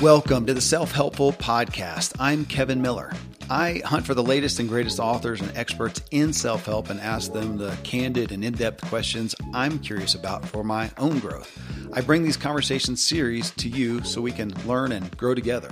Welcome 0.00 0.46
to 0.46 0.54
the 0.54 0.60
Self 0.60 0.92
Helpful 0.92 1.32
Podcast. 1.32 2.14
I'm 2.18 2.44
Kevin 2.44 2.82
Miller. 2.82 3.12
I 3.50 3.82
hunt 3.84 4.06
for 4.06 4.14
the 4.14 4.22
latest 4.22 4.60
and 4.60 4.68
greatest 4.68 5.00
authors 5.00 5.40
and 5.40 5.50
experts 5.56 6.00
in 6.10 6.32
self 6.32 6.66
help 6.66 6.90
and 6.90 7.00
ask 7.00 7.32
them 7.32 7.58
the 7.58 7.76
candid 7.82 8.32
and 8.32 8.44
in 8.44 8.52
depth 8.52 8.84
questions 8.88 9.34
I'm 9.52 9.78
curious 9.78 10.14
about 10.14 10.44
for 10.44 10.62
my 10.62 10.90
own 10.98 11.18
growth. 11.18 11.58
I 11.92 12.00
bring 12.00 12.22
these 12.22 12.36
conversation 12.36 12.96
series 12.96 13.50
to 13.52 13.68
you 13.68 14.04
so 14.04 14.20
we 14.20 14.32
can 14.32 14.54
learn 14.66 14.92
and 14.92 15.16
grow 15.16 15.34
together. 15.34 15.70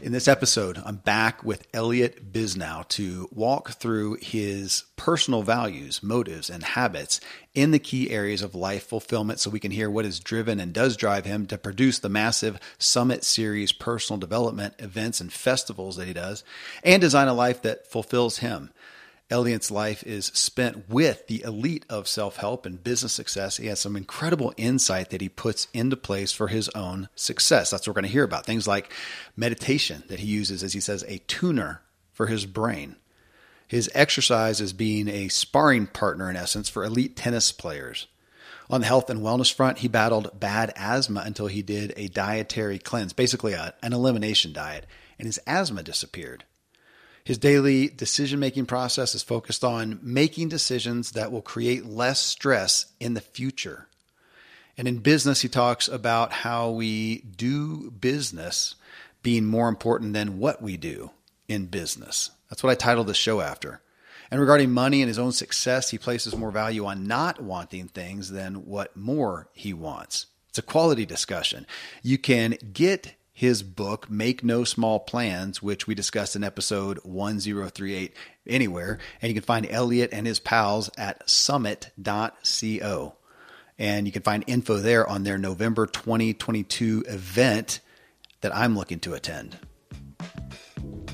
In 0.00 0.12
this 0.12 0.28
episode, 0.28 0.80
I'm 0.84 0.96
back 0.96 1.42
with 1.42 1.66
Elliott 1.74 2.32
Bisnow 2.32 2.86
to 2.90 3.28
walk 3.32 3.72
through 3.72 4.18
his 4.22 4.84
personal 4.94 5.42
values, 5.42 6.04
motives, 6.04 6.48
and 6.48 6.62
habits 6.62 7.20
in 7.52 7.72
the 7.72 7.80
key 7.80 8.08
areas 8.08 8.40
of 8.40 8.54
life 8.54 8.86
fulfillment 8.86 9.40
so 9.40 9.50
we 9.50 9.58
can 9.58 9.72
hear 9.72 9.90
what 9.90 10.04
is 10.04 10.20
driven 10.20 10.60
and 10.60 10.72
does 10.72 10.96
drive 10.96 11.24
him 11.24 11.46
to 11.46 11.58
produce 11.58 11.98
the 11.98 12.08
massive 12.08 12.60
Summit 12.78 13.24
Series 13.24 13.72
personal 13.72 14.20
development 14.20 14.74
events 14.78 15.20
and 15.20 15.32
festivals 15.32 15.96
that 15.96 16.06
he 16.06 16.12
does 16.12 16.44
and 16.84 17.02
design 17.02 17.26
a 17.26 17.34
life 17.34 17.62
that 17.62 17.90
fulfills 17.90 18.38
him. 18.38 18.70
Elliott's 19.30 19.70
life 19.70 20.02
is 20.04 20.26
spent 20.26 20.88
with 20.88 21.26
the 21.26 21.42
elite 21.42 21.84
of 21.90 22.08
self 22.08 22.36
help 22.36 22.64
and 22.64 22.82
business 22.82 23.12
success. 23.12 23.58
He 23.58 23.66
has 23.66 23.78
some 23.78 23.94
incredible 23.94 24.54
insight 24.56 25.10
that 25.10 25.20
he 25.20 25.28
puts 25.28 25.68
into 25.74 25.96
place 25.96 26.32
for 26.32 26.48
his 26.48 26.70
own 26.70 27.10
success. 27.14 27.70
That's 27.70 27.86
what 27.86 27.92
we're 27.92 28.00
going 28.00 28.08
to 28.08 28.12
hear 28.12 28.24
about. 28.24 28.46
Things 28.46 28.66
like 28.66 28.90
meditation 29.36 30.02
that 30.08 30.20
he 30.20 30.26
uses, 30.26 30.62
as 30.62 30.72
he 30.72 30.80
says, 30.80 31.04
a 31.06 31.18
tuner 31.26 31.82
for 32.12 32.26
his 32.26 32.46
brain. 32.46 32.96
His 33.66 33.90
exercise 33.94 34.62
is 34.62 34.72
being 34.72 35.08
a 35.08 35.28
sparring 35.28 35.88
partner, 35.88 36.30
in 36.30 36.36
essence, 36.36 36.70
for 36.70 36.82
elite 36.82 37.14
tennis 37.14 37.52
players. 37.52 38.06
On 38.70 38.80
the 38.80 38.86
health 38.86 39.10
and 39.10 39.20
wellness 39.20 39.52
front, 39.52 39.78
he 39.78 39.88
battled 39.88 40.40
bad 40.40 40.72
asthma 40.74 41.22
until 41.24 41.48
he 41.48 41.60
did 41.60 41.92
a 41.96 42.08
dietary 42.08 42.78
cleanse, 42.78 43.12
basically 43.12 43.52
a, 43.52 43.74
an 43.82 43.92
elimination 43.92 44.54
diet, 44.54 44.86
and 45.18 45.26
his 45.26 45.38
asthma 45.46 45.82
disappeared. 45.82 46.44
His 47.28 47.36
daily 47.36 47.88
decision 47.88 48.40
making 48.40 48.64
process 48.64 49.14
is 49.14 49.22
focused 49.22 49.62
on 49.62 49.98
making 50.00 50.48
decisions 50.48 51.10
that 51.10 51.30
will 51.30 51.42
create 51.42 51.84
less 51.84 52.20
stress 52.20 52.86
in 53.00 53.12
the 53.12 53.20
future. 53.20 53.86
And 54.78 54.88
in 54.88 55.00
business, 55.00 55.42
he 55.42 55.48
talks 55.50 55.88
about 55.88 56.32
how 56.32 56.70
we 56.70 57.18
do 57.18 57.90
business 57.90 58.76
being 59.22 59.44
more 59.44 59.68
important 59.68 60.14
than 60.14 60.38
what 60.38 60.62
we 60.62 60.78
do 60.78 61.10
in 61.48 61.66
business. 61.66 62.30
That's 62.48 62.62
what 62.62 62.70
I 62.70 62.76
titled 62.76 63.08
the 63.08 63.12
show 63.12 63.42
after. 63.42 63.82
And 64.30 64.40
regarding 64.40 64.70
money 64.70 65.02
and 65.02 65.08
his 65.08 65.18
own 65.18 65.32
success, 65.32 65.90
he 65.90 65.98
places 65.98 66.34
more 66.34 66.50
value 66.50 66.86
on 66.86 67.06
not 67.06 67.42
wanting 67.42 67.88
things 67.88 68.30
than 68.30 68.64
what 68.64 68.96
more 68.96 69.48
he 69.52 69.74
wants. 69.74 70.28
It's 70.48 70.58
a 70.58 70.62
quality 70.62 71.04
discussion. 71.04 71.66
You 72.02 72.16
can 72.16 72.56
get 72.72 73.17
his 73.38 73.62
book, 73.62 74.10
Make 74.10 74.42
No 74.42 74.64
Small 74.64 74.98
Plans, 74.98 75.62
which 75.62 75.86
we 75.86 75.94
discussed 75.94 76.34
in 76.34 76.42
episode 76.42 76.98
1038 77.04 78.12
anywhere. 78.48 78.98
And 79.22 79.30
you 79.30 79.34
can 79.34 79.44
find 79.44 79.64
Elliott 79.70 80.12
and 80.12 80.26
his 80.26 80.40
pals 80.40 80.90
at 80.98 81.30
summit.co. 81.30 83.14
And 83.78 84.06
you 84.06 84.12
can 84.12 84.22
find 84.22 84.42
info 84.48 84.78
there 84.78 85.08
on 85.08 85.22
their 85.22 85.38
November 85.38 85.86
2022 85.86 87.04
event 87.06 87.78
that 88.40 88.56
I'm 88.56 88.76
looking 88.76 88.98
to 89.00 89.14
attend. 89.14 89.56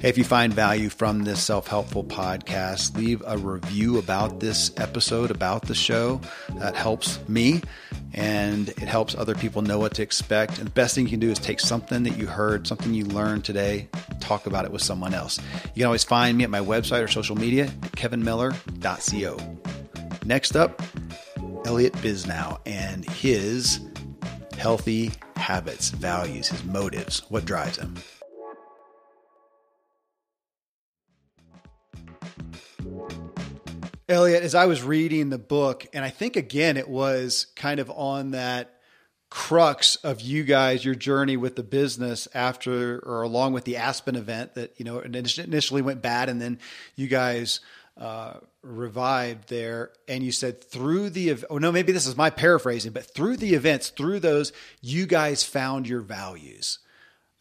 If 0.04 0.18
you 0.18 0.24
find 0.24 0.52
value 0.52 0.90
from 0.90 1.24
this 1.24 1.42
self 1.42 1.66
helpful 1.66 2.04
podcast, 2.04 2.94
leave 2.94 3.22
a 3.26 3.38
review 3.38 3.96
about 3.98 4.38
this 4.38 4.70
episode, 4.76 5.30
about 5.30 5.62
the 5.62 5.74
show. 5.74 6.20
That 6.56 6.76
helps 6.76 7.26
me 7.26 7.62
and 8.12 8.68
it 8.68 8.80
helps 8.80 9.14
other 9.14 9.34
people 9.34 9.62
know 9.62 9.78
what 9.78 9.94
to 9.94 10.02
expect. 10.02 10.58
And 10.58 10.66
the 10.66 10.72
best 10.72 10.94
thing 10.94 11.04
you 11.04 11.10
can 11.10 11.20
do 11.20 11.30
is 11.30 11.38
take 11.38 11.58
something 11.58 12.02
that 12.02 12.18
you 12.18 12.26
heard, 12.26 12.66
something 12.66 12.92
you 12.92 13.06
learned 13.06 13.46
today, 13.46 13.88
talk 14.20 14.44
about 14.44 14.66
it 14.66 14.72
with 14.72 14.82
someone 14.82 15.14
else. 15.14 15.38
You 15.74 15.80
can 15.80 15.86
always 15.86 16.04
find 16.04 16.36
me 16.36 16.44
at 16.44 16.50
my 16.50 16.60
website 16.60 17.02
or 17.02 17.08
social 17.08 17.34
media 17.34 17.68
kevinmiller.co. 17.96 19.56
Next 20.26 20.54
up, 20.54 20.82
Elliott 21.64 21.94
Bisnow 21.94 22.60
and 22.66 23.08
his 23.08 23.80
healthy 24.58 25.12
habits, 25.36 25.88
values, 25.88 26.48
his 26.48 26.62
motives, 26.64 27.22
what 27.30 27.46
drives 27.46 27.78
him. 27.78 27.94
Elliott, 34.08 34.42
as 34.42 34.54
I 34.54 34.66
was 34.66 34.82
reading 34.82 35.30
the 35.30 35.38
book, 35.38 35.86
and 35.92 36.04
I 36.04 36.10
think 36.10 36.36
again 36.36 36.76
it 36.76 36.88
was 36.88 37.46
kind 37.56 37.80
of 37.80 37.90
on 37.90 38.32
that 38.32 38.74
crux 39.34 39.96
of 39.96 40.20
you 40.20 40.44
guys, 40.44 40.84
your 40.84 40.94
journey 40.94 41.36
with 41.36 41.56
the 41.56 41.62
business 41.64 42.28
after 42.34 43.00
or 43.00 43.22
along 43.22 43.52
with 43.52 43.64
the 43.64 43.76
Aspen 43.76 44.14
event 44.14 44.54
that, 44.54 44.78
you 44.78 44.84
know, 44.84 45.00
initially 45.00 45.82
went 45.82 46.00
bad 46.00 46.28
and 46.28 46.40
then 46.40 46.56
you 46.94 47.08
guys 47.08 47.58
uh, 47.96 48.34
revived 48.62 49.48
there. 49.48 49.90
And 50.06 50.22
you 50.22 50.30
said 50.30 50.62
through 50.62 51.10
the, 51.10 51.44
oh 51.50 51.58
no, 51.58 51.72
maybe 51.72 51.90
this 51.90 52.06
is 52.06 52.16
my 52.16 52.30
paraphrasing, 52.30 52.92
but 52.92 53.12
through 53.12 53.38
the 53.38 53.54
events, 53.54 53.88
through 53.88 54.20
those, 54.20 54.52
you 54.80 55.04
guys 55.04 55.42
found 55.42 55.88
your 55.88 56.00
values. 56.00 56.78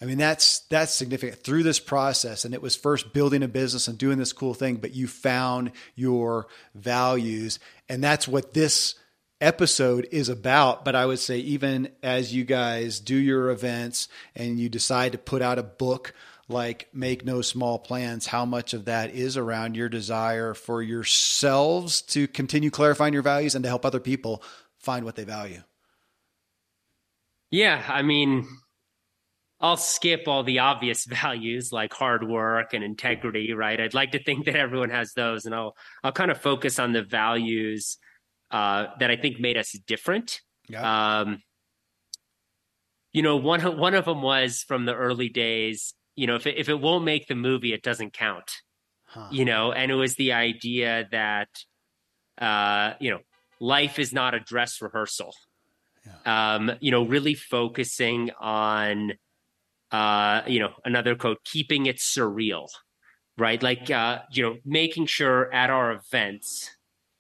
I 0.03 0.05
mean, 0.05 0.17
that's 0.17 0.59
that's 0.69 0.93
significant 0.93 1.43
through 1.43 1.63
this 1.63 1.79
process. 1.79 2.43
And 2.43 2.53
it 2.53 2.61
was 2.61 2.75
first 2.75 3.13
building 3.13 3.41
a 3.41 3.47
business 3.47 3.87
and 3.87 3.97
doing 3.97 4.17
this 4.17 4.33
cool 4.33 4.53
thing, 4.53 4.75
but 4.75 4.93
you 4.93 5.07
found 5.07 5.71
your 5.95 6.47
values. 6.75 7.57
And 7.87 8.03
that's 8.03 8.27
what 8.27 8.53
this 8.53 8.95
episode 9.39 10.09
is 10.11 10.27
about. 10.27 10.83
But 10.83 10.95
I 10.95 11.05
would 11.05 11.19
say, 11.19 11.37
even 11.37 11.87
as 12.03 12.33
you 12.35 12.43
guys 12.43 12.99
do 12.99 13.15
your 13.15 13.49
events 13.49 14.09
and 14.35 14.59
you 14.59 14.67
decide 14.67 15.13
to 15.13 15.17
put 15.17 15.41
out 15.41 15.57
a 15.57 15.63
book 15.63 16.13
like 16.49 16.89
Make 16.91 17.23
No 17.23 17.41
Small 17.41 17.79
Plans, 17.79 18.27
how 18.27 18.43
much 18.43 18.73
of 18.73 18.83
that 18.83 19.11
is 19.11 19.37
around 19.37 19.77
your 19.77 19.87
desire 19.87 20.53
for 20.53 20.81
yourselves 20.81 22.01
to 22.01 22.27
continue 22.27 22.71
clarifying 22.71 23.13
your 23.13 23.23
values 23.23 23.55
and 23.55 23.63
to 23.63 23.69
help 23.69 23.85
other 23.85 24.01
people 24.01 24.43
find 24.79 25.05
what 25.05 25.15
they 25.15 25.23
value? 25.23 25.63
Yeah. 27.51 27.81
I 27.87 28.01
mean, 28.01 28.49
I'll 29.63 29.77
skip 29.77 30.27
all 30.27 30.43
the 30.43 30.59
obvious 30.59 31.05
values 31.23 31.71
like 31.71 31.93
hard 31.93 32.27
work 32.27 32.73
and 32.73 32.83
integrity, 32.83 33.53
right? 33.53 33.79
I'd 33.79 33.93
like 33.93 34.11
to 34.11 34.21
think 34.21 34.45
that 34.45 34.57
everyone 34.57 34.89
has 34.89 35.13
those, 35.13 35.45
and 35.45 35.55
I'll 35.55 35.75
I'll 36.03 36.11
kind 36.11 36.29
of 36.29 36.39
focus 36.39 36.77
on 36.77 36.91
the 36.91 37.01
values 37.01 37.97
uh, 38.51 38.87
that 38.99 39.09
I 39.09 39.15
think 39.15 39.39
made 39.39 39.57
us 39.57 39.71
different. 39.71 40.41
Yeah. 40.67 41.21
Um, 41.21 41.41
you 43.13 43.21
know, 43.21 43.37
one 43.37 43.61
one 43.77 43.95
of 43.95 44.05
them 44.05 44.21
was 44.21 44.63
from 44.67 44.85
the 44.85 44.93
early 44.93 45.29
days. 45.29 45.93
You 46.15 46.27
know, 46.27 46.35
if 46.35 46.45
it, 46.45 46.57
if 46.57 46.69
it 46.69 46.79
won't 46.79 47.05
make 47.05 47.27
the 47.27 47.35
movie, 47.35 47.73
it 47.73 47.81
doesn't 47.81 48.13
count. 48.13 48.51
Huh. 49.05 49.29
You 49.31 49.45
know, 49.45 49.71
and 49.71 49.91
it 49.91 49.95
was 49.95 50.15
the 50.15 50.33
idea 50.33 51.07
that 51.11 51.47
uh, 52.37 52.95
you 52.99 53.11
know, 53.11 53.19
life 53.59 53.97
is 53.97 54.11
not 54.11 54.33
a 54.33 54.39
dress 54.39 54.81
rehearsal. 54.81 55.33
Yeah. 56.05 56.55
Um, 56.55 56.71
you 56.81 56.91
know, 56.91 57.05
really 57.05 57.33
focusing 57.33 58.31
on 58.39 59.13
uh, 59.93 60.41
you 60.47 60.59
know, 60.59 60.71
another 60.83 61.15
quote, 61.15 61.43
keeping 61.45 61.85
it 61.85 61.97
surreal, 61.97 62.67
right? 63.37 63.61
Like, 63.61 63.91
uh, 63.91 64.23
you 64.31 64.43
know, 64.43 64.57
making 64.65 65.05
sure 65.05 65.53
at 65.53 65.69
our 65.69 65.91
events 65.91 66.71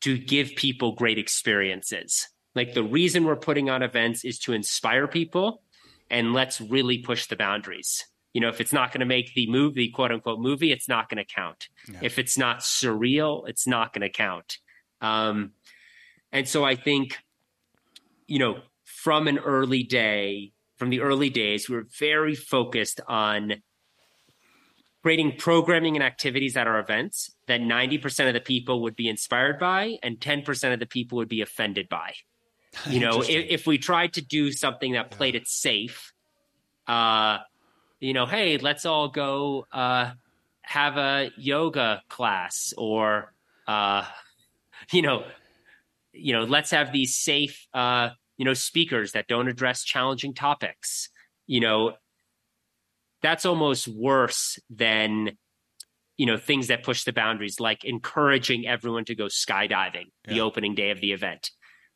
to 0.01 0.17
give 0.17 0.55
people 0.55 0.93
great 0.93 1.19
experiences. 1.19 2.27
Like 2.55 2.73
the 2.73 2.83
reason 2.83 3.25
we're 3.25 3.35
putting 3.35 3.69
on 3.69 3.83
events 3.83 4.25
is 4.25 4.39
to 4.39 4.53
inspire 4.53 5.07
people 5.07 5.61
and 6.09 6.33
let's 6.33 6.59
really 6.59 6.97
push 6.97 7.27
the 7.27 7.35
boundaries. 7.35 8.05
You 8.33 8.41
know, 8.41 8.49
if 8.49 8.59
it's 8.59 8.73
not 8.73 8.91
going 8.91 9.01
to 9.01 9.05
make 9.05 9.35
the 9.35 9.47
movie, 9.49 9.89
quote 9.89 10.11
unquote 10.11 10.39
movie, 10.39 10.71
it's 10.71 10.89
not 10.89 11.09
going 11.09 11.23
to 11.23 11.31
count. 11.31 11.67
Yeah. 11.87 11.99
If 12.01 12.17
it's 12.17 12.39
not 12.39 12.59
surreal, 12.59 13.47
it's 13.47 13.67
not 13.67 13.93
going 13.93 14.01
to 14.01 14.09
count. 14.09 14.57
Um, 14.99 15.51
and 16.31 16.47
so 16.47 16.65
I 16.65 16.75
think, 16.75 17.17
you 18.25 18.39
know, 18.39 18.61
from 18.83 19.27
an 19.27 19.37
early 19.37 19.83
day, 19.83 20.52
from 20.77 20.89
the 20.89 21.01
early 21.01 21.29
days, 21.29 21.69
we 21.69 21.75
were 21.75 21.87
very 21.99 22.35
focused 22.35 22.99
on 23.07 23.55
creating 25.03 25.35
programming 25.37 25.95
and 25.95 26.03
activities 26.03 26.55
at 26.55 26.65
our 26.65 26.79
events 26.79 27.35
that 27.47 27.59
90% 27.59 28.27
of 28.27 28.33
the 28.33 28.39
people 28.39 28.81
would 28.83 28.95
be 28.95 29.09
inspired 29.09 29.59
by 29.59 29.97
and 30.01 30.19
10% 30.19 30.73
of 30.73 30.79
the 30.79 30.85
people 30.85 31.17
would 31.17 31.27
be 31.29 31.41
offended 31.41 31.89
by. 31.89 32.13
You 32.89 33.01
know, 33.01 33.21
if, 33.21 33.29
if, 33.29 33.67
we 33.67 33.77
tried 33.77 34.13
to 34.13 34.21
do 34.23 34.51
something 34.51 34.93
that 34.93 35.11
played 35.11 35.35
it 35.35 35.47
safe, 35.47 36.11
uh, 36.87 37.37
you 37.99 38.13
know, 38.13 38.25
hey, 38.25 38.57
let's 38.57 38.83
all 38.83 39.09
go 39.09 39.67
uh, 39.71 40.13
have 40.63 40.97
a 40.97 41.29
yoga 41.37 42.01
class 42.09 42.73
or, 42.75 43.31
uh, 43.67 44.05
you 44.91 45.03
know, 45.03 45.23
you 46.13 46.33
know, 46.33 46.45
let's 46.45 46.71
have 46.71 46.91
these 46.91 47.15
safe 47.15 47.67
uh, 47.75 48.09
you 48.43 48.45
know 48.45 48.53
speakers 48.53 49.13
that 49.13 49.25
don't 49.29 49.47
address 49.47 49.85
challenging 49.85 50.33
topics 50.33 51.07
you 51.47 51.61
know 51.61 51.93
that's 53.21 53.45
almost 53.45 53.87
worse 53.87 54.59
than 54.69 55.31
you 56.17 56.25
know 56.25 56.35
things 56.35 56.67
that 56.67 56.83
push 56.83 57.05
the 57.05 57.13
boundaries 57.13 57.61
like 57.61 57.85
encouraging 57.85 58.67
everyone 58.67 59.05
to 59.05 59.15
go 59.15 59.27
skydiving 59.27 60.07
yeah. 60.27 60.33
the 60.33 60.41
opening 60.41 60.75
day 60.75 60.89
of 60.89 60.99
the 60.99 61.13
event 61.13 61.51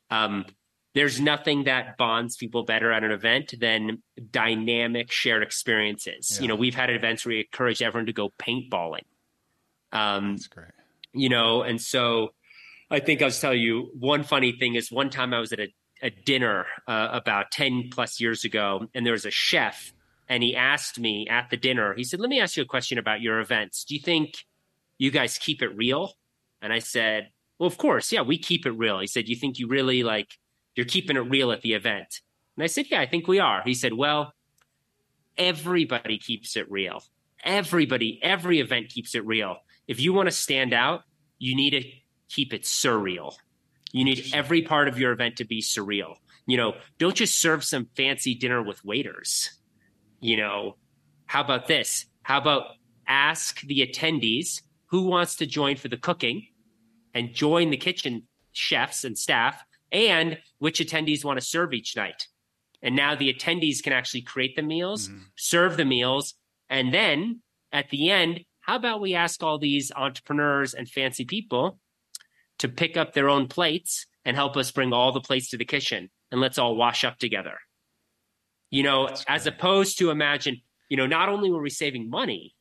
um, 0.10 0.46
there's 0.94 1.20
nothing 1.20 1.66
that 1.66 1.98
bonds 1.98 2.38
people 2.38 2.64
better 2.64 2.94
at 2.94 3.04
an 3.04 3.12
event 3.12 3.54
than 3.60 4.02
dynamic 4.32 5.12
shared 5.12 5.44
experiences. 5.44 6.38
Yeah. 6.38 6.44
You 6.44 6.48
know, 6.48 6.56
we've 6.56 6.76
had 6.76 6.90
events 6.90 7.26
where 7.26 7.36
we 7.36 7.40
encourage 7.42 7.82
everyone 7.82 8.06
to 8.06 8.14
go 8.14 8.32
paintballing. 8.40 9.04
Um, 9.92 10.32
That's 10.32 10.48
great. 10.48 10.72
You 11.12 11.28
know, 11.28 11.62
and 11.62 11.82
so 11.82 12.30
I 12.90 13.02
think 13.02 13.22
I 13.22 13.26
was 13.26 13.40
telling 13.42 13.60
you 13.60 13.92
one 14.00 14.24
funny 14.24 14.54
thing 14.54 14.76
is 14.76 14.90
one 14.90 15.10
time 15.10 15.34
I 15.34 15.40
was 15.40 15.52
at 15.52 15.60
a, 15.60 15.68
a 16.02 16.10
dinner 16.10 16.66
uh, 16.88 17.10
about 17.12 17.52
10 17.52 17.90
plus 17.92 18.20
years 18.20 18.44
ago, 18.44 18.88
and 18.94 19.06
there 19.06 19.14
was 19.14 19.26
a 19.26 19.32
chef, 19.32 19.94
and 20.28 20.44
he 20.44 20.56
asked 20.56 21.00
me 21.00 21.28
at 21.30 21.50
the 21.50 21.58
dinner, 21.58 21.94
he 21.96 22.04
said, 22.04 22.20
Let 22.20 22.30
me 22.30 22.40
ask 22.40 22.58
you 22.58 22.64
a 22.64 22.68
question 22.68 22.98
about 22.98 23.22
your 23.22 23.40
events. 23.40 23.84
Do 23.84 23.96
you 23.96 24.02
think 24.02 24.46
you 24.98 25.12
guys 25.12 25.38
keep 25.38 25.62
it 25.62 25.76
real? 25.76 26.14
And 26.62 26.74
I 26.74 26.80
said, 26.80 27.30
Well, 27.60 27.68
of 27.68 27.78
course. 27.78 28.12
Yeah, 28.12 28.22
we 28.22 28.38
keep 28.38 28.66
it 28.66 28.72
real. 28.72 29.00
He 29.00 29.08
said, 29.08 29.28
You 29.28 29.36
think 29.36 29.60
you 29.60 29.68
really 29.68 30.04
like, 30.04 30.38
you're 30.76 30.86
keeping 30.86 31.18
it 31.18 31.22
real 31.22 31.52
at 31.52 31.62
the 31.62 31.74
event? 31.74 32.22
And 32.56 32.64
I 32.64 32.68
said, 32.68 32.86
Yeah, 32.90 33.02
I 33.02 33.06
think 33.06 33.28
we 33.28 33.40
are. 33.40 33.62
He 33.64 33.74
said, 33.74 33.94
Well, 33.94 34.34
everybody 35.38 36.18
keeps 36.18 36.58
it 36.58 36.70
real. 36.70 37.04
Everybody, 37.44 38.20
every 38.22 38.60
event 38.60 38.90
keeps 38.90 39.16
it 39.16 39.26
real. 39.26 39.58
If 39.88 40.00
you 40.00 40.12
want 40.12 40.28
to 40.28 40.36
stand 40.36 40.74
out, 40.74 41.04
you 41.40 41.56
need 41.56 41.70
to 41.72 41.84
keep 42.30 42.54
it 42.54 42.64
surreal. 42.64 43.36
You 43.92 44.04
need 44.04 44.32
every 44.34 44.62
part 44.62 44.88
of 44.88 45.00
your 45.00 45.12
event 45.12 45.38
to 45.38 45.46
be 45.46 45.62
surreal. 45.62 46.16
You 46.46 46.58
know, 46.58 46.76
don't 46.98 47.16
just 47.16 47.40
serve 47.40 47.64
some 47.64 47.88
fancy 47.96 48.36
dinner 48.36 48.62
with 48.62 48.84
waiters. 48.84 49.50
You 50.20 50.38
know, 50.38 50.78
how 51.26 51.42
about 51.42 51.68
this? 51.68 52.06
How 52.24 52.38
about 52.38 52.72
ask 53.08 53.62
the 53.62 53.86
attendees 53.86 54.62
who 54.88 55.04
wants 55.04 55.36
to 55.38 55.46
join 55.46 55.76
for 55.76 55.88
the 55.88 55.98
cooking 55.98 56.48
and 57.14 57.34
join 57.34 57.70
the 57.70 57.78
kitchen 57.78 58.24
chefs 58.52 59.04
and 59.04 59.18
staff 59.18 59.64
and 59.92 60.38
which 60.60 60.80
attendees 60.80 61.24
want 61.24 61.40
to 61.40 61.46
serve 61.46 61.74
each 61.74 61.96
night. 61.96 62.28
And 62.82 62.96
now 62.96 63.16
the 63.16 63.34
attendees 63.34 63.82
can 63.82 63.94
actually 63.94 64.22
create 64.22 64.56
the 64.56 64.62
meals, 64.62 65.08
mm-hmm. 65.08 65.20
serve 65.36 65.78
the 65.78 65.86
meals, 65.86 66.36
and 66.70 66.94
then 66.94 67.42
at 67.72 67.90
the 67.90 68.10
end, 68.10 68.42
how 68.62 68.76
about 68.76 69.02
we 69.02 69.16
ask 69.16 69.42
all 69.42 69.58
these 69.58 69.92
entrepreneurs 69.96 70.74
and 70.74 70.88
fancy 70.88 71.26
people 71.26 71.80
to 72.60 72.68
pick 72.68 72.98
up 72.98 73.14
their 73.14 73.30
own 73.30 73.48
plates 73.48 74.06
and 74.26 74.36
help 74.36 74.58
us 74.58 74.72
bring 74.72 74.94
all 74.94 75.12
the 75.12 75.22
plates 75.22 75.50
to 75.50 75.58
the 75.58 75.66
kitchen 75.66 76.10
and 76.32 76.42
let's 76.42 76.58
all 76.58 76.76
wash 76.76 77.04
up 77.04 77.18
together. 77.18 77.58
You 78.70 78.84
know, 78.84 79.10
as 79.28 79.48
opposed 79.48 80.00
to 80.00 80.10
imagine, 80.10 80.62
you 80.90 80.98
know, 80.98 81.08
not 81.08 81.30
only 81.30 81.52
were 81.52 81.62
we 81.62 81.70
saving 81.70 82.10
money, 82.10 82.56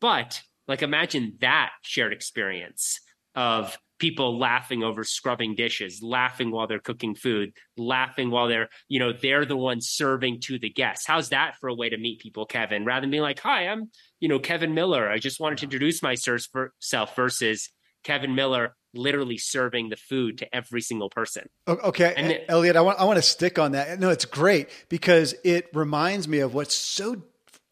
but 0.00 0.42
like 0.66 0.82
imagine 0.82 1.36
that 1.40 1.70
shared 1.82 2.12
experience 2.12 3.00
of 3.34 3.78
people 3.98 4.38
laughing 4.38 4.82
over 4.82 5.04
scrubbing 5.04 5.54
dishes, 5.54 6.02
laughing 6.02 6.50
while 6.50 6.66
they're 6.66 6.78
cooking 6.78 7.14
food, 7.14 7.52
laughing 7.76 8.30
while 8.30 8.48
they're, 8.48 8.68
you 8.88 8.98
know, 8.98 9.12
they're 9.12 9.46
the 9.46 9.56
ones 9.56 9.88
serving 9.88 10.40
to 10.40 10.58
the 10.58 10.68
guests. 10.68 11.06
How's 11.06 11.30
that 11.30 11.56
for 11.60 11.68
a 11.68 11.74
way 11.74 11.88
to 11.88 11.96
meet 11.96 12.20
people, 12.20 12.44
Kevin? 12.44 12.84
Rather 12.84 13.02
than 13.02 13.10
being 13.10 13.22
like, 13.22 13.38
hi, 13.38 13.68
I'm, 13.68 13.90
you 14.20 14.28
know, 14.28 14.38
Kevin 14.38 14.74
Miller. 14.74 15.08
I 15.08 15.18
just 15.18 15.40
wanted 15.40 15.58
to 15.58 15.64
introduce 15.64 16.02
myself 16.02 17.16
versus 17.16 17.70
Kevin 18.04 18.34
Miller 18.34 18.76
literally 18.96 19.38
serving 19.38 19.90
the 19.90 19.96
food 19.96 20.38
to 20.38 20.54
every 20.54 20.80
single 20.80 21.10
person. 21.10 21.48
Okay, 21.68 22.14
and 22.16 22.32
it, 22.32 22.44
Elliott, 22.48 22.76
I 22.76 22.80
want 22.80 22.98
I 22.98 23.04
want 23.04 23.16
to 23.16 23.22
stick 23.22 23.58
on 23.58 23.72
that. 23.72 23.98
No, 24.00 24.10
it's 24.10 24.24
great 24.24 24.68
because 24.88 25.34
it 25.44 25.68
reminds 25.72 26.26
me 26.26 26.40
of 26.40 26.54
what's 26.54 26.76
so 26.76 27.22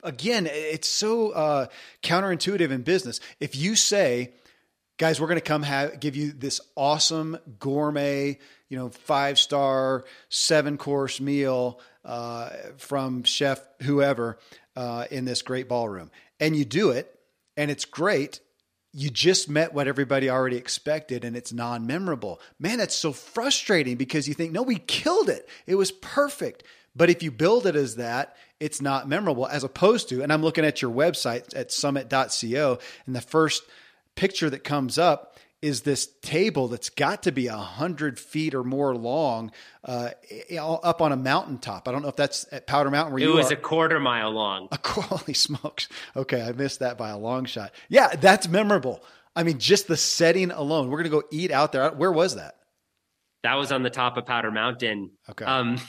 again, 0.04 0.46
it's 0.50 0.88
so 0.88 1.30
uh, 1.30 1.66
counterintuitive 2.02 2.70
in 2.70 2.82
business. 2.82 3.18
If 3.40 3.56
you 3.56 3.74
say, 3.74 4.34
guys, 4.98 5.20
we're 5.20 5.26
going 5.26 5.40
to 5.40 5.44
come 5.44 5.62
have, 5.62 5.98
give 5.98 6.14
you 6.14 6.32
this 6.32 6.60
awesome 6.76 7.38
gourmet, 7.58 8.38
you 8.68 8.78
know, 8.78 8.90
five 8.90 9.38
star, 9.38 10.04
seven 10.28 10.76
course 10.76 11.20
meal 11.20 11.80
uh, 12.04 12.50
from 12.76 13.24
chef 13.24 13.60
whoever 13.82 14.38
uh, 14.76 15.06
in 15.10 15.24
this 15.24 15.42
great 15.42 15.68
ballroom, 15.68 16.10
and 16.38 16.54
you 16.54 16.64
do 16.64 16.90
it, 16.90 17.18
and 17.56 17.70
it's 17.70 17.84
great 17.84 18.40
you 18.94 19.10
just 19.10 19.50
met 19.50 19.74
what 19.74 19.88
everybody 19.88 20.30
already 20.30 20.56
expected 20.56 21.24
and 21.24 21.36
it's 21.36 21.52
non 21.52 21.86
memorable. 21.86 22.40
Man, 22.60 22.78
that's 22.78 22.94
so 22.94 23.12
frustrating 23.12 23.96
because 23.96 24.28
you 24.28 24.34
think, 24.34 24.52
no, 24.52 24.62
we 24.62 24.76
killed 24.76 25.28
it. 25.28 25.48
It 25.66 25.74
was 25.74 25.90
perfect. 25.90 26.62
But 26.94 27.10
if 27.10 27.20
you 27.22 27.32
build 27.32 27.66
it 27.66 27.74
as 27.74 27.96
that, 27.96 28.36
it's 28.60 28.80
not 28.80 29.08
memorable 29.08 29.48
as 29.48 29.64
opposed 29.64 30.08
to, 30.10 30.22
and 30.22 30.32
I'm 30.32 30.42
looking 30.42 30.64
at 30.64 30.80
your 30.80 30.92
website 30.92 31.54
at 31.56 31.72
summit.co, 31.72 32.78
and 33.06 33.16
the 33.16 33.20
first 33.20 33.64
picture 34.14 34.48
that 34.48 34.62
comes 34.62 34.96
up 34.96 35.33
is 35.64 35.80
this 35.80 36.06
table 36.20 36.68
that's 36.68 36.90
got 36.90 37.22
to 37.22 37.32
be 37.32 37.46
a 37.46 37.56
hundred 37.56 38.18
feet 38.18 38.54
or 38.54 38.62
more 38.62 38.94
long, 38.94 39.50
uh, 39.82 40.10
up 40.58 41.00
on 41.00 41.10
a 41.10 41.16
mountaintop. 41.16 41.88
I 41.88 41.92
don't 41.92 42.02
know 42.02 42.08
if 42.08 42.16
that's 42.16 42.44
at 42.52 42.66
Powder 42.66 42.90
Mountain 42.90 43.14
where 43.14 43.22
it 43.22 43.26
you 43.26 43.32
was 43.32 43.50
are. 43.50 43.54
a 43.54 43.56
quarter 43.56 43.98
mile 43.98 44.30
long. 44.30 44.68
A 44.72 44.78
holy 44.88 45.32
smokes! 45.32 45.88
Okay, 46.14 46.42
I 46.42 46.52
missed 46.52 46.80
that 46.80 46.98
by 46.98 47.08
a 47.08 47.16
long 47.16 47.46
shot. 47.46 47.72
Yeah, 47.88 48.08
that's 48.08 48.46
memorable. 48.46 49.02
I 49.34 49.42
mean, 49.42 49.58
just 49.58 49.88
the 49.88 49.96
setting 49.96 50.50
alone. 50.50 50.90
We're 50.90 50.98
gonna 50.98 51.08
go 51.08 51.22
eat 51.32 51.50
out 51.50 51.72
there. 51.72 51.90
Where 51.92 52.12
was 52.12 52.36
that? 52.36 52.56
That 53.42 53.54
was 53.54 53.72
on 53.72 53.82
the 53.82 53.90
top 53.90 54.18
of 54.18 54.26
Powder 54.26 54.50
Mountain. 54.50 55.12
Okay. 55.30 55.46
Um, 55.46 55.80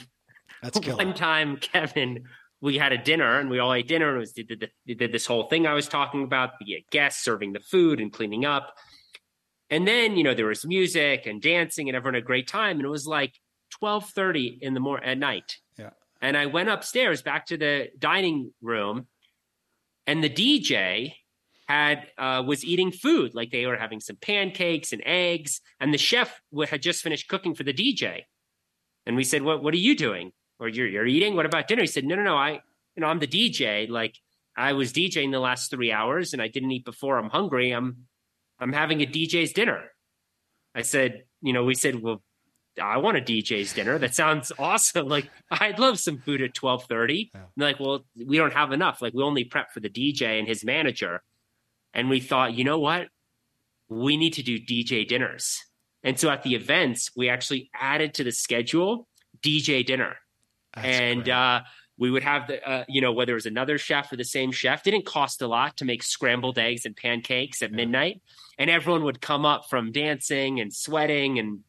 that's 0.62 0.78
killer. 0.80 0.96
one 0.96 1.12
time, 1.12 1.58
Kevin. 1.58 2.24
We 2.62 2.78
had 2.78 2.92
a 2.92 2.98
dinner 2.98 3.38
and 3.38 3.50
we 3.50 3.58
all 3.58 3.74
ate 3.74 3.86
dinner 3.86 4.08
and 4.08 4.16
it 4.16 4.20
was 4.20 4.32
did, 4.32 4.48
did, 4.48 4.98
did 4.98 5.12
this 5.12 5.26
whole 5.26 5.44
thing 5.44 5.66
I 5.66 5.74
was 5.74 5.86
talking 5.86 6.24
about. 6.24 6.58
The 6.58 6.82
guests 6.90 7.22
serving 7.22 7.52
the 7.52 7.60
food 7.60 8.00
and 8.00 8.10
cleaning 8.10 8.46
up 8.46 8.74
and 9.70 9.86
then, 9.86 10.16
you 10.16 10.22
know, 10.22 10.34
there 10.34 10.46
was 10.46 10.64
music 10.64 11.26
and 11.26 11.42
dancing 11.42 11.88
and 11.88 11.96
everyone 11.96 12.14
had 12.14 12.22
a 12.22 12.26
great 12.26 12.46
time. 12.46 12.76
And 12.76 12.86
it 12.86 12.90
was 12.90 13.06
like 13.06 13.34
1230 13.80 14.58
in 14.62 14.74
the 14.74 14.80
morning 14.80 15.08
at 15.08 15.18
night. 15.18 15.56
Yeah. 15.76 15.90
And 16.20 16.36
I 16.36 16.46
went 16.46 16.68
upstairs 16.68 17.22
back 17.22 17.46
to 17.46 17.56
the 17.56 17.88
dining 17.98 18.52
room 18.62 19.06
and 20.06 20.22
the 20.22 20.30
DJ 20.30 21.14
had 21.68 22.06
uh, 22.16 22.44
was 22.46 22.64
eating 22.64 22.92
food. 22.92 23.34
Like 23.34 23.50
they 23.50 23.66
were 23.66 23.76
having 23.76 23.98
some 23.98 24.16
pancakes 24.16 24.92
and 24.92 25.02
eggs 25.04 25.60
and 25.80 25.92
the 25.92 25.98
chef 25.98 26.40
had 26.68 26.80
just 26.80 27.02
finished 27.02 27.28
cooking 27.28 27.54
for 27.54 27.64
the 27.64 27.74
DJ 27.74 28.22
and 29.04 29.16
we 29.16 29.24
said 29.24 29.42
what 29.42 29.62
what 29.62 29.74
are 29.74 29.78
you 29.78 29.96
doing? 29.96 30.32
Or 30.58 30.68
you're, 30.68 30.86
you're 30.86 31.06
eating? 31.06 31.36
What 31.36 31.44
about 31.44 31.68
dinner? 31.68 31.82
He 31.82 31.88
said 31.88 32.04
no 32.04 32.14
no 32.14 32.22
no 32.22 32.36
I 32.36 32.52
you 32.52 33.00
know 33.00 33.08
I'm 33.08 33.18
the 33.18 33.26
DJ 33.26 33.88
like 33.88 34.16
I 34.56 34.72
was 34.72 34.92
DJing 34.92 35.32
the 35.32 35.40
last 35.40 35.70
3 35.70 35.92
hours 35.92 36.32
and 36.32 36.40
I 36.40 36.48
didn't 36.48 36.70
eat 36.70 36.84
before. 36.84 37.18
I'm 37.18 37.28
hungry. 37.28 37.72
I'm 37.72 38.06
I'm 38.58 38.72
having 38.72 39.02
a 39.02 39.06
DJ's 39.06 39.52
dinner. 39.52 39.84
I 40.74 40.82
said, 40.82 41.24
you 41.42 41.52
know, 41.52 41.64
we 41.64 41.74
said, 41.74 42.02
well, 42.02 42.22
I 42.80 42.98
want 42.98 43.16
a 43.16 43.20
DJ's 43.20 43.72
dinner. 43.72 43.98
That 43.98 44.14
sounds 44.14 44.52
awesome. 44.58 45.08
Like 45.08 45.30
I'd 45.50 45.78
love 45.78 45.98
some 45.98 46.18
food 46.18 46.42
at 46.42 46.60
1230. 46.60 47.30
Yeah. 47.34 47.40
like, 47.56 47.80
well, 47.80 48.04
we 48.26 48.36
don't 48.36 48.52
have 48.52 48.72
enough. 48.72 49.00
Like 49.00 49.14
we 49.14 49.22
only 49.22 49.44
prep 49.44 49.72
for 49.72 49.80
the 49.80 49.88
DJ 49.88 50.38
and 50.38 50.46
his 50.46 50.64
manager. 50.64 51.22
And 51.94 52.10
we 52.10 52.20
thought, 52.20 52.54
you 52.54 52.64
know 52.64 52.78
what? 52.78 53.08
We 53.88 54.16
need 54.16 54.34
to 54.34 54.42
do 54.42 54.58
DJ 54.58 55.06
dinners. 55.06 55.58
And 56.02 56.18
so 56.18 56.28
at 56.30 56.42
the 56.42 56.54
events, 56.54 57.10
we 57.16 57.28
actually 57.28 57.70
added 57.74 58.14
to 58.14 58.24
the 58.24 58.32
schedule 58.32 59.08
DJ 59.42 59.84
dinner. 59.84 60.16
That's 60.74 60.86
and 60.86 61.28
uh, 61.28 61.60
we 61.98 62.10
would 62.10 62.22
have 62.22 62.46
the 62.46 62.68
uh, 62.68 62.84
you 62.88 63.00
know 63.00 63.12
whether 63.12 63.32
it 63.32 63.36
was 63.36 63.46
another 63.46 63.78
chef 63.78 64.12
or 64.12 64.16
the 64.16 64.24
same 64.24 64.52
chef 64.52 64.82
didn't 64.82 65.06
cost 65.06 65.42
a 65.42 65.46
lot 65.46 65.76
to 65.78 65.84
make 65.84 66.02
scrambled 66.02 66.58
eggs 66.58 66.84
and 66.84 66.96
pancakes 66.96 67.62
at 67.62 67.72
midnight. 67.72 68.20
And 68.58 68.70
everyone 68.70 69.04
would 69.04 69.20
come 69.20 69.44
up 69.44 69.68
from 69.68 69.92
dancing 69.92 70.60
and 70.60 70.72
sweating 70.72 71.38
and 71.38 71.60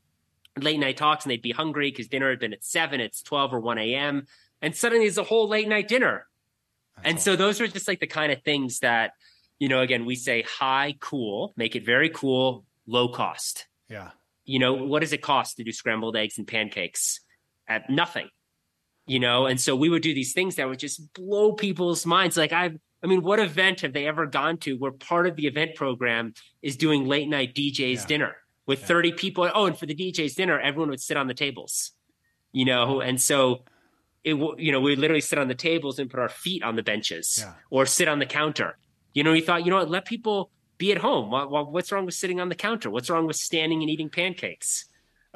late 0.58 0.80
night 0.80 0.98
talks 0.98 1.26
and 1.26 1.32
they'd 1.32 1.42
be 1.42 1.52
hungry 1.52 1.92
because 1.92 2.08
dinner 2.08 2.30
had 2.30 2.40
been 2.40 2.52
at 2.52 2.64
7 2.64 3.00
it's 3.00 3.22
12 3.22 3.54
or 3.54 3.60
1 3.60 3.78
a.m 3.78 4.26
and 4.60 4.76
suddenly 4.76 5.06
it's 5.06 5.18
a 5.18 5.24
whole 5.24 5.48
late 5.48 5.68
night 5.68 5.88
dinner. 5.88 6.26
That's 6.96 7.08
and 7.08 7.18
awesome. 7.18 7.34
so 7.34 7.36
those 7.36 7.62
are 7.62 7.68
just 7.68 7.88
like 7.88 8.00
the 8.00 8.08
kind 8.08 8.32
of 8.32 8.42
things 8.42 8.80
that 8.80 9.12
you 9.60 9.70
know 9.70 9.82
again 9.82 10.06
we 10.06 10.16
say 10.16 10.42
high 10.44 10.96
cool 11.00 11.54
make 11.56 11.76
it 11.76 11.86
very 11.86 12.10
cool 12.10 12.66
low 12.86 13.10
cost. 13.10 13.68
Yeah. 13.90 14.12
You 14.46 14.60
know 14.60 14.74
what 14.74 15.02
does 15.02 15.14
it 15.14 15.22
cost 15.22 15.58
to 15.58 15.64
do 15.64 15.72
scrambled 15.72 16.16
eggs 16.16 16.38
and 16.38 16.48
pancakes? 16.48 17.22
At 17.70 17.90
nothing 17.90 18.30
you 19.08 19.20
know 19.20 19.48
and 19.48 19.60
so 19.60 19.76
we 19.76 19.90
would 19.90 20.04
do 20.04 20.14
these 20.14 20.34
things 20.34 20.56
that 20.56 20.68
would 20.68 20.80
just 20.80 21.14
blow 21.14 21.54
people's 21.54 22.06
minds 22.06 22.38
like 22.38 22.52
i've 22.54 22.78
I 23.04 23.08
mean, 23.08 23.22
what 23.22 23.40
event 23.40 23.82
have 23.82 23.94
they 23.94 24.08
ever 24.08 24.26
gone 24.26 24.58
to 24.60 24.76
where 24.76 24.92
part 24.92 25.28
of 25.28 25.36
the 25.36 25.48
event 25.48 25.76
program 25.76 26.34
is 26.62 26.76
doing 26.78 27.06
late 27.06 27.30
night 27.30 27.54
DJ's 27.54 28.02
yeah. 28.02 28.06
dinner 28.08 28.36
with 28.66 28.82
yeah. 28.82 28.88
30 28.88 29.12
people? 29.14 29.50
Oh, 29.54 29.66
and 29.66 29.78
for 29.78 29.86
the 29.86 29.96
DJ's 29.96 30.36
dinner, 30.36 30.60
everyone 30.60 30.90
would 30.90 31.02
sit 31.02 31.16
on 31.16 31.28
the 31.28 31.34
tables, 31.34 31.92
you 32.52 32.66
know? 32.66 33.02
And 33.02 33.22
so 33.22 33.64
it, 34.24 34.34
you 34.34 34.72
know, 34.72 34.82
we 34.82 34.96
literally 34.96 35.22
sit 35.22 35.38
on 35.38 35.48
the 35.48 35.56
tables 35.56 36.00
and 36.00 36.10
put 36.10 36.20
our 36.20 36.30
feet 36.30 36.64
on 36.64 36.76
the 36.76 36.84
benches 36.84 37.38
yeah. 37.40 37.54
or 37.70 37.86
sit 37.86 38.08
on 38.08 38.20
the 38.20 38.26
counter. 38.26 38.78
You 39.14 39.24
know, 39.24 39.32
we 39.32 39.42
thought, 39.42 39.64
you 39.64 39.70
know 39.70 39.78
what, 39.78 39.90
let 39.90 40.06
people 40.06 40.50
be 40.78 40.92
at 40.92 40.98
home. 40.98 41.32
Well, 41.32 41.72
what's 41.72 41.92
wrong 41.92 42.06
with 42.06 42.16
sitting 42.16 42.40
on 42.40 42.50
the 42.50 42.56
counter? 42.56 42.90
What's 42.90 43.10
wrong 43.10 43.28
with 43.28 43.36
standing 43.36 43.82
and 43.82 43.90
eating 43.90 44.10
pancakes? 44.10 44.86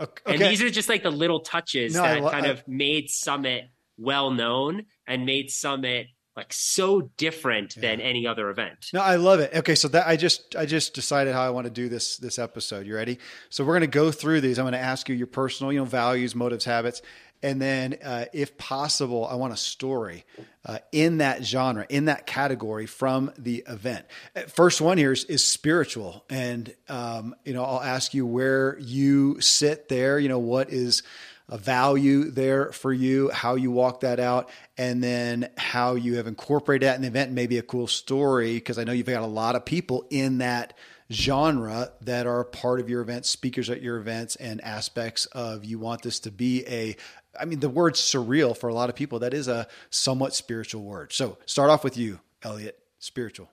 Okay. 0.02 0.34
And 0.34 0.42
these 0.42 0.62
are 0.62 0.70
just 0.70 0.90
like 0.90 1.04
the 1.04 1.12
little 1.12 1.42
touches 1.42 1.96
no, 1.96 2.02
that 2.02 2.32
kind 2.32 2.46
I, 2.46 2.50
of 2.50 2.68
made 2.68 3.10
Summit 3.10 3.66
well 3.98 4.32
known 4.32 4.84
and 5.08 5.26
made 5.26 5.52
Summit 5.52 6.08
like 6.36 6.54
so 6.54 7.12
different 7.18 7.76
yeah. 7.76 7.82
than 7.82 8.02
any 8.02 8.26
other 8.26 8.50
event. 8.50 8.88
No, 8.94 9.02
I 9.02 9.18
love 9.18 9.40
it. 9.40 9.54
Okay, 9.54 9.76
so 9.76 9.88
that 9.90 10.08
I 10.08 10.16
just 10.16 10.56
I 10.56 10.66
just 10.66 10.94
decided 10.94 11.34
how 11.34 11.44
I 11.44 11.50
want 11.50 11.66
to 11.66 11.72
do 11.72 11.90
this 11.90 12.18
this 12.18 12.40
episode. 12.40 12.88
You 12.88 12.96
ready? 12.96 13.20
So 13.50 13.64
we're 13.64 13.74
going 13.74 13.82
to 13.82 13.88
go 13.88 14.12
through 14.12 14.42
these. 14.42 14.58
I'm 14.58 14.64
going 14.64 14.74
to 14.74 14.80
ask 14.80 15.10
you 15.10 15.16
your 15.16 15.28
personal, 15.28 15.72
you 15.74 15.80
know, 15.80 15.86
values, 15.86 16.34
motives, 16.34 16.66
habits, 16.66 17.02
and 17.44 17.62
then 17.62 17.98
uh, 18.04 18.26
if 18.34 18.58
possible, 18.58 19.26
I 19.26 19.36
want 19.36 19.54
a 19.54 19.58
story 19.58 20.26
uh, 20.66 20.80
in 20.92 21.18
that 21.18 21.44
genre, 21.44 21.86
in 21.90 22.06
that 22.06 22.28
category 22.28 22.86
from 22.86 23.32
the 23.38 23.64
event. 23.68 24.06
First 24.48 24.82
one 24.82 24.98
here 24.98 25.12
is, 25.12 25.24
is 25.26 25.44
spiritual, 25.44 26.24
and 26.30 26.74
um, 26.88 27.36
you 27.46 27.54
know, 27.54 27.64
I'll 27.64 27.82
ask 27.82 28.14
you 28.14 28.26
where 28.26 28.78
you 28.80 29.42
sit 29.42 29.90
there. 29.90 30.20
You 30.20 30.30
know, 30.30 30.40
what 30.40 30.70
is 30.70 31.04
a 31.50 31.58
value 31.58 32.32
there 32.32 32.72
for 32.72 32.94
you, 32.94 33.30
how 33.30 33.56
you 33.56 33.72
walk 33.72 34.00
that 34.02 34.20
out, 34.20 34.50
and 34.78 35.04
then 35.04 35.50
how 35.58 35.96
you 35.96 36.16
have 36.16 36.26
incorporated 36.26 36.88
that 36.88 36.96
in 36.96 37.02
the 37.02 37.10
event, 37.10 37.34
maybe 37.34 37.58
a 37.58 37.62
cool 37.62 37.88
story, 37.88 38.54
because 38.54 38.80
I 38.80 38.86
know 38.86 38.94
you've 38.94 39.06
got 39.06 39.22
a 39.22 39.28
lot 39.28 39.56
of 39.56 39.66
people 39.66 40.06
in 40.10 40.38
that 40.38 40.74
genre 41.12 41.92
that 42.02 42.26
are 42.26 42.46
part 42.46 42.80
of 42.80 42.90
your 42.90 43.02
events, 43.02 43.30
speakers 43.30 43.70
at 43.70 43.82
your 43.82 43.98
events, 43.98 44.38
and 44.38 44.62
aspects 44.62 45.26
of 45.28 45.66
you 45.66 45.78
want 45.78 46.04
this 46.04 46.22
to 46.22 46.32
be 46.32 46.66
a 46.68 46.96
I 47.40 47.46
mean, 47.46 47.60
the 47.60 47.70
word 47.70 47.94
surreal 47.94 48.58
for 48.58 48.70
a 48.70 48.74
lot 48.74 48.90
of 48.90 48.96
people, 48.96 49.20
that 49.20 49.34
is 49.34 49.48
a 49.48 49.68
somewhat 49.90 50.36
spiritual 50.36 50.84
word. 50.84 51.14
So 51.14 51.38
start 51.46 51.70
off 51.70 51.84
with 51.84 51.98
you, 51.98 52.20
Elliott, 52.44 52.78
spiritual. 53.00 53.50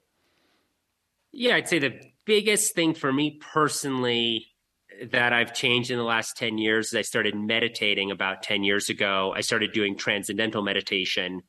Yeah, 1.33 1.57
I'd 1.57 1.69
say 1.69 1.79
the 1.79 2.01
biggest 2.25 2.75
thing 2.75 2.95
for 2.95 3.13
me 3.13 3.39
personally 3.53 4.47
that 5.11 5.33
I've 5.33 5.55
changed 5.55 5.91
in 5.91 5.99
the 5.99 6.05
last 6.05 6.37
10 6.37 6.59
years 6.59 6.89
is 6.89 6.95
I 6.95 7.03
started 7.03 7.35
meditating 7.37 8.11
about 8.11 8.43
10 8.43 8.65
years 8.65 8.89
ago. 8.89 9.33
I 9.37 9.43
started 9.43 9.73
doing 9.73 9.97
transcendental 9.97 10.63
meditation. 10.63 11.43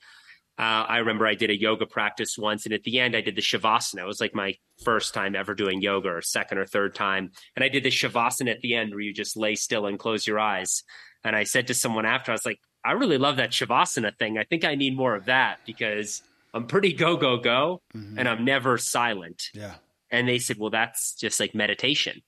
Uh, 0.58 0.84
I 0.88 0.98
remember 0.98 1.26
I 1.26 1.36
did 1.36 1.50
a 1.50 1.60
yoga 1.60 1.86
practice 1.86 2.38
once, 2.38 2.66
and 2.66 2.74
at 2.74 2.84
the 2.84 3.00
end, 3.00 3.16
I 3.16 3.22
did 3.22 3.38
the 3.38 3.42
Shavasana. 3.42 4.02
It 4.02 4.06
was 4.06 4.20
like 4.20 4.36
my 4.36 4.56
first 4.84 5.14
time 5.14 5.34
ever 5.34 5.56
doing 5.56 5.82
yoga, 5.82 6.10
or 6.10 6.22
second 6.22 6.58
or 6.58 6.66
third 6.66 6.94
time. 6.94 7.32
And 7.56 7.64
I 7.64 7.70
did 7.70 7.84
the 7.84 7.90
Shavasana 7.90 8.52
at 8.52 8.60
the 8.60 8.76
end 8.76 8.92
where 8.92 9.00
you 9.00 9.14
just 9.14 9.38
lay 9.38 9.56
still 9.56 9.86
and 9.86 9.98
close 9.98 10.28
your 10.28 10.38
eyes. 10.38 10.84
And 11.24 11.36
I 11.36 11.44
said 11.44 11.68
to 11.68 11.74
someone 11.74 12.06
after, 12.06 12.32
I 12.32 12.36
was 12.36 12.46
like, 12.46 12.60
I 12.84 12.94
really 12.94 13.18
love 13.18 13.38
that 13.38 13.52
Shavasana 13.52 14.18
thing. 14.18 14.38
I 14.38 14.44
think 14.44 14.64
I 14.64 14.76
need 14.76 14.96
more 14.96 15.16
of 15.16 15.26
that 15.26 15.60
because 15.66 16.22
I'm 16.54 16.66
pretty 16.66 16.94
go, 16.94 17.18
go, 17.18 17.38
go, 17.38 17.82
mm-hmm. 17.96 18.18
and 18.18 18.28
I'm 18.28 18.46
never 18.46 18.78
silent. 18.78 19.50
Yeah. 19.54 19.76
And 20.12 20.28
they 20.28 20.40
said, 20.40 20.58
well, 20.58 20.70
that's 20.70 21.14
just 21.14 21.40
like 21.40 21.54
meditation. 21.54 22.22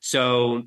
So 0.00 0.62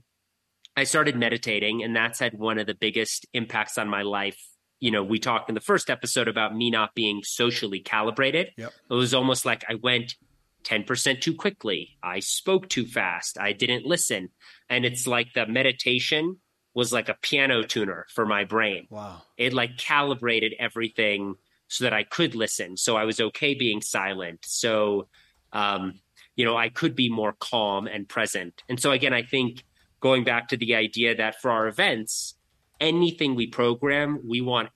I 0.75 0.83
started 0.83 1.15
meditating, 1.15 1.83
and 1.83 1.95
that's 1.95 2.19
had 2.19 2.37
one 2.37 2.59
of 2.59 2.67
the 2.67 2.75
biggest 2.75 3.25
impacts 3.33 3.77
on 3.77 3.87
my 3.89 4.03
life. 4.03 4.39
You 4.79 4.91
know, 4.91 5.03
we 5.03 5.19
talked 5.19 5.49
in 5.49 5.55
the 5.55 5.61
first 5.61 5.89
episode 5.89 6.27
about 6.27 6.55
me 6.55 6.69
not 6.69 6.93
being 6.93 7.21
socially 7.23 7.79
calibrated. 7.79 8.51
Yep. 8.57 8.73
It 8.89 8.93
was 8.93 9.13
almost 9.13 9.45
like 9.45 9.63
I 9.69 9.75
went 9.75 10.15
10% 10.63 11.21
too 11.21 11.35
quickly. 11.35 11.97
I 12.03 12.19
spoke 12.19 12.69
too 12.69 12.85
fast. 12.85 13.39
I 13.39 13.53
didn't 13.53 13.85
listen. 13.85 14.29
And 14.69 14.85
it's 14.85 15.07
like 15.07 15.33
the 15.33 15.47
meditation 15.47 16.37
was 16.73 16.93
like 16.93 17.09
a 17.09 17.17
piano 17.21 17.63
tuner 17.63 18.05
for 18.13 18.25
my 18.25 18.45
brain. 18.45 18.87
Wow. 18.89 19.21
It 19.37 19.53
like 19.53 19.77
calibrated 19.77 20.53
everything 20.59 21.35
so 21.67 21.83
that 21.83 21.93
I 21.93 22.03
could 22.03 22.35
listen. 22.35 22.77
So 22.77 22.95
I 22.95 23.05
was 23.05 23.19
okay 23.19 23.53
being 23.53 23.81
silent. 23.81 24.39
So 24.43 25.07
um, 25.53 25.99
you 26.35 26.45
know, 26.45 26.55
I 26.57 26.69
could 26.69 26.95
be 26.95 27.09
more 27.09 27.33
calm 27.39 27.87
and 27.87 28.07
present. 28.07 28.63
And 28.69 28.79
so 28.79 28.91
again, 28.91 29.13
I 29.13 29.23
think 29.23 29.63
going 29.99 30.23
back 30.23 30.47
to 30.49 30.57
the 30.57 30.75
idea 30.75 31.15
that 31.15 31.41
for 31.41 31.51
our 31.51 31.67
events, 31.67 32.35
anything 32.79 33.35
we 33.35 33.47
program, 33.47 34.19
we 34.27 34.41
want 34.41 34.69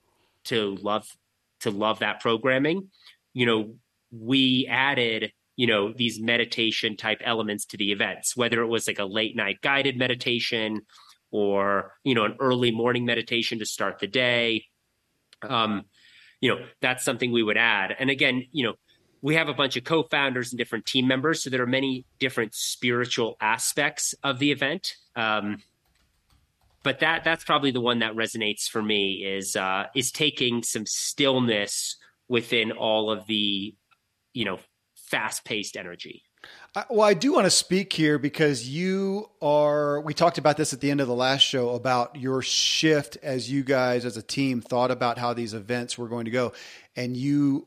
to 0.44 0.76
love 0.76 1.08
to 1.60 1.70
love 1.70 2.00
that 2.00 2.20
programming. 2.20 2.90
You 3.32 3.46
know, 3.46 3.74
we 4.12 4.66
added, 4.70 5.32
you 5.56 5.66
know, 5.66 5.92
these 5.92 6.20
meditation 6.20 6.96
type 6.96 7.20
elements 7.24 7.64
to 7.66 7.76
the 7.76 7.90
events, 7.90 8.36
whether 8.36 8.60
it 8.60 8.68
was 8.68 8.86
like 8.86 8.98
a 8.98 9.04
late 9.04 9.34
night 9.34 9.60
guided 9.62 9.96
meditation 9.96 10.82
or, 11.36 11.92
you 12.02 12.14
know, 12.14 12.24
an 12.24 12.36
early 12.40 12.70
morning 12.70 13.04
meditation 13.04 13.58
to 13.58 13.66
start 13.66 13.98
the 13.98 14.06
day. 14.06 14.64
Um, 15.42 15.84
you 16.40 16.54
know, 16.54 16.64
that's 16.80 17.04
something 17.04 17.30
we 17.30 17.42
would 17.42 17.58
add. 17.58 17.94
And 17.98 18.08
again, 18.10 18.46
you 18.52 18.64
know, 18.64 18.74
we 19.20 19.34
have 19.34 19.48
a 19.48 19.54
bunch 19.54 19.76
of 19.76 19.84
co-founders 19.84 20.52
and 20.52 20.58
different 20.58 20.86
team 20.86 21.08
members 21.08 21.42
so 21.42 21.50
there 21.50 21.62
are 21.62 21.66
many 21.66 22.04
different 22.18 22.54
spiritual 22.54 23.36
aspects 23.40 24.14
of 24.22 24.38
the 24.38 24.52
event 24.52 24.94
um, 25.16 25.62
but 26.82 27.00
that 27.00 27.24
that's 27.24 27.42
probably 27.42 27.72
the 27.72 27.80
one 27.80 27.98
that 27.98 28.14
resonates 28.14 28.68
for 28.68 28.82
me 28.82 29.24
is 29.24 29.56
uh, 29.56 29.86
is 29.96 30.12
taking 30.12 30.62
some 30.62 30.86
stillness 30.86 31.96
within 32.28 32.70
all 32.70 33.10
of 33.10 33.26
the 33.26 33.74
you 34.32 34.44
know 34.44 34.60
fast-paced 34.94 35.76
energy 35.76 36.22
well, 36.90 37.08
I 37.08 37.14
do 37.14 37.32
want 37.32 37.46
to 37.46 37.50
speak 37.50 37.92
here 37.92 38.18
because 38.18 38.68
you 38.68 39.30
are. 39.40 40.00
We 40.00 40.12
talked 40.12 40.36
about 40.36 40.56
this 40.56 40.72
at 40.72 40.80
the 40.80 40.90
end 40.90 41.00
of 41.00 41.08
the 41.08 41.14
last 41.14 41.40
show 41.40 41.70
about 41.70 42.16
your 42.16 42.42
shift 42.42 43.16
as 43.22 43.50
you 43.50 43.64
guys, 43.64 44.04
as 44.04 44.16
a 44.16 44.22
team, 44.22 44.60
thought 44.60 44.90
about 44.90 45.16
how 45.16 45.32
these 45.32 45.54
events 45.54 45.96
were 45.96 46.08
going 46.08 46.26
to 46.26 46.30
go. 46.30 46.52
And 46.94 47.16
you 47.16 47.66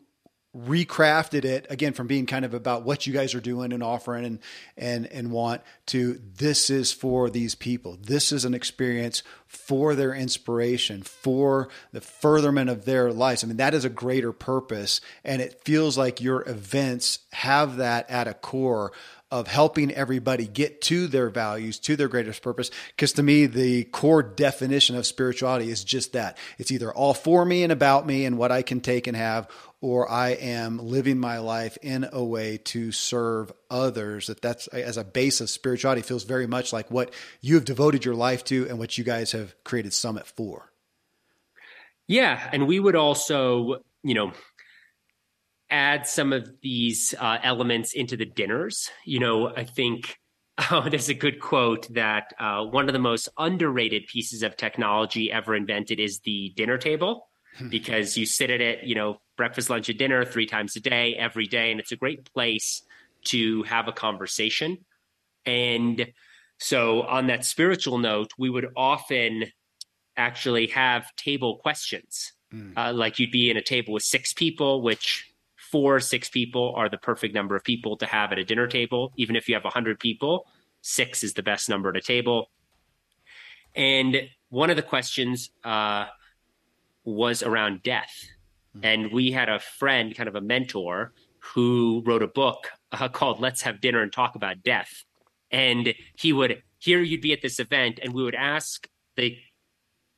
recrafted 0.56 1.46
it 1.46 1.68
again 1.70 1.94
from 1.94 2.08
being 2.08 2.26
kind 2.26 2.44
of 2.44 2.56
about 2.56 2.84
what 2.84 3.06
you 3.06 3.14
guys 3.14 3.36
are 3.36 3.40
doing 3.40 3.72
and 3.72 3.84
offering 3.84 4.26
and 4.26 4.40
and 4.76 5.06
and 5.08 5.32
want 5.32 5.62
to 5.86 6.20
this 6.38 6.72
is 6.72 6.92
for 6.92 7.30
these 7.30 7.54
people. 7.54 8.00
This 8.02 8.32
is 8.32 8.46
an 8.46 8.56
experience 8.56 9.22
for 9.46 9.94
their 9.94 10.14
inspiration 10.14 11.04
for 11.04 11.70
the 11.92 12.02
furtherment 12.02 12.70
of 12.70 12.86
their 12.86 13.14
lives. 13.14 13.44
I 13.44 13.48
mean 13.48 13.58
that 13.58 13.76
is 13.76 13.86
a 13.86 13.90
greater 13.90 14.32
purpose 14.32 15.02
and 15.24 15.40
it 15.40 15.62
feels 15.64 16.00
like 16.00 16.20
your 16.20 16.48
events 16.50 17.20
have 17.32 17.78
that 17.78 18.10
at 18.10 18.28
a 18.28 18.34
core 18.34 18.92
of 19.32 19.48
helping 19.48 19.92
everybody 19.92 20.48
get 20.48 20.82
to 20.82 21.08
their 21.08 21.30
values, 21.30 21.78
to 21.80 21.96
their 21.96 22.08
greatest 22.08 22.42
purpose. 22.42 22.72
Because 22.96 23.14
to 23.14 23.24
me, 23.24 23.46
the 23.46 23.84
core 23.86 24.24
definition 24.24 24.96
of 24.96 25.06
spirituality 25.06 25.70
is 25.70 25.84
just 25.84 26.14
that 26.14 26.38
it's 26.58 26.72
either 26.72 26.92
all 26.92 27.14
for 27.14 27.46
me 27.46 27.64
and 27.64 27.72
about 27.72 28.08
me 28.08 28.26
and 28.26 28.38
what 28.38 28.52
I 28.52 28.64
can 28.64 28.82
take 28.82 29.06
and 29.06 29.16
have, 29.16 29.48
or 29.82 30.10
I 30.10 30.30
am 30.30 30.80
living 30.80 31.20
my 31.20 31.38
life 31.38 31.78
in 31.82 32.08
a 32.12 32.24
way 32.24 32.58
to 32.58 32.92
serve 32.92 33.52
others. 33.70 34.28
That 34.28 34.42
that's 34.42 34.68
as 34.68 34.98
a 34.98 35.04
base 35.04 35.42
of 35.42 35.50
spirituality 35.50 36.02
feels 36.02 36.24
very 36.24 36.48
much 36.48 36.74
like 36.74 36.90
what 36.90 37.14
you 37.40 37.56
have 37.56 37.66
devoted 37.66 38.06
your 38.06 38.16
life 38.16 38.44
to 38.46 38.68
and 38.68 38.80
what 38.80 38.98
you 38.98 39.04
guys 39.04 39.32
have 39.34 39.56
created 39.64 39.94
Summit 39.94 40.26
for. 40.26 40.72
Yeah, 42.08 42.50
and 42.52 42.66
we 42.66 42.80
would 42.80 42.96
also, 42.96 43.84
you 44.02 44.16
know, 44.16 44.32
add 45.70 46.08
some 46.08 46.34
of 46.34 46.50
these 46.62 47.14
uh, 47.20 47.38
elements 47.44 47.94
into 47.94 48.18
the 48.18 48.26
dinners. 48.26 48.90
You 49.06 49.20
know, 49.20 49.48
I 49.56 49.64
think 49.64 50.18
oh, 50.72 50.88
there's 50.90 51.10
a 51.10 51.14
good 51.14 51.40
quote 51.40 51.94
that 51.94 52.34
uh, 52.40 52.64
one 52.66 52.90
of 52.90 52.94
the 52.94 53.00
most 53.00 53.30
underrated 53.38 54.08
pieces 54.08 54.44
of 54.44 54.58
technology 54.58 55.32
ever 55.32 55.56
invented 55.56 56.00
is 56.00 56.20
the 56.20 56.54
dinner 56.56 56.78
table 56.78 57.28
hmm. 57.58 57.70
because 57.70 58.18
you 58.18 58.26
sit 58.26 58.50
at 58.50 58.62
it, 58.62 58.84
you 58.84 58.96
know, 58.96 59.22
breakfast, 59.38 59.70
lunch, 59.70 59.90
and 59.90 59.98
dinner 59.98 60.26
three 60.26 60.46
times 60.46 60.76
a 60.76 60.80
day, 60.80 61.16
every 61.16 61.48
day. 61.48 61.72
And 61.72 61.80
it's 61.80 61.92
a 61.92 61.96
great 61.96 62.32
place 62.34 62.84
to 63.26 63.64
have 63.64 63.88
a 63.88 63.92
conversation. 63.92 64.80
And 65.46 66.12
so, 66.58 67.04
on 67.04 67.28
that 67.28 67.46
spiritual 67.46 67.98
note, 67.98 68.32
we 68.38 68.50
would 68.50 68.68
often 68.76 69.46
actually 70.18 70.68
have 70.68 71.16
table 71.16 71.58
questions. 71.58 72.34
Mm. 72.54 72.74
Uh, 72.76 72.94
like 72.94 73.20
you'd 73.20 73.32
be 73.32 73.50
in 73.50 73.58
a 73.58 73.62
table 73.62 73.94
with 73.94 74.04
six 74.04 74.34
people, 74.34 74.82
which 74.82 75.29
four, 75.72 76.00
six 76.00 76.30
people 76.30 76.74
are 76.76 76.90
the 76.90 76.98
perfect 76.98 77.34
number 77.34 77.56
of 77.56 77.64
people 77.64 77.98
to 77.98 78.06
have 78.06 78.32
at 78.32 78.40
a 78.40 78.44
dinner 78.44 78.68
table. 78.68 79.14
Even 79.18 79.36
if 79.36 79.48
you 79.48 79.56
have 79.56 79.64
100 79.64 80.00
people, 80.00 80.48
six 80.82 81.24
is 81.24 81.34
the 81.34 81.44
best 81.44 81.70
number 81.70 81.90
at 81.90 81.98
a 81.98 82.02
table. 82.02 82.50
And 83.76 84.30
one 84.50 84.70
of 84.70 84.76
the 84.76 84.82
questions 84.82 85.52
uh, 85.64 86.08
was 87.04 87.44
around 87.44 87.84
death. 87.84 88.14
Mm-hmm. 88.76 88.86
And 88.86 89.12
we 89.12 89.32
had 89.32 89.50
a 89.50 89.60
friend, 89.60 90.16
kind 90.16 90.30
of 90.30 90.36
a 90.36 90.42
mentor, 90.42 91.14
who 91.40 92.04
wrote 92.06 92.24
a 92.24 92.28
book 92.28 92.68
uh, 92.92 93.08
called 93.08 93.40
Let's 93.40 93.62
Have 93.62 93.82
Dinner 93.82 94.02
and 94.02 94.12
Talk 94.12 94.36
About 94.36 94.64
Death. 94.64 95.06
And 95.52 95.94
he 96.16 96.34
would, 96.34 96.62
here 96.78 97.02
you'd 97.02 97.22
be 97.22 97.34
at 97.34 97.42
this 97.42 97.60
event, 97.60 98.00
and 98.02 98.14
we 98.14 98.24
would 98.24 98.36
ask 98.36 98.88
the 99.16 99.36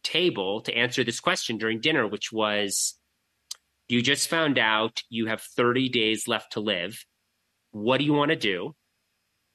table 0.04 0.62
to 0.62 0.74
answer 0.74 1.04
this 1.04 1.20
question 1.20 1.58
during 1.58 1.80
dinner, 1.80 2.08
which 2.08 2.32
was 2.32 2.96
You 3.92 4.02
just 4.02 4.30
found 4.30 4.58
out 4.58 5.04
you 5.10 5.26
have 5.26 5.42
30 5.42 5.90
days 5.90 6.26
left 6.26 6.54
to 6.54 6.62
live. 6.62 7.06
What 7.72 7.98
do 7.98 8.06
you 8.06 8.14
want 8.14 8.30
to 8.30 8.38
do 8.38 8.74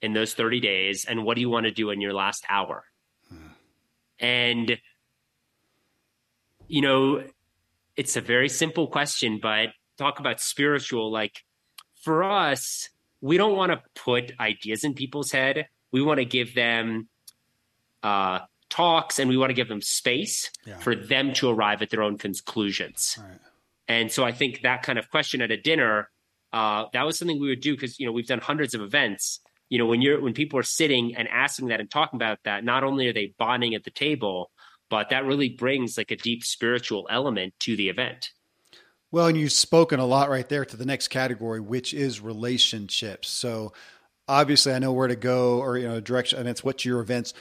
in 0.02 0.12
those 0.12 0.34
30 0.34 0.60
days? 0.60 1.06
And 1.06 1.24
what 1.24 1.36
do 1.36 1.40
you 1.40 1.48
want 1.48 1.64
to 1.64 1.72
do 1.72 1.88
in 1.88 2.02
your 2.02 2.12
last 2.12 2.44
hour? 2.46 2.84
Hmm. 3.30 3.46
And, 4.20 4.78
you 6.68 6.82
know, 6.82 7.24
it's 7.96 8.16
a 8.16 8.20
very 8.20 8.50
simple 8.50 8.88
question, 8.88 9.40
but 9.40 9.70
talk 9.96 10.20
about 10.20 10.42
spiritual. 10.42 11.10
Like 11.10 11.42
for 12.02 12.22
us, 12.22 12.90
we 13.22 13.38
don't 13.38 13.56
want 13.56 13.72
to 13.72 13.80
put 13.94 14.32
ideas 14.38 14.84
in 14.84 14.92
people's 14.92 15.32
head. 15.32 15.66
We 15.92 16.02
want 16.02 16.18
to 16.18 16.26
give 16.26 16.54
them 16.54 17.08
uh, 18.02 18.40
talks 18.68 19.18
and 19.18 19.30
we 19.30 19.38
want 19.38 19.48
to 19.48 19.54
give 19.54 19.68
them 19.68 19.80
space 19.80 20.50
yeah. 20.66 20.76
for 20.76 20.94
them 20.94 21.32
to 21.34 21.48
arrive 21.48 21.80
at 21.80 21.88
their 21.88 22.02
own 22.02 22.18
conclusions. 22.18 23.18
Right. 23.18 23.38
And 23.88 24.10
so 24.10 24.24
I 24.24 24.32
think 24.32 24.62
that 24.62 24.82
kind 24.82 24.98
of 24.98 25.10
question 25.10 25.40
at 25.42 25.50
a 25.50 25.56
dinner, 25.56 26.10
uh, 26.52 26.86
that 26.92 27.04
was 27.04 27.18
something 27.18 27.40
we 27.40 27.48
would 27.48 27.60
do 27.60 27.74
because 27.74 27.98
you 27.98 28.06
know 28.06 28.12
we've 28.12 28.26
done 28.26 28.40
hundreds 28.40 28.74
of 28.74 28.80
events. 28.80 29.40
You 29.68 29.78
know, 29.78 29.86
when 29.86 30.02
you're 30.02 30.20
when 30.20 30.32
people 30.32 30.58
are 30.58 30.64
sitting 30.64 31.16
and 31.16 31.28
asking 31.28 31.68
that 31.68 31.80
and 31.80 31.90
talking 31.90 32.16
about 32.16 32.38
that, 32.44 32.64
not 32.64 32.84
only 32.84 33.08
are 33.08 33.12
they 33.12 33.34
bonding 33.38 33.74
at 33.74 33.84
the 33.84 33.90
table, 33.90 34.50
but 34.90 35.10
that 35.10 35.24
really 35.24 35.48
brings 35.48 35.98
like 35.98 36.10
a 36.10 36.16
deep 36.16 36.44
spiritual 36.44 37.06
element 37.10 37.54
to 37.60 37.76
the 37.76 37.88
event. 37.88 38.30
Well, 39.10 39.26
and 39.28 39.38
you've 39.38 39.52
spoken 39.52 40.00
a 40.00 40.06
lot 40.06 40.30
right 40.30 40.48
there 40.48 40.64
to 40.64 40.76
the 40.76 40.84
next 40.84 41.08
category, 41.08 41.60
which 41.60 41.94
is 41.94 42.20
relationships. 42.20 43.28
So 43.28 43.72
obviously 44.28 44.72
I 44.72 44.78
know 44.78 44.92
where 44.92 45.08
to 45.08 45.16
go 45.16 45.58
or 45.58 45.78
you 45.78 45.88
know 45.88 46.00
direction 46.00 46.38
and 46.38 46.48
it's 46.48 46.64
what 46.64 46.84
your 46.84 47.00
events 47.00 47.34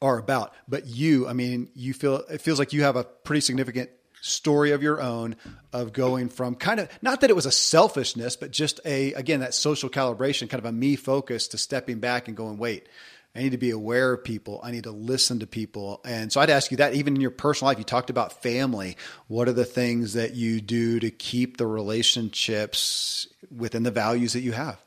are 0.00 0.18
about. 0.18 0.54
But 0.68 0.86
you, 0.86 1.28
I 1.28 1.32
mean, 1.32 1.70
you 1.74 1.94
feel 1.94 2.16
it 2.30 2.40
feels 2.40 2.58
like 2.58 2.72
you 2.72 2.82
have 2.82 2.96
a 2.96 3.04
pretty 3.04 3.40
significant 3.40 3.90
story 4.24 4.70
of 4.70 4.82
your 4.82 5.02
own 5.02 5.36
of 5.72 5.92
going 5.92 6.30
from 6.30 6.54
kind 6.54 6.80
of 6.80 6.88
not 7.02 7.20
that 7.20 7.30
it 7.30 7.36
was 7.36 7.46
a 7.46 7.52
selfishness, 7.52 8.36
but 8.36 8.50
just 8.50 8.80
a 8.84 9.12
again 9.12 9.40
that 9.40 9.54
social 9.54 9.90
calibration, 9.90 10.48
kind 10.48 10.60
of 10.60 10.64
a 10.64 10.72
me 10.72 10.96
focus 10.96 11.48
to 11.48 11.58
stepping 11.58 12.00
back 12.00 12.26
and 12.26 12.36
going, 12.36 12.56
wait, 12.56 12.88
I 13.34 13.40
need 13.40 13.52
to 13.52 13.58
be 13.58 13.70
aware 13.70 14.12
of 14.12 14.24
people. 14.24 14.60
I 14.62 14.70
need 14.70 14.84
to 14.84 14.92
listen 14.92 15.40
to 15.40 15.46
people. 15.46 16.00
And 16.04 16.32
so 16.32 16.40
I'd 16.40 16.50
ask 16.50 16.70
you 16.70 16.78
that 16.78 16.94
even 16.94 17.16
in 17.16 17.20
your 17.20 17.32
personal 17.32 17.70
life, 17.70 17.78
you 17.78 17.84
talked 17.84 18.08
about 18.08 18.42
family. 18.42 18.96
What 19.26 19.48
are 19.48 19.52
the 19.52 19.64
things 19.64 20.14
that 20.14 20.34
you 20.34 20.60
do 20.60 21.00
to 21.00 21.10
keep 21.10 21.56
the 21.56 21.66
relationships 21.66 23.26
within 23.54 23.82
the 23.82 23.90
values 23.90 24.32
that 24.32 24.40
you 24.40 24.52
have? 24.52 24.80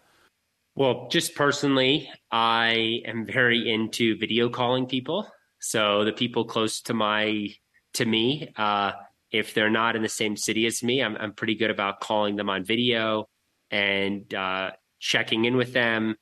Well, 0.75 1.09
just 1.09 1.35
personally, 1.35 2.09
I 2.31 3.01
am 3.05 3.25
very 3.25 3.71
into 3.71 4.17
video 4.17 4.49
calling 4.49 4.85
people. 4.85 5.29
So 5.59 6.05
the 6.05 6.13
people 6.13 6.45
close 6.45 6.81
to 6.81 6.93
my 6.93 7.49
to 7.93 8.05
me, 8.05 8.53
uh, 8.55 8.91
if 9.31 9.53
they're 9.53 9.69
not 9.69 9.95
in 9.95 10.01
the 10.01 10.09
same 10.09 10.37
city 10.37 10.65
as 10.65 10.81
me, 10.81 11.01
I'm, 11.01 11.17
I'm 11.17 11.33
pretty 11.33 11.55
good 11.55 11.69
about 11.69 11.99
calling 11.99 12.35
them 12.35 12.49
on 12.49 12.63
video 12.63 13.27
and 13.69 14.33
uh, 14.33 14.71
checking 14.99 15.45
in 15.45 15.57
with 15.57 15.73
them. 15.73 16.15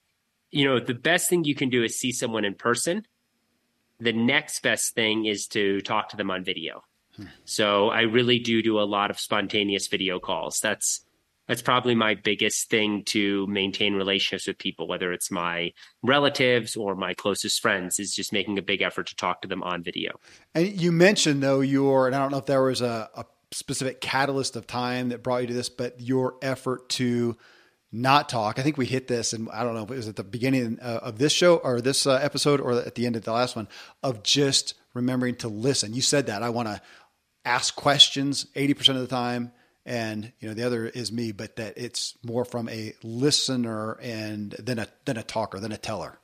You 0.52 0.66
know, 0.66 0.80
the 0.80 0.94
best 0.94 1.30
thing 1.30 1.44
you 1.44 1.56
can 1.56 1.70
do 1.70 1.84
is 1.84 2.00
see 2.00 2.12
someone 2.12 2.46
in 2.46 2.56
person. 2.56 3.04
The 4.00 4.14
next 4.14 4.62
best 4.62 4.96
thing 4.96 5.26
is 5.26 5.48
to 5.48 5.82
talk 5.82 6.10
to 6.10 6.18
them 6.18 6.32
on 6.32 6.44
video. 6.44 6.84
Hmm. 7.16 7.26
So 7.46 7.90
I 7.90 8.02
really 8.02 8.40
do 8.40 8.62
do 8.62 8.80
a 8.80 8.84
lot 8.84 9.12
of 9.12 9.20
spontaneous 9.20 9.88
video 9.88 10.20
calls. 10.20 10.60
That's 10.60 11.05
that's 11.48 11.62
probably 11.62 11.96
my 11.96 12.16
biggest 12.16 12.70
thing 12.70 13.04
to 13.06 13.46
maintain 13.48 13.94
relationships 13.94 14.48
with 14.48 14.58
people, 14.58 14.88
whether 14.88 15.14
it's 15.14 15.30
my 15.30 15.72
relatives 16.02 16.76
or 16.76 16.96
my 16.96 17.14
closest 17.14 17.62
friends, 17.62 18.00
is 18.00 18.14
just 18.14 18.34
making 18.34 18.58
a 18.58 18.64
big 18.64 18.82
effort 18.82 19.08
to 19.08 19.16
talk 19.16 19.42
to 19.42 19.48
them 19.48 19.64
on 19.64 19.84
video. 19.84 20.20
And 20.54 20.68
you 20.68 20.92
mentioned 20.92 21.44
though 21.44 21.62
your, 21.62 22.08
and 22.08 22.16
I 22.16 22.20
don't 22.20 22.32
know 22.32 22.40
if 22.40 22.46
there 22.46 22.64
was 22.64 22.82
a, 22.82 23.10
a 23.16 23.26
specific 23.52 24.02
catalyst 24.02 24.56
of 24.56 24.68
time 24.68 25.10
that 25.10 25.24
brought 25.24 25.42
you 25.42 25.48
to 25.48 25.54
this, 25.54 25.70
but 25.70 26.02
your 26.02 26.36
effort 26.42 26.90
to 26.90 27.38
not 27.92 28.28
talk. 28.28 28.60
I 28.60 28.62
think 28.62 28.78
we 28.78 28.86
hit 28.86 29.08
this, 29.08 29.32
and 29.32 29.50
I 29.52 29.64
don't 29.64 29.74
know 29.74 29.84
if 29.84 29.92
it 29.92 29.96
was 29.96 30.08
at 30.10 30.18
the 30.18 30.24
beginning 30.24 30.80
uh, 30.82 31.00
of 31.02 31.18
this 31.18 31.32
show 31.32 31.58
or 31.58 31.80
this 31.80 32.06
uh, 32.06 32.16
episode 32.22 32.60
or 32.60 32.74
at 32.74 32.96
the 32.96 33.06
end 33.06 33.16
of 33.16 33.24
the 33.24 33.32
last 33.32 33.56
one 33.56 33.70
of 34.04 34.22
just 34.22 34.74
remembering 34.94 35.36
to 35.36 35.48
listen. 35.48 35.94
You 35.94 36.02
said 36.02 36.26
that 36.26 36.44
I 36.44 36.50
want 36.50 36.68
to 36.68 36.82
ask 37.46 37.76
questions 37.76 38.48
80% 38.56 38.90
of 38.90 39.02
the 39.02 39.08
time 39.08 39.52
and 39.86 40.32
you 40.40 40.48
know 40.48 40.54
the 40.54 40.66
other 40.66 40.88
is 40.88 41.12
me 41.12 41.32
but 41.32 41.58
that 41.58 41.78
it's 41.78 42.18
more 42.24 42.44
from 42.44 42.68
a 42.70 42.94
listener 43.04 43.98
and 44.02 44.52
than 44.54 44.80
a 44.80 44.88
than 45.06 45.18
a 45.18 45.24
talker 45.24 45.60
than 45.60 45.72
a 45.72 45.78
teller. 45.78 46.18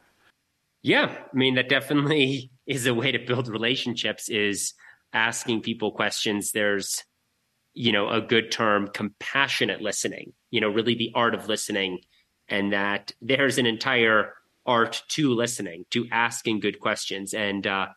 Yeah. 0.81 1.15
I 1.15 1.37
mean 1.37 1.55
that 1.55 1.69
definitely 1.69 2.51
is 2.67 2.87
a 2.87 2.93
way 2.93 3.11
to 3.11 3.19
build 3.19 3.47
relationships 3.47 4.29
is 4.29 4.73
asking 5.13 5.61
people 5.61 5.91
questions. 5.91 6.51
There's 6.51 7.03
you 7.73 7.91
know 7.91 8.09
a 8.09 8.19
good 8.19 8.51
term 8.51 8.89
compassionate 8.93 9.81
listening 9.81 10.33
you 10.49 10.59
know 10.59 10.67
really 10.67 10.95
the 10.95 11.11
art 11.13 11.35
of 11.35 11.47
listening. 11.47 11.99
And 12.47 12.73
that 12.73 13.13
there's 13.21 13.57
an 13.57 13.65
entire 13.65 14.33
art 14.65 15.03
to 15.09 15.33
listening 15.33 15.85
to 15.91 16.05
asking 16.11 16.59
good 16.59 16.79
questions. 16.79 17.33
And 17.33 17.67
uh 17.67 17.89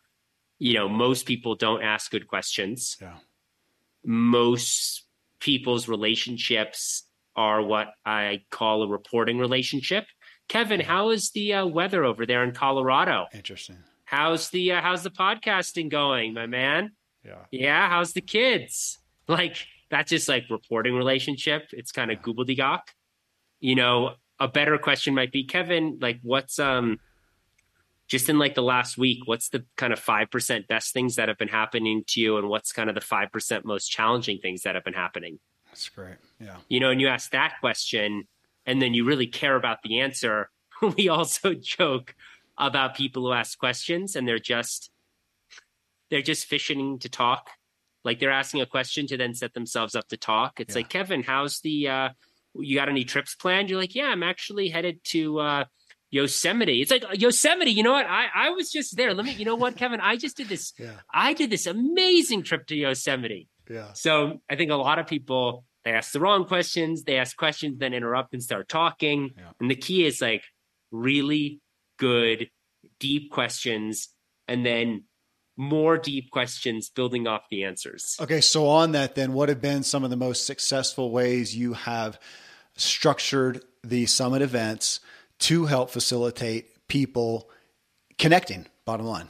you 0.59 0.75
know 0.75 0.87
most 0.87 1.25
people 1.25 1.55
don't 1.55 1.81
ask 1.81 2.11
good 2.11 2.27
questions. 2.27 2.97
Yeah. 3.01 3.17
Most 4.05 5.04
people's 5.45 5.87
relationships 5.87 7.03
are 7.35 7.61
what 7.61 7.89
I 8.03 8.41
call 8.49 8.81
a 8.81 8.87
reporting 8.87 9.37
relationship. 9.37 10.05
Kevin, 10.49 10.79
how 10.79 11.11
is 11.11 11.29
the 11.31 11.53
uh, 11.53 11.65
weather 11.67 12.03
over 12.03 12.25
there 12.25 12.43
in 12.43 12.51
Colorado? 12.51 13.27
Interesting. 13.31 13.77
How's 14.05 14.49
the 14.49 14.73
uh, 14.73 14.81
how's 14.81 15.03
the 15.03 15.11
podcasting 15.11 15.89
going, 15.89 16.33
my 16.33 16.47
man? 16.47 16.93
Yeah. 17.23 17.45
Yeah. 17.51 17.89
How's 17.89 18.13
the 18.13 18.21
kids? 18.21 18.99
Like 19.27 19.57
that's 19.89 20.11
just 20.11 20.29
like 20.29 20.43
reporting 20.51 20.93
relationship. 20.93 21.69
It's 21.71 21.91
kind 21.91 22.11
of 22.11 22.19
yeah. 22.19 22.31
gobbledygook. 22.31 22.81
You 23.59 23.73
know, 23.73 24.11
a 24.39 24.47
better 24.47 24.77
question 24.77 25.15
might 25.15 25.31
be, 25.31 25.45
Kevin, 25.45 25.97
like 25.99 26.19
what's 26.21 26.59
um 26.59 26.99
just 28.07 28.29
in 28.29 28.37
like 28.37 28.55
the 28.55 28.61
last 28.61 28.97
week, 28.97 29.21
what's 29.25 29.49
the 29.49 29.65
kind 29.77 29.91
of 29.91 29.99
5% 29.99 30.67
best 30.67 30.93
things 30.93 31.15
that 31.15 31.27
have 31.27 31.37
been 31.37 31.47
happening 31.47 32.03
to 32.07 32.21
you? 32.21 32.37
And 32.37 32.47
what's 32.47 32.71
kind 32.71 32.89
of 32.89 32.95
the 32.95 33.01
5% 33.01 33.65
most 33.65 33.87
challenging 33.87 34.39
things 34.39 34.61
that 34.61 34.75
have 34.75 34.83
been 34.83 34.93
happening? 34.93 35.39
That's 35.67 35.89
great. 35.89 36.15
Yeah. 36.39 36.57
You 36.69 36.79
know, 36.79 36.91
and 36.91 37.01
you 37.01 37.07
ask 37.07 37.31
that 37.31 37.55
question 37.59 38.27
and 38.65 38.81
then 38.81 38.93
you 38.93 39.05
really 39.05 39.27
care 39.27 39.55
about 39.55 39.79
the 39.83 40.01
answer. 40.01 40.49
we 40.97 41.09
also 41.09 41.53
joke 41.53 42.15
about 42.57 42.95
people 42.95 43.23
who 43.23 43.31
ask 43.31 43.57
questions 43.57 44.15
and 44.15 44.27
they're 44.27 44.39
just, 44.39 44.91
they're 46.11 46.21
just 46.21 46.45
fishing 46.45 46.99
to 46.99 47.09
talk. 47.09 47.49
Like 48.03 48.19
they're 48.19 48.31
asking 48.31 48.61
a 48.61 48.67
question 48.67 49.07
to 49.07 49.17
then 49.17 49.33
set 49.33 49.55
themselves 49.55 49.95
up 49.95 50.07
to 50.09 50.17
talk. 50.17 50.59
It's 50.59 50.75
yeah. 50.75 50.79
like, 50.79 50.89
Kevin, 50.89 51.23
how's 51.23 51.59
the, 51.61 51.87
uh, 51.87 52.09
you 52.53 52.77
got 52.77 52.87
any 52.87 53.03
trips 53.03 53.33
planned? 53.33 53.69
You're 53.69 53.79
like, 53.79 53.95
yeah, 53.95 54.05
I'm 54.05 54.23
actually 54.23 54.69
headed 54.69 54.99
to, 55.05 55.39
uh, 55.39 55.63
Yosemite. 56.11 56.81
It's 56.81 56.91
like 56.91 57.03
uh, 57.03 57.13
Yosemite. 57.13 57.71
You 57.71 57.83
know 57.83 57.93
what? 57.93 58.05
I, 58.05 58.27
I 58.33 58.49
was 58.51 58.71
just 58.71 58.95
there. 58.95 59.13
Let 59.13 59.25
me. 59.25 59.33
You 59.33 59.45
know 59.45 59.55
what, 59.55 59.75
Kevin? 59.77 59.99
I 59.99 60.17
just 60.17 60.37
did 60.37 60.49
this. 60.49 60.73
Yeah. 60.77 60.91
I 61.13 61.33
did 61.33 61.49
this 61.49 61.65
amazing 61.65 62.43
trip 62.43 62.67
to 62.67 62.75
Yosemite. 62.75 63.47
Yeah. 63.69 63.93
So 63.93 64.41
I 64.49 64.55
think 64.55 64.71
a 64.71 64.75
lot 64.75 64.99
of 64.99 65.07
people 65.07 65.65
they 65.85 65.91
ask 65.91 66.11
the 66.11 66.19
wrong 66.19 66.45
questions. 66.45 67.03
They 67.03 67.17
ask 67.17 67.37
questions, 67.37 67.77
then 67.79 67.93
interrupt 67.93 68.33
and 68.33 68.41
start 68.41 68.67
talking. 68.67 69.31
Yeah. 69.37 69.43
And 69.59 69.69
the 69.69 69.75
key 69.75 70.03
is 70.05 70.19
like 70.19 70.43
really 70.91 71.61
good, 71.97 72.49
deep 72.99 73.31
questions, 73.31 74.09
and 74.47 74.65
then 74.65 75.03
more 75.57 75.97
deep 75.97 76.31
questions 76.31 76.89
building 76.89 77.27
off 77.27 77.43
the 77.49 77.63
answers. 77.63 78.17
Okay, 78.19 78.41
so 78.41 78.67
on 78.67 78.91
that, 78.91 79.15
then, 79.15 79.33
what 79.33 79.47
have 79.47 79.61
been 79.61 79.83
some 79.83 80.03
of 80.03 80.09
the 80.09 80.17
most 80.17 80.45
successful 80.45 81.11
ways 81.11 81.55
you 81.55 81.73
have 81.73 82.19
structured 82.75 83.63
the 83.83 84.05
summit 84.07 84.41
events? 84.41 84.99
To 85.39 85.65
help 85.65 85.89
facilitate 85.89 86.87
people 86.87 87.49
connecting, 88.17 88.65
bottom 88.85 89.05
line. 89.05 89.29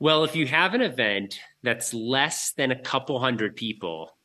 Well, 0.00 0.22
if 0.22 0.36
you 0.36 0.46
have 0.46 0.74
an 0.74 0.82
event 0.82 1.40
that's 1.62 1.92
less 1.92 2.52
than 2.52 2.70
a 2.70 2.78
couple 2.78 3.18
hundred 3.18 3.56
people, 3.56 4.16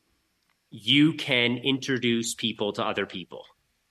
you 0.69 1.13
can 1.13 1.57
introduce 1.57 2.35
people 2.35 2.73
to 2.73 2.83
other 2.83 3.05
people. 3.05 3.45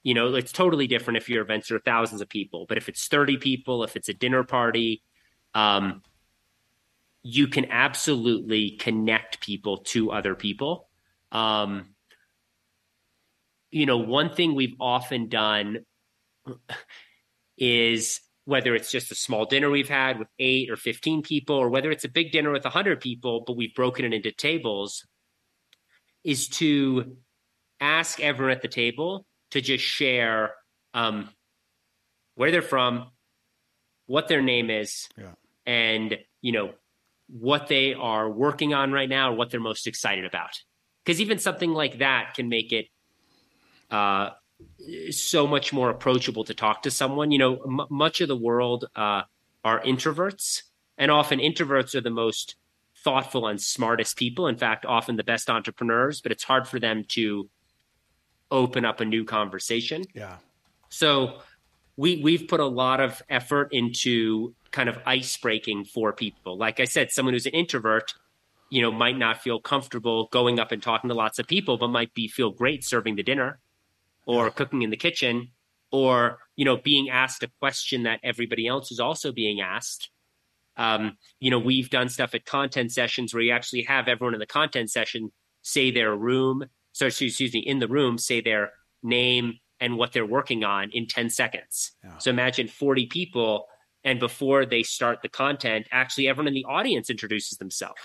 You 0.05 0.14
know, 0.14 0.35
it's 0.35 0.53
totally 0.53 0.87
different 0.87 1.16
if 1.16 1.29
your 1.29 1.42
events 1.42 1.71
are 1.71 1.81
thousands 1.81 2.21
of 2.21 2.29
people, 2.29 2.66
but 2.68 2.79
if 2.79 2.88
it's 2.88 3.09
30 3.09 3.37
people, 3.38 3.83
if 3.83 3.97
it's 3.97 4.09
a 4.09 4.14
dinner 4.14 4.45
party, 4.45 5.03
um, 5.55 6.03
you 7.22 7.46
can 7.46 7.70
absolutely 7.70 8.72
connect 8.72 9.40
people 9.40 9.78
to 9.78 10.11
other 10.11 10.35
people. 10.35 10.88
Um, 11.30 11.94
you 13.70 13.87
know, 13.87 13.98
one 13.98 14.35
thing 14.35 14.54
we've 14.54 14.76
often 14.80 15.28
done 15.28 15.85
is 17.56 18.20
whether 18.44 18.74
it's 18.74 18.90
just 18.90 19.12
a 19.12 19.14
small 19.14 19.44
dinner 19.46 19.70
we've 19.70 19.88
had 19.88 20.18
with 20.18 20.28
eight 20.38 20.68
or 20.68 20.76
15 20.76 21.22
people, 21.22 21.56
or 21.56 21.68
whether 21.68 21.90
it's 21.90 22.04
a 22.04 22.08
big 22.08 22.32
dinner 22.32 22.50
with 22.50 22.64
100 22.64 23.00
people, 23.00 23.44
but 23.46 23.56
we've 23.56 23.74
broken 23.74 24.04
it 24.04 24.12
into 24.12 24.32
tables, 24.32 25.06
is 26.24 26.48
to 26.48 27.16
ask 27.80 28.20
everyone 28.20 28.52
at 28.52 28.62
the 28.62 28.68
table 28.68 29.26
to 29.52 29.61
just 29.61 29.85
share 29.85 30.54
um, 30.92 31.28
where 32.35 32.50
they're 32.50 32.62
from, 32.62 33.06
what 34.06 34.26
their 34.26 34.42
name 34.42 34.70
is, 34.70 35.08
yeah. 35.16 35.32
and, 35.64 36.18
you 36.40 36.50
know, 36.50 36.72
what 37.33 37.66
they 37.66 37.95
are 37.95 38.31
working 38.31 38.75
on 38.75 38.92
right 38.92 39.09
now 39.09 39.33
or 39.33 39.35
what 39.35 39.51
they're 39.51 39.61
most 39.61 39.87
excited 39.87 40.25
about. 40.25 40.61
Because 41.05 41.21
even 41.21 41.38
something 41.38 41.73
like 41.73 41.99
that 41.99 42.35
can 42.35 42.49
make 42.49 42.73
it 42.73 42.87
uh, 43.90 44.31
so 45.11 45.47
much 45.47 45.73
more 45.73 45.90
approachable 45.90 46.45
to 46.45 46.55
talk 46.55 46.83
to 46.83 46.90
someone. 46.90 47.31
You 47.31 47.38
know, 47.38 47.57
m- 47.57 47.87
much 47.90 48.21
of 48.21 48.29
the 48.29 48.37
world 48.37 48.85
uh, 48.95 49.23
are 49.64 49.83
introverts, 49.83 50.62
and 50.99 51.11
often 51.11 51.38
introverts 51.40 51.95
are 51.95 52.01
the 52.01 52.11
most 52.11 52.57
thoughtful 53.03 53.49
and 53.49 53.61
smartest 53.61 54.16
people. 54.16 54.47
In 54.47 54.57
fact, 54.57 54.87
often 54.87 55.16
the 55.16 55.25
best 55.25 55.51
entrepreneurs, 55.51 56.21
but 56.21 56.31
it's 56.31 56.45
hard 56.45 56.68
for 56.68 56.79
them 56.79 57.05
to 57.09 57.49
open 58.51 58.85
up 58.85 59.01
a 59.01 59.05
new 59.05 59.25
conversation. 59.25 60.05
Yeah. 60.14 60.37
So 60.90 61.38
we 61.97 62.21
we've 62.23 62.47
put 62.47 62.61
a 62.61 62.66
lot 62.66 63.01
of 63.01 63.23
effort 63.29 63.68
into 63.73 64.55
kind 64.72 64.88
of 64.88 64.98
ice 65.06 65.37
breaking 65.37 65.85
for 65.85 66.12
people. 66.12 66.56
Like 66.56 66.80
I 66.80 66.85
said, 66.85 67.12
someone 67.12 67.35
who's 67.35 67.46
an 67.46 67.52
introvert, 67.52 68.14
you 68.70 68.82
know, 68.82 68.90
might 68.90 69.18
not 69.18 69.42
feel 69.42 69.61
comfortable 69.61 70.28
going 70.32 70.58
up 70.58 70.72
and 70.72 70.82
talking 70.82 71.08
to 71.08 71.14
lots 71.14 71.38
of 71.38 71.46
people, 71.46 71.76
but 71.76 71.88
might 71.88 72.12
be 72.14 72.26
feel 72.26 72.50
great 72.50 72.85
serving 72.85 73.16
the 73.16 73.22
dinner 73.22 73.61
or 74.26 74.50
cooking 74.50 74.82
in 74.82 74.90
the 74.90 74.96
kitchen 74.96 75.50
or, 75.90 76.38
you 76.56 76.64
know, 76.64 76.78
being 76.78 77.11
asked 77.11 77.42
a 77.42 77.50
question 77.61 78.04
that 78.04 78.18
everybody 78.22 78.66
else 78.66 78.90
is 78.90 78.98
also 78.98 79.30
being 79.30 79.61
asked. 79.61 80.11
Um, 80.76 81.18
you 81.38 81.50
know, 81.50 81.58
we've 81.58 81.90
done 81.90 82.08
stuff 82.08 82.35
at 82.35 82.46
content 82.46 82.92
sessions 82.92 83.35
where 83.35 83.42
you 83.42 83.52
actually 83.52 83.82
have 83.82 84.08
everyone 84.08 84.32
in 84.32 84.40
the 84.40 84.46
content 84.46 84.90
session 84.90 85.30
say 85.61 85.90
their 85.90 86.16
room, 86.16 86.64
so 86.92 87.06
excuse 87.06 87.52
me, 87.52 87.61
in 87.61 87.78
the 87.78 87.88
room, 87.88 88.16
say 88.16 88.40
their 88.40 88.72
name 89.02 89.58
and 89.80 89.98
what 89.98 90.12
they're 90.12 90.26
working 90.26 90.64
on 90.64 90.90
in 90.92 91.06
10 91.06 91.28
seconds. 91.28 91.92
Yeah. 92.02 92.16
So 92.18 92.30
imagine 92.30 92.68
40 92.68 93.06
people 93.06 93.66
and 94.05 94.19
before 94.19 94.67
they 94.67 94.83
start 94.83 95.21
the 95.23 95.29
content, 95.29 95.87
actually 95.93 96.29
everyone 96.29 96.49
in 96.49 96.55
the 96.55 96.65
audience 96.65 97.11
introduces 97.11 97.59
themselves. 97.59 98.01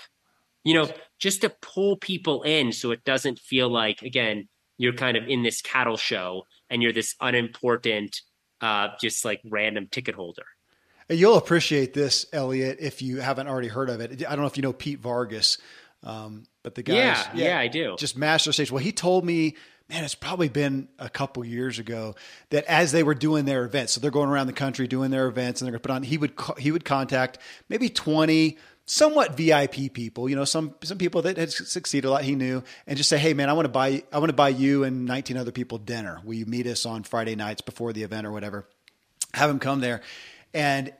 You 0.64 0.74
know, 0.74 0.90
just 1.18 1.40
to 1.42 1.50
pull 1.62 1.96
people 1.96 2.42
in 2.42 2.72
so 2.72 2.90
it 2.90 3.04
doesn't 3.04 3.38
feel 3.38 3.68
like 3.70 4.02
again, 4.02 4.48
you're 4.76 4.92
kind 4.92 5.16
of 5.16 5.24
in 5.28 5.42
this 5.42 5.62
cattle 5.62 5.96
show 5.96 6.44
and 6.70 6.82
you're 6.82 6.92
this 6.92 7.14
unimportant 7.20 8.20
uh 8.60 8.88
just 9.00 9.24
like 9.24 9.40
random 9.44 9.88
ticket 9.90 10.14
holder. 10.14 10.44
You'll 11.10 11.36
appreciate 11.36 11.94
this, 11.94 12.26
Elliott, 12.32 12.78
if 12.80 13.00
you 13.00 13.18
haven't 13.18 13.48
already 13.48 13.68
heard 13.68 13.88
of 13.88 14.00
it. 14.00 14.22
I 14.26 14.30
don't 14.30 14.40
know 14.40 14.46
if 14.46 14.58
you 14.58 14.62
know 14.62 14.74
Pete 14.74 15.00
Vargas, 15.00 15.56
um, 16.02 16.44
but 16.62 16.74
the 16.74 16.82
guys, 16.82 16.96
yeah, 16.96 17.30
yeah, 17.34 17.44
yeah, 17.46 17.58
I 17.58 17.68
do. 17.68 17.96
Just 17.98 18.16
master 18.16 18.52
stage. 18.52 18.70
Well, 18.70 18.82
he 18.82 18.92
told 18.92 19.24
me 19.24 19.56
man, 19.88 20.04
it's 20.04 20.14
probably 20.14 20.48
been 20.48 20.88
a 20.98 21.08
couple 21.08 21.44
years 21.44 21.78
ago 21.78 22.14
that 22.50 22.64
as 22.64 22.92
they 22.92 23.02
were 23.02 23.14
doing 23.14 23.44
their 23.44 23.64
events, 23.64 23.92
so 23.92 24.00
they're 24.00 24.10
going 24.10 24.28
around 24.28 24.46
the 24.46 24.52
country 24.52 24.86
doing 24.86 25.10
their 25.10 25.26
events, 25.26 25.60
and 25.60 25.66
they're 25.66 25.72
going 25.72 25.82
to 25.82 25.88
put 25.88 25.94
on. 25.94 26.02
He 26.02 26.18
would 26.18 26.32
he 26.58 26.70
would 26.70 26.84
contact 26.84 27.38
maybe 27.68 27.88
twenty 27.88 28.58
somewhat 28.84 29.36
VIP 29.36 29.92
people, 29.92 30.28
you 30.28 30.36
know, 30.36 30.44
some 30.44 30.74
some 30.82 30.98
people 30.98 31.22
that 31.22 31.36
had 31.36 31.52
succeeded 31.52 32.06
a 32.06 32.10
lot 32.10 32.24
he 32.24 32.34
knew, 32.34 32.62
and 32.86 32.96
just 32.96 33.08
say, 33.08 33.18
hey 33.18 33.34
man, 33.34 33.48
I 33.48 33.52
want 33.52 33.66
to 33.66 33.70
buy 33.70 34.02
I 34.12 34.18
want 34.18 34.30
to 34.30 34.36
buy 34.36 34.50
you 34.50 34.84
and 34.84 35.04
nineteen 35.06 35.36
other 35.36 35.52
people 35.52 35.78
dinner. 35.78 36.20
Will 36.24 36.34
you 36.34 36.46
meet 36.46 36.66
us 36.66 36.84
on 36.86 37.02
Friday 37.02 37.36
nights 37.36 37.60
before 37.60 37.92
the 37.92 38.02
event 38.02 38.26
or 38.26 38.32
whatever? 38.32 38.68
Have 39.34 39.50
him 39.50 39.58
come 39.58 39.80
there, 39.80 40.02
and 40.52 40.92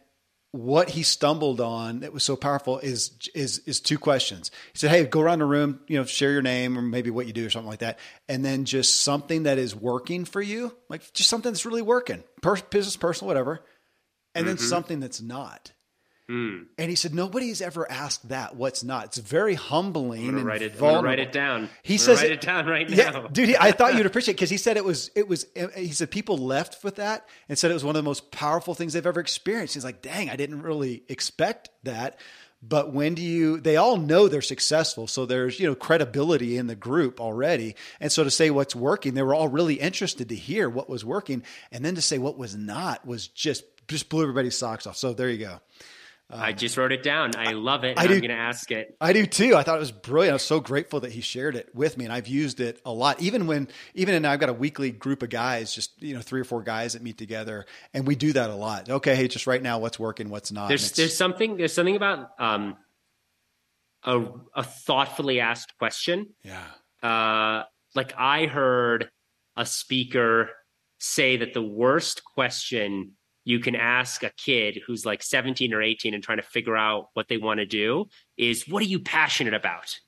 what 0.58 0.90
he 0.90 1.04
stumbled 1.04 1.60
on 1.60 2.00
that 2.00 2.12
was 2.12 2.24
so 2.24 2.34
powerful 2.34 2.80
is 2.80 3.12
is 3.32 3.60
is 3.60 3.78
two 3.78 3.96
questions. 3.96 4.50
He 4.72 4.78
said, 4.80 4.90
"Hey, 4.90 5.04
go 5.04 5.20
around 5.20 5.38
the 5.38 5.44
room, 5.44 5.78
you 5.86 5.96
know, 5.96 6.04
share 6.04 6.32
your 6.32 6.42
name 6.42 6.76
or 6.76 6.82
maybe 6.82 7.10
what 7.10 7.28
you 7.28 7.32
do 7.32 7.46
or 7.46 7.50
something 7.50 7.70
like 7.70 7.78
that, 7.78 8.00
and 8.28 8.44
then 8.44 8.64
just 8.64 9.02
something 9.02 9.44
that 9.44 9.56
is 9.56 9.76
working 9.76 10.24
for 10.24 10.42
you, 10.42 10.76
like 10.88 11.12
just 11.12 11.30
something 11.30 11.52
that's 11.52 11.64
really 11.64 11.80
working, 11.80 12.24
per- 12.42 12.56
business, 12.56 12.96
personal, 12.96 13.28
whatever, 13.28 13.64
and 14.34 14.46
mm-hmm. 14.46 14.56
then 14.56 14.58
something 14.58 14.98
that's 14.98 15.20
not." 15.20 15.70
Mm. 16.28 16.66
And 16.76 16.90
he 16.90 16.94
said, 16.94 17.14
nobody's 17.14 17.62
ever 17.62 17.90
asked 17.90 18.28
that. 18.28 18.54
What's 18.54 18.84
not? 18.84 19.06
It's 19.06 19.16
very 19.16 19.54
humbling. 19.54 20.28
and 20.28 20.44
write 20.44 20.60
it. 20.60 20.78
Write 20.78 21.18
it 21.18 21.32
down. 21.32 21.70
He 21.82 21.96
says, 21.96 22.18
write 22.18 22.30
it, 22.30 22.34
it 22.34 22.40
down 22.42 22.66
right 22.66 22.88
now, 22.88 23.28
dude. 23.28 23.56
I 23.56 23.72
thought 23.72 23.94
you'd 23.94 24.04
appreciate 24.06 24.34
because 24.34 24.50
he 24.50 24.58
said 24.58 24.76
it 24.76 24.84
was. 24.84 25.10
It 25.14 25.26
was. 25.26 25.46
He 25.74 25.92
said 25.92 26.10
people 26.10 26.36
left 26.36 26.84
with 26.84 26.96
that 26.96 27.26
and 27.48 27.58
said 27.58 27.70
it 27.70 27.74
was 27.74 27.84
one 27.84 27.96
of 27.96 28.04
the 28.04 28.08
most 28.08 28.30
powerful 28.30 28.74
things 28.74 28.92
they've 28.92 29.06
ever 29.06 29.20
experienced. 29.20 29.72
He's 29.72 29.84
like, 29.84 30.02
dang, 30.02 30.28
I 30.28 30.36
didn't 30.36 30.60
really 30.60 31.02
expect 31.08 31.70
that. 31.84 32.18
But 32.60 32.92
when 32.92 33.14
do 33.14 33.22
you? 33.22 33.60
They 33.60 33.76
all 33.76 33.96
know 33.96 34.28
they're 34.28 34.42
successful, 34.42 35.06
so 35.06 35.24
there's 35.24 35.58
you 35.58 35.66
know 35.66 35.74
credibility 35.76 36.58
in 36.58 36.66
the 36.66 36.74
group 36.74 37.20
already. 37.20 37.74
And 38.00 38.10
so 38.12 38.24
to 38.24 38.30
say 38.30 38.50
what's 38.50 38.76
working, 38.76 39.14
they 39.14 39.22
were 39.22 39.34
all 39.34 39.48
really 39.48 39.76
interested 39.76 40.28
to 40.28 40.34
hear 40.34 40.68
what 40.68 40.90
was 40.90 41.04
working, 41.06 41.42
and 41.72 41.84
then 41.84 41.94
to 41.94 42.02
say 42.02 42.18
what 42.18 42.36
was 42.36 42.54
not 42.54 43.06
was 43.06 43.28
just 43.28 43.64
just 43.86 44.08
blew 44.10 44.22
everybody's 44.22 44.58
socks 44.58 44.86
off. 44.86 44.96
So 44.96 45.14
there 45.14 45.30
you 45.30 45.38
go. 45.38 45.60
Um, 46.30 46.40
I 46.40 46.52
just 46.52 46.76
wrote 46.76 46.92
it 46.92 47.02
down. 47.02 47.34
I 47.36 47.52
love 47.52 47.84
it. 47.84 47.98
I 47.98 48.06
do, 48.06 48.14
I'm 48.14 48.20
going 48.20 48.30
to 48.30 48.36
ask 48.36 48.70
it. 48.70 48.94
I 49.00 49.14
do 49.14 49.24
too. 49.24 49.56
I 49.56 49.62
thought 49.62 49.76
it 49.76 49.80
was 49.80 49.92
brilliant. 49.92 50.32
I 50.32 50.34
was 50.34 50.42
so 50.42 50.60
grateful 50.60 51.00
that 51.00 51.12
he 51.12 51.22
shared 51.22 51.56
it 51.56 51.74
with 51.74 51.96
me, 51.96 52.04
and 52.04 52.12
I've 52.12 52.28
used 52.28 52.60
it 52.60 52.82
a 52.84 52.92
lot. 52.92 53.20
Even 53.22 53.46
when, 53.46 53.68
even 53.94 54.14
in, 54.14 54.26
I've 54.26 54.38
got 54.38 54.50
a 54.50 54.54
weekly 54.54 54.90
group 54.90 55.22
of 55.22 55.30
guys, 55.30 55.74
just 55.74 56.02
you 56.02 56.14
know, 56.14 56.20
three 56.20 56.40
or 56.40 56.44
four 56.44 56.62
guys 56.62 56.92
that 56.92 57.02
meet 57.02 57.16
together, 57.16 57.64
and 57.94 58.06
we 58.06 58.14
do 58.14 58.34
that 58.34 58.50
a 58.50 58.54
lot. 58.54 58.90
Okay, 58.90 59.16
hey, 59.16 59.26
just 59.26 59.46
right 59.46 59.62
now, 59.62 59.78
what's 59.78 59.98
working, 59.98 60.28
what's 60.28 60.52
not. 60.52 60.68
There's 60.68 60.92
there's 60.92 61.16
something 61.16 61.56
there's 61.56 61.72
something 61.72 61.96
about 61.96 62.28
um, 62.38 62.76
a 64.04 64.22
a 64.54 64.64
thoughtfully 64.64 65.40
asked 65.40 65.78
question. 65.78 66.34
Yeah. 66.42 66.62
Uh, 67.02 67.64
like 67.94 68.12
I 68.18 68.46
heard 68.46 69.08
a 69.56 69.64
speaker 69.64 70.50
say 70.98 71.38
that 71.38 71.54
the 71.54 71.62
worst 71.62 72.22
question 72.24 73.12
you 73.48 73.60
can 73.60 73.74
ask 73.74 74.22
a 74.22 74.30
kid 74.36 74.78
who's 74.86 75.06
like 75.06 75.22
17 75.22 75.72
or 75.72 75.80
18 75.80 76.12
and 76.12 76.22
trying 76.22 76.36
to 76.36 76.42
figure 76.42 76.76
out 76.76 77.08
what 77.14 77.28
they 77.28 77.38
want 77.38 77.60
to 77.60 77.64
do 77.64 78.04
is 78.36 78.68
what 78.68 78.82
are 78.82 78.86
you 78.86 79.00
passionate 79.00 79.54
about? 79.54 79.98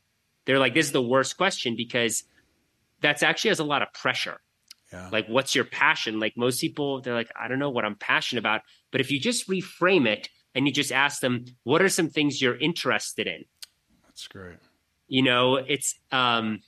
They're 0.44 0.58
like, 0.58 0.74
this 0.74 0.84
is 0.84 0.92
the 0.92 1.00
worst 1.00 1.38
question 1.38 1.74
because 1.74 2.24
that's 3.00 3.22
actually 3.22 3.48
has 3.48 3.58
a 3.58 3.64
lot 3.64 3.80
of 3.80 3.94
pressure. 3.94 4.42
Yeah. 4.92 5.08
Like, 5.10 5.26
what's 5.26 5.54
your 5.54 5.64
passion? 5.64 6.20
Like, 6.20 6.36
most 6.36 6.60
people, 6.60 7.00
they're 7.00 7.14
like, 7.14 7.30
I 7.34 7.48
don't 7.48 7.58
know 7.58 7.70
what 7.70 7.86
I'm 7.86 7.94
passionate 7.94 8.40
about. 8.40 8.60
But 8.92 9.00
if 9.00 9.10
you 9.10 9.18
just 9.18 9.48
reframe 9.48 10.06
it 10.06 10.28
and 10.54 10.66
you 10.66 10.72
just 10.72 10.92
ask 10.92 11.22
them, 11.22 11.46
what 11.64 11.80
are 11.80 11.88
some 11.88 12.10
things 12.10 12.42
you're 12.42 12.58
interested 12.58 13.26
in? 13.26 13.46
That's 14.04 14.28
great. 14.28 14.58
You 15.08 15.22
know, 15.22 15.56
it's, 15.56 15.98
um, 16.12 16.60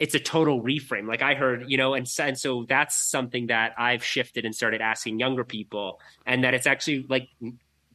it's 0.00 0.14
a 0.14 0.18
total 0.18 0.62
reframe. 0.62 1.06
Like 1.06 1.20
I 1.20 1.34
heard, 1.34 1.66
you 1.68 1.76
know, 1.76 1.92
and, 1.92 2.10
and 2.18 2.38
so 2.38 2.64
that's 2.66 2.96
something 2.96 3.48
that 3.48 3.74
I've 3.78 4.02
shifted 4.02 4.46
and 4.46 4.54
started 4.54 4.80
asking 4.80 5.20
younger 5.20 5.44
people, 5.44 6.00
and 6.26 6.42
that 6.42 6.54
it's 6.54 6.66
actually 6.66 7.06
like 7.08 7.28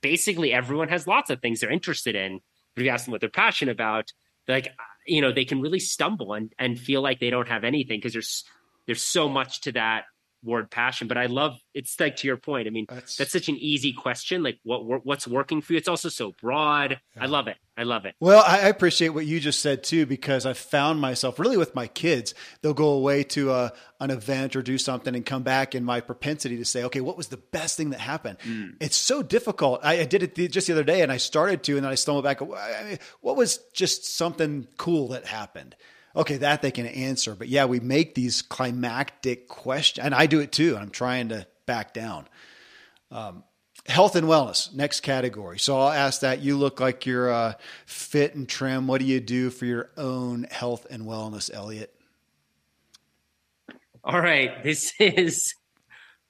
basically 0.01 0.53
everyone 0.53 0.87
has 0.89 1.07
lots 1.07 1.31
of 1.31 1.41
things 1.41 1.59
they're 1.59 1.71
interested 1.71 2.15
in. 2.15 2.39
If 2.77 2.83
you 2.83 2.89
ask 2.89 3.05
them 3.05 3.11
what 3.11 3.21
they're 3.21 3.29
passionate 3.29 3.71
about, 3.71 4.13
like 4.47 4.67
uh, 4.67 4.83
you 5.07 5.19
know, 5.19 5.33
they 5.33 5.45
can 5.45 5.61
really 5.61 5.79
stumble 5.79 6.33
and 6.33 6.53
and 6.59 6.79
feel 6.79 7.01
like 7.01 7.19
they 7.19 7.31
don't 7.31 7.47
have 7.47 7.63
anything 7.63 7.97
because 7.97 8.13
there's 8.13 8.45
there's 8.85 9.01
so 9.01 9.27
much 9.27 9.61
to 9.61 9.71
that 9.71 10.03
word 10.45 10.69
passion 10.69 11.07
but 11.07 11.17
i 11.17 11.25
love 11.25 11.57
it's 11.73 11.99
like 11.99 12.15
to 12.15 12.27
your 12.27 12.37
point 12.37 12.67
i 12.67 12.69
mean 12.69 12.85
that's, 12.87 13.17
that's 13.17 13.31
such 13.31 13.49
an 13.49 13.57
easy 13.57 13.91
question 13.91 14.43
like 14.43 14.59
what 14.63 15.05
what's 15.05 15.27
working 15.27 15.61
for 15.61 15.73
you? 15.73 15.77
It's 15.77 15.87
also 15.87 16.09
so 16.09 16.33
broad. 16.41 16.99
Yeah. 17.15 17.23
i 17.23 17.25
love 17.25 17.47
it. 17.47 17.57
I 17.77 17.83
love 17.83 18.05
it. 18.05 18.15
Well 18.19 18.43
i 18.45 18.59
appreciate 18.69 19.09
what 19.09 19.25
you 19.25 19.39
just 19.39 19.59
said 19.59 19.83
too 19.83 20.05
because 20.05 20.45
i 20.45 20.53
found 20.53 21.01
myself 21.01 21.39
really 21.39 21.57
with 21.57 21.75
my 21.75 21.87
kids 21.87 22.33
they'll 22.61 22.73
go 22.73 22.89
away 22.89 23.23
to 23.23 23.51
a, 23.51 23.73
an 23.99 24.11
event 24.11 24.55
or 24.55 24.61
do 24.61 24.77
something 24.77 25.15
and 25.15 25.25
come 25.25 25.43
back 25.43 25.75
and 25.75 25.85
my 25.85 25.99
propensity 25.99 26.57
to 26.57 26.65
say 26.65 26.83
okay 26.83 27.01
what 27.01 27.17
was 27.17 27.27
the 27.27 27.37
best 27.37 27.77
thing 27.77 27.89
that 27.89 27.99
happened? 27.99 28.37
Mm. 28.39 28.75
it's 28.79 28.97
so 28.97 29.21
difficult. 29.23 29.79
I, 29.83 30.01
I, 30.01 30.05
did 30.05 30.23
it 30.23 30.51
just 30.51 30.67
the 30.67 30.73
other 30.73 30.83
day 30.83 31.01
and 31.01 31.11
i 31.11 31.17
started 31.17 31.63
to 31.63 31.75
and 31.75 31.85
then 31.85 31.91
i 31.91 31.95
stumbled 31.95 32.23
back. 32.23 32.39
What 32.41 33.35
was 33.35 33.59
just 33.73 34.05
something 34.05 34.67
cool 34.77 35.09
that 35.09 35.25
happened 35.25 35.75
okay, 36.15 36.37
that 36.37 36.61
they 36.61 36.71
can 36.71 36.85
answer. 36.85 37.35
But 37.35 37.49
yeah, 37.49 37.65
we 37.65 37.79
make 37.79 38.15
these 38.15 38.41
climactic 38.41 39.47
questions, 39.47 40.05
and 40.05 40.15
I 40.15 40.25
do 40.25 40.39
it 40.39 40.51
too. 40.51 40.77
I'm 40.77 40.89
trying 40.89 41.29
to 41.29 41.47
back 41.65 41.93
down. 41.93 42.27
Um, 43.11 43.43
health 43.85 44.15
and 44.15 44.27
wellness, 44.27 44.73
next 44.73 45.01
category. 45.01 45.59
So 45.59 45.77
I'll 45.77 45.91
ask 45.91 46.21
that. 46.21 46.41
You 46.41 46.57
look 46.57 46.79
like 46.79 47.05
you're 47.05 47.31
uh, 47.31 47.53
fit 47.85 48.35
and 48.35 48.47
trim. 48.47 48.87
What 48.87 48.99
do 48.99 49.05
you 49.05 49.19
do 49.19 49.49
for 49.49 49.65
your 49.65 49.89
own 49.97 50.45
health 50.49 50.87
and 50.89 51.03
wellness, 51.03 51.53
Elliott? 51.53 51.93
All 54.03 54.19
right, 54.19 54.63
this 54.63 54.93
is 54.99 55.53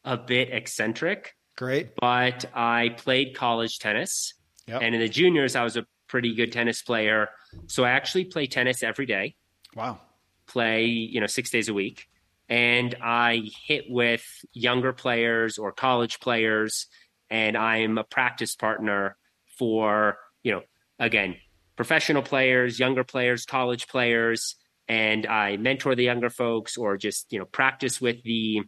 a 0.04 0.18
bit 0.18 0.52
eccentric. 0.52 1.36
Great. 1.58 1.96
But 1.96 2.46
I 2.54 2.90
played 2.98 3.36
college 3.36 3.80
tennis. 3.80 4.34
Yep. 4.68 4.82
And 4.82 4.96
in 4.96 5.02
the 5.02 5.10
juniors, 5.10 5.56
I 5.56 5.64
was 5.64 5.78
a 5.78 5.86
pretty 6.08 6.36
good 6.36 6.52
tennis 6.52 6.82
player. 6.82 7.30
So 7.68 7.84
I 7.84 7.92
actually 7.92 8.26
play 8.26 8.48
tennis 8.48 8.84
every 8.84 9.06
day. 9.06 9.36
Wow. 9.76 10.00
Play, 10.48 10.86
you 10.86 11.20
know, 11.20 11.28
six 11.28 11.50
days 11.50 11.70
a 11.70 11.74
week. 11.74 12.08
And 12.48 12.96
I 13.02 13.50
hit 13.66 13.86
with 13.90 14.26
younger 14.54 14.94
players 14.94 15.58
or 15.58 15.72
college 15.72 16.20
players, 16.20 16.88
and 17.30 17.58
I'm 17.58 17.98
a 17.98 18.04
practice 18.04 18.56
partner 18.56 19.18
for, 19.58 20.18
you 20.44 20.52
know, 20.52 20.62
again, 21.00 21.38
professional 21.76 22.22
players, 22.22 22.80
younger 22.80 23.04
players, 23.04 23.46
college 23.46 23.88
players, 23.88 24.56
and 24.88 25.26
I 25.26 25.58
mentor 25.58 25.96
the 25.96 26.04
younger 26.04 26.30
folks 26.30 26.78
or 26.78 26.98
just, 26.98 27.34
you 27.34 27.40
know, 27.40 27.46
practice 27.46 28.00
with 28.00 28.22
the 28.24 28.62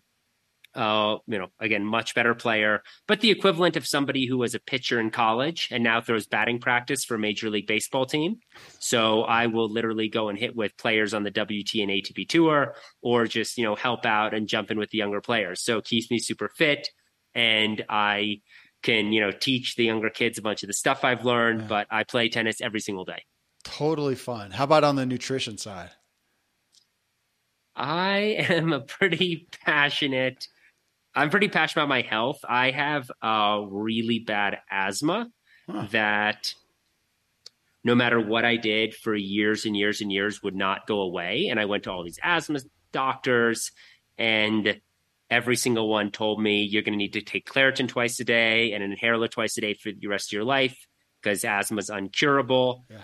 uh, 0.77 1.17
you 1.25 1.39
know, 1.39 1.47
again, 1.59 1.83
much 1.83 2.13
better 2.13 2.35
player, 2.35 2.83
but 3.07 3.19
the 3.19 3.31
equivalent 3.31 3.75
of 3.75 3.87
somebody 3.87 4.27
who 4.27 4.37
was 4.37 4.53
a 4.53 4.59
pitcher 4.59 4.99
in 4.99 5.09
college 5.09 5.67
and 5.71 5.83
now 5.83 5.99
throws 5.99 6.27
batting 6.27 6.59
practice 6.59 7.03
for 7.03 7.15
a 7.15 7.19
Major 7.19 7.49
League 7.49 7.65
Baseball 7.65 8.05
team. 8.05 8.35
So 8.79 9.23
I 9.23 9.47
will 9.47 9.69
literally 9.69 10.07
go 10.07 10.29
and 10.29 10.37
hit 10.37 10.55
with 10.55 10.77
players 10.77 11.15
on 11.15 11.23
the 11.23 11.31
WT 11.31 11.81
and 11.81 11.89
ATP 11.89 12.29
tour 12.29 12.75
or 13.01 13.25
just, 13.25 13.57
you 13.57 13.63
know, 13.63 13.75
help 13.75 14.05
out 14.05 14.35
and 14.35 14.47
jump 14.47 14.69
in 14.69 14.77
with 14.77 14.91
the 14.91 14.99
younger 14.99 15.19
players. 15.19 15.63
So 15.63 15.79
it 15.79 15.85
keeps 15.85 16.11
me 16.11 16.19
super 16.19 16.47
fit 16.47 16.89
and 17.33 17.83
I 17.89 18.41
can, 18.83 19.11
you 19.11 19.19
know, 19.19 19.31
teach 19.31 19.75
the 19.75 19.85
younger 19.85 20.11
kids 20.11 20.37
a 20.37 20.43
bunch 20.43 20.61
of 20.61 20.67
the 20.67 20.73
stuff 20.73 21.03
I've 21.03 21.25
learned, 21.25 21.61
yeah. 21.61 21.67
but 21.67 21.87
I 21.89 22.03
play 22.03 22.29
tennis 22.29 22.61
every 22.61 22.81
single 22.81 23.03
day. 23.03 23.23
Totally 23.63 24.15
fun. 24.15 24.51
How 24.51 24.65
about 24.65 24.83
on 24.83 24.95
the 24.95 25.07
nutrition 25.07 25.57
side? 25.57 25.89
I 27.75 28.17
am 28.49 28.73
a 28.73 28.81
pretty 28.81 29.47
passionate 29.65 30.47
I'm 31.17 31.32
pretty 31.32 31.47
passionate 31.47 31.84
about 31.84 31.89
my 31.89 32.01
health. 32.01 32.39
I 32.47 32.69
have 32.69 33.10
a 33.23 33.65
really 33.67 34.19
bad 34.19 34.60
asthma 34.69 35.27
huh. 35.67 35.88
that 35.89 36.53
no 37.84 37.95
matter 37.95 38.21
what 38.21 38.45
I 38.45 38.58
did 38.58 38.93
for 38.93 39.15
years 39.15 39.65
and 39.65 39.75
years 39.75 40.01
and 40.01 40.12
years 40.12 40.43
would 40.43 40.56
not 40.56 40.86
go 40.86 41.01
away. 41.01 41.47
And 41.49 41.60
I 41.60 41.65
went 41.65 41.86
to 41.86 41.91
all 41.91 42.03
these 42.03 42.19
asthma 42.21 42.60
doctors, 42.91 43.71
and 44.17 44.80
every 45.30 45.56
single 45.56 45.89
one 45.89 46.12
told 46.12 46.39
me 46.39 46.62
you're 46.62 46.84
going 46.84 46.93
to 46.93 46.97
need 46.97 47.13
to 47.13 47.21
take 47.21 47.49
Claritin 47.49 47.88
twice 47.88 48.19
a 48.19 48.23
day 48.23 48.73
and 48.73 48.84
an 48.84 48.91
inhaler 48.91 49.27
twice 49.27 49.58
a 49.58 49.62
day 49.62 49.73
for 49.73 49.91
the 49.91 50.08
rest 50.08 50.30
of 50.30 50.34
your 50.34 50.43
life 50.43 50.77
because 51.21 51.43
asthma 51.43 51.80
is 51.80 51.89
uncurable. 51.89 52.84
Yeah. 52.91 52.97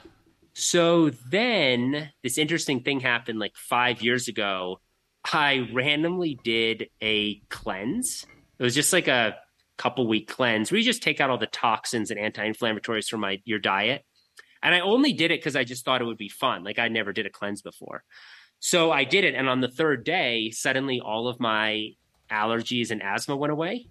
So 0.53 1.09
then 1.09 2.11
this 2.21 2.37
interesting 2.37 2.81
thing 2.81 2.99
happened 2.99 3.39
like 3.39 3.55
five 3.55 4.03
years 4.03 4.27
ago 4.27 4.79
I 5.31 5.69
randomly 5.73 6.39
did 6.43 6.89
a 7.01 7.35
cleanse. 7.49 8.25
It 8.59 8.63
was 8.63 8.75
just 8.75 8.93
like 8.93 9.07
a 9.07 9.35
couple 9.77 10.07
week 10.07 10.27
cleanse 10.27 10.71
where 10.71 10.77
you 10.77 10.85
just 10.85 11.01
take 11.01 11.19
out 11.19 11.29
all 11.29 11.37
the 11.37 11.47
toxins 11.47 12.11
and 12.11 12.19
anti-inflammatories 12.19 13.07
from 13.07 13.21
my 13.21 13.41
your 13.45 13.59
diet. 13.59 14.05
And 14.61 14.73
I 14.73 14.79
only 14.79 15.13
did 15.13 15.31
it 15.31 15.39
because 15.39 15.55
I 15.55 15.63
just 15.63 15.83
thought 15.83 16.01
it 16.01 16.05
would 16.05 16.17
be 16.17 16.29
fun. 16.29 16.63
Like 16.63 16.79
I 16.79 16.87
never 16.87 17.11
did 17.11 17.25
a 17.25 17.29
cleanse 17.29 17.61
before. 17.61 18.03
So 18.59 18.91
I 18.91 19.03
did 19.03 19.25
it, 19.25 19.35
and 19.35 19.49
on 19.49 19.59
the 19.59 19.67
third 19.67 20.05
day, 20.05 20.49
suddenly 20.51 21.01
all 21.01 21.27
of 21.27 21.37
my 21.37 21.89
allergies 22.31 22.91
and 22.91 23.03
asthma 23.03 23.35
went 23.35 23.51
away. 23.51 23.87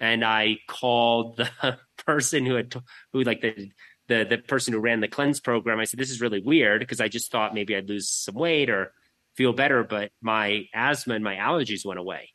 And 0.00 0.22
I 0.22 0.58
called 0.68 1.38
the 1.38 1.78
person 2.04 2.44
who 2.44 2.56
had 2.56 2.74
who 3.12 3.22
like 3.22 3.40
the 3.40 3.70
the 4.08 4.26
the 4.28 4.38
person 4.38 4.74
who 4.74 4.80
ran 4.80 5.00
the 5.00 5.08
cleanse 5.08 5.40
program. 5.40 5.80
I 5.80 5.84
said, 5.84 5.98
"This 5.98 6.10
is 6.10 6.20
really 6.20 6.40
weird," 6.40 6.80
because 6.80 7.00
I 7.00 7.08
just 7.08 7.32
thought 7.32 7.54
maybe 7.54 7.74
I'd 7.74 7.88
lose 7.88 8.10
some 8.10 8.34
weight 8.34 8.68
or 8.68 8.92
feel 9.36 9.52
better, 9.52 9.84
but 9.84 10.10
my 10.20 10.66
asthma 10.74 11.14
and 11.14 11.24
my 11.24 11.36
allergies 11.36 11.84
went 11.84 12.00
away. 12.00 12.30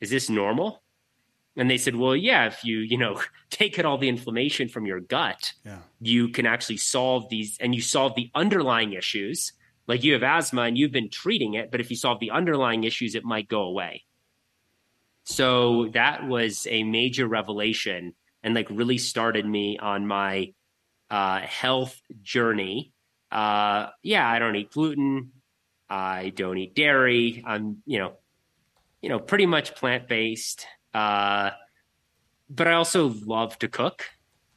Is 0.00 0.10
this 0.10 0.30
normal? 0.30 0.82
And 1.56 1.70
they 1.70 1.78
said, 1.78 1.96
well, 1.96 2.14
yeah, 2.14 2.46
if 2.46 2.64
you, 2.64 2.78
you 2.78 2.98
know, 2.98 3.20
take 3.50 3.78
out 3.78 3.84
all 3.84 3.98
the 3.98 4.08
inflammation 4.08 4.68
from 4.68 4.86
your 4.86 5.00
gut, 5.00 5.52
yeah. 5.64 5.78
you 6.00 6.28
can 6.28 6.46
actually 6.46 6.76
solve 6.76 7.28
these 7.28 7.56
and 7.58 7.74
you 7.74 7.80
solve 7.80 8.14
the 8.14 8.30
underlying 8.34 8.92
issues. 8.92 9.52
Like 9.86 10.04
you 10.04 10.12
have 10.12 10.22
asthma 10.22 10.62
and 10.62 10.76
you've 10.76 10.92
been 10.92 11.10
treating 11.10 11.54
it, 11.54 11.70
but 11.70 11.80
if 11.80 11.90
you 11.90 11.96
solve 11.96 12.20
the 12.20 12.30
underlying 12.30 12.84
issues, 12.84 13.14
it 13.14 13.24
might 13.24 13.48
go 13.48 13.62
away. 13.62 14.04
So 15.24 15.88
that 15.88 16.26
was 16.26 16.66
a 16.70 16.84
major 16.84 17.26
revelation 17.26 18.14
and 18.42 18.54
like 18.54 18.68
really 18.70 18.98
started 18.98 19.46
me 19.46 19.78
on 19.78 20.06
my 20.06 20.52
uh, 21.10 21.40
health 21.40 22.00
journey. 22.22 22.92
Uh, 23.32 23.88
yeah, 24.02 24.28
I 24.28 24.38
don't 24.38 24.54
eat 24.54 24.70
gluten. 24.70 25.32
I 25.88 26.30
don't 26.30 26.58
eat 26.58 26.74
dairy. 26.74 27.42
I'm, 27.46 27.82
you 27.86 27.98
know, 27.98 28.14
you 29.02 29.08
know, 29.08 29.18
pretty 29.18 29.46
much 29.46 29.74
plant 29.74 30.08
based. 30.08 30.66
Uh, 30.92 31.50
but 32.48 32.68
I 32.68 32.72
also 32.74 33.08
love 33.24 33.58
to 33.60 33.68
cook, 33.68 34.04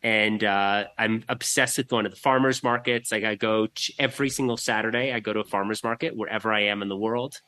and 0.01 0.43
uh, 0.43 0.85
I'm 0.97 1.23
obsessed 1.27 1.77
with 1.77 1.87
going 1.87 2.03
to 2.03 2.09
the 2.09 2.15
farmers 2.15 2.63
markets. 2.63 3.11
Like 3.11 3.23
I 3.23 3.35
go 3.35 3.67
every 3.97 4.29
single 4.29 4.57
Saturday. 4.57 5.11
I 5.11 5.19
go 5.19 5.33
to 5.33 5.39
a 5.39 5.43
farmers 5.43 5.83
market 5.83 6.15
wherever 6.15 6.53
I 6.53 6.65
am 6.65 6.81
in 6.81 6.89
the 6.89 6.97
world. 6.97 7.41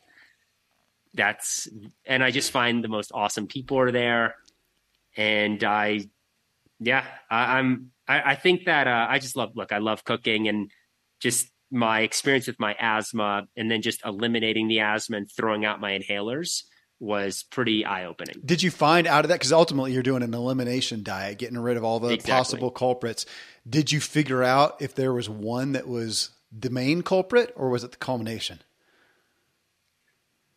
That's 1.13 1.69
and 2.05 2.23
I 2.23 2.31
just 2.31 2.51
find 2.51 2.83
the 2.83 2.87
most 2.87 3.11
awesome 3.13 3.47
people 3.47 3.77
are 3.79 3.91
there, 3.91 4.35
and 5.15 5.63
I, 5.63 6.07
yeah, 6.79 7.05
I, 7.29 7.59
am 7.59 7.91
I, 8.07 8.31
I, 8.31 8.35
think 8.35 8.65
that 8.65 8.87
uh, 8.87 9.07
I 9.09 9.19
just 9.19 9.35
love. 9.35 9.51
Look, 9.55 9.71
I 9.71 9.79
love 9.79 10.03
cooking 10.03 10.47
and 10.47 10.71
just 11.19 11.50
my 11.71 12.01
experience 12.01 12.47
with 12.47 12.59
my 12.59 12.75
asthma 12.79 13.47
and 13.55 13.71
then 13.71 13.81
just 13.81 14.05
eliminating 14.05 14.67
the 14.67 14.81
asthma 14.81 15.17
and 15.17 15.31
throwing 15.31 15.65
out 15.65 15.79
my 15.79 15.97
inhalers 15.97 16.63
was 16.99 17.43
pretty 17.43 17.83
eye 17.83 18.05
opening. 18.05 18.35
Did 18.45 18.61
you 18.61 18.69
find 18.69 19.07
out 19.07 19.25
of 19.25 19.29
that? 19.29 19.35
Because 19.35 19.51
ultimately 19.51 19.91
you're 19.91 20.03
doing 20.03 20.21
an 20.21 20.33
elimination 20.33 21.01
diet, 21.01 21.39
getting 21.39 21.57
rid 21.57 21.75
of 21.75 21.83
all 21.83 21.99
the 21.99 22.09
exactly. 22.09 22.31
possible 22.31 22.71
culprits. 22.71 23.25
Did 23.67 23.91
you 23.91 23.99
figure 23.99 24.43
out 24.43 24.79
if 24.81 24.93
there 24.93 25.11
was 25.11 25.27
one 25.27 25.71
that 25.71 25.87
was 25.87 26.29
the 26.51 26.69
main 26.69 27.01
culprit 27.01 27.53
or 27.55 27.69
was 27.69 27.83
it 27.83 27.91
the 27.91 27.97
culmination? 27.97 28.59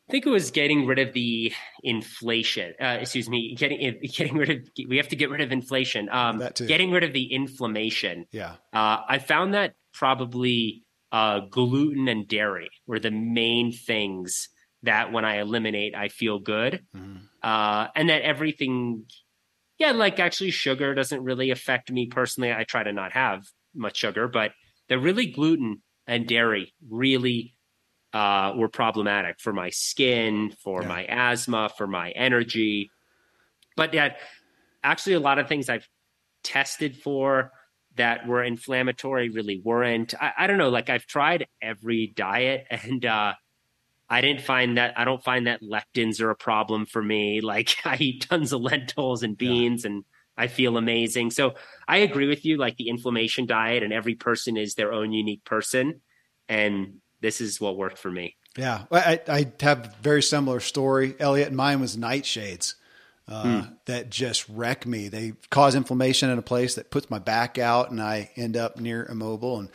I 0.06 0.12
think 0.12 0.26
it 0.26 0.30
was 0.30 0.50
getting 0.50 0.84
rid 0.84 0.98
of 0.98 1.14
the 1.14 1.52
inflation. 1.82 2.74
Uh, 2.78 2.98
excuse 3.00 3.28
me, 3.28 3.54
getting 3.54 3.98
getting 4.14 4.36
rid 4.36 4.50
of. 4.50 4.58
We 4.86 4.98
have 4.98 5.08
to 5.08 5.16
get 5.16 5.30
rid 5.30 5.40
of 5.40 5.50
inflation. 5.50 6.10
Um, 6.10 6.38
that 6.38 6.56
too. 6.56 6.66
Getting 6.66 6.90
rid 6.90 7.04
of 7.04 7.14
the 7.14 7.32
inflammation. 7.32 8.26
Yeah. 8.30 8.56
Uh, 8.72 8.98
I 9.08 9.18
found 9.18 9.54
that 9.54 9.74
probably 9.94 10.84
uh, 11.14 11.38
gluten 11.48 12.08
and 12.08 12.26
dairy 12.26 12.68
were 12.88 12.98
the 12.98 13.12
main 13.12 13.70
things 13.70 14.48
that 14.82 15.12
when 15.12 15.24
I 15.24 15.36
eliminate, 15.36 15.94
I 15.94 16.08
feel 16.08 16.40
good. 16.40 16.84
Mm-hmm. 16.94 17.18
Uh, 17.40 17.86
and 17.94 18.08
that 18.08 18.22
everything, 18.22 19.04
yeah, 19.78 19.92
like 19.92 20.18
actually 20.18 20.50
sugar 20.50 20.92
doesn't 20.92 21.22
really 21.22 21.52
affect 21.52 21.92
me 21.92 22.08
personally. 22.08 22.52
I 22.52 22.64
try 22.64 22.82
to 22.82 22.92
not 22.92 23.12
have 23.12 23.44
much 23.76 23.96
sugar, 23.96 24.26
but 24.26 24.50
the 24.88 24.98
really 24.98 25.26
gluten 25.26 25.82
and 26.08 26.26
dairy 26.26 26.74
really 26.90 27.54
uh, 28.12 28.54
were 28.56 28.68
problematic 28.68 29.38
for 29.38 29.52
my 29.52 29.70
skin, 29.70 30.52
for 30.64 30.82
yeah. 30.82 30.88
my 30.88 31.04
asthma, 31.04 31.70
for 31.78 31.86
my 31.86 32.10
energy. 32.10 32.90
But 33.76 33.94
yeah, 33.94 34.14
actually, 34.82 35.12
a 35.12 35.20
lot 35.20 35.38
of 35.38 35.46
things 35.46 35.68
I've 35.68 35.88
tested 36.42 36.96
for 36.96 37.52
that 37.96 38.26
were 38.26 38.42
inflammatory 38.42 39.30
really 39.30 39.60
weren't. 39.62 40.14
I, 40.20 40.32
I, 40.38 40.46
don't 40.46 40.58
know. 40.58 40.70
Like 40.70 40.90
I've 40.90 41.06
tried 41.06 41.46
every 41.62 42.08
diet 42.08 42.66
and 42.70 43.04
uh, 43.04 43.34
I 44.08 44.20
didn't 44.20 44.42
find 44.42 44.78
that. 44.78 44.98
I 44.98 45.04
don't 45.04 45.22
find 45.22 45.46
that 45.46 45.62
lectins 45.62 46.20
are 46.20 46.30
a 46.30 46.36
problem 46.36 46.86
for 46.86 47.02
me. 47.02 47.40
Like 47.54 47.76
I 47.84 47.96
eat 47.96 48.26
tons 48.28 48.52
of 48.52 48.60
lentils 48.60 49.22
and 49.22 49.36
beans 49.36 49.84
yeah. 49.84 49.90
and 49.90 50.04
I 50.36 50.48
feel 50.48 50.76
amazing. 50.76 51.30
So 51.30 51.54
I 51.86 51.98
agree 51.98 52.26
with 52.26 52.44
you. 52.44 52.56
Like 52.56 52.76
the 52.76 52.88
inflammation 52.88 53.46
diet 53.46 53.82
and 53.82 53.92
every 53.92 54.16
person 54.16 54.56
is 54.56 54.74
their 54.74 54.92
own 54.92 55.12
unique 55.12 55.44
person. 55.44 56.00
And 56.48 56.96
this 57.20 57.40
is 57.40 57.60
what 57.60 57.76
worked 57.76 57.98
for 57.98 58.10
me. 58.10 58.36
Yeah. 58.58 58.84
I, 58.90 59.20
I 59.28 59.52
have 59.60 59.94
very 60.02 60.22
similar 60.22 60.58
story. 60.60 61.14
Elliott, 61.20 61.52
mine 61.52 61.80
was 61.80 61.96
nightshades 61.96 62.74
uh, 63.28 63.42
mm. 63.42 63.76
that 63.86 64.10
just 64.10 64.48
wreck 64.48 64.86
me. 64.86 65.08
They 65.08 65.32
cause 65.50 65.74
inflammation 65.74 66.30
in 66.30 66.38
a 66.38 66.42
place 66.42 66.74
that 66.74 66.90
puts 66.90 67.10
my 67.10 67.18
back 67.18 67.58
out, 67.58 67.90
and 67.90 68.00
I 68.00 68.30
end 68.36 68.56
up 68.56 68.78
near 68.78 69.04
immobile. 69.04 69.58
And 69.58 69.70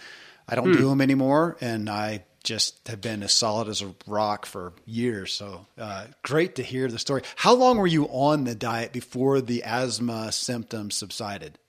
I 0.48 0.56
don't 0.56 0.74
mm. 0.74 0.78
do 0.78 0.90
them 0.90 1.02
anymore, 1.02 1.58
and 1.62 1.90
I 1.90 2.26
just 2.44 2.88
have 2.88 3.02
been 3.02 3.22
as 3.24 3.34
solid 3.34 3.68
as 3.68 3.82
a 3.82 3.94
rock 4.08 4.46
for 4.46 4.74
years. 4.86 5.34
So 5.34 5.66
uh, 5.78 6.06
great 6.24 6.56
to 6.56 6.64
hear 6.64 6.88
the 6.88 7.00
story. 7.00 7.24
How 7.36 7.54
long 7.54 7.78
were 7.78 7.88
you 7.88 8.06
on 8.06 8.46
the 8.46 8.56
diet 8.56 8.94
before 8.94 9.42
the 9.42 9.64
asthma 9.64 10.32
symptoms 10.32 10.96
subsided? 10.96 11.60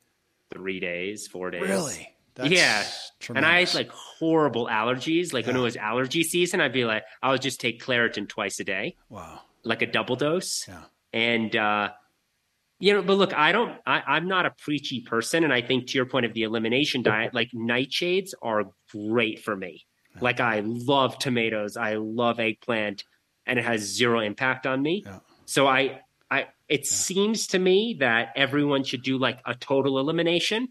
Three 0.53 0.81
days, 0.81 1.27
four 1.27 1.51
days. 1.51 1.63
Really? 1.63 2.15
That's 2.35 2.51
yeah. 2.51 2.85
Tremendous. 3.19 3.49
And 3.49 3.57
I 3.57 3.61
had 3.61 3.75
like 3.75 3.91
horrible 3.91 4.67
allergies. 4.67 5.33
Like 5.33 5.45
yeah. 5.45 5.53
when 5.53 5.61
it 5.61 5.65
was 5.65 5.77
allergy 5.77 6.23
season, 6.23 6.61
I'd 6.61 6.73
be 6.73 6.85
like, 6.85 7.05
I 7.23 7.33
would 7.33 7.43
just 7.43 7.61
take 7.61 7.83
Claritin 7.83 8.29
twice 8.29 8.61
a 8.61 8.65
day. 8.65 8.97
Wow. 9.09 9.41
Like 9.65 9.83
a 9.83 9.87
double 9.87 10.17
dose. 10.17 10.67
Yeah. 10.67 10.83
And, 11.13 11.55
uh, 11.55 11.91
you 12.79 12.95
know, 12.95 13.03
but 13.03 13.15
look, 13.15 13.35
I 13.35 13.53
don't, 13.53 13.77
I, 13.87 14.03
I'm 14.07 14.29
not 14.29 14.47
a 14.47 14.51
preachy 14.51 15.01
person. 15.01 15.45
And 15.45 15.53
I 15.53 15.61
think 15.61 15.89
to 15.89 15.99
your 15.99 16.07
point 16.07 16.27
of 16.27 16.33
the 16.33 16.45
elimination 16.45 17.03
diet, 17.03 17.35
like 17.35 17.51
nightshades 17.53 18.31
are 18.43 18.65
great 18.91 19.43
for 19.43 19.57
me. 19.57 19.85
Yeah. 20.15 20.19
Like 20.23 20.41
I 20.41 20.63
love 20.65 21.19
tomatoes, 21.19 21.77
I 21.77 21.95
love 21.95 22.41
eggplant, 22.41 23.05
and 23.47 23.59
it 23.59 23.65
has 23.65 23.81
zero 23.83 24.21
impact 24.21 24.67
on 24.67 24.83
me. 24.83 25.05
Yeah. 25.07 25.19
So 25.45 25.67
I, 25.67 26.01
I, 26.31 26.47
it 26.69 26.81
yeah. 26.81 26.85
seems 26.85 27.49
to 27.49 27.59
me 27.59 27.97
that 28.01 28.33
everyone 28.37 28.85
should 28.85 29.03
do 29.03 29.19
like 29.19 29.41
a 29.45 29.55
total 29.55 29.99
elimination 29.99 30.69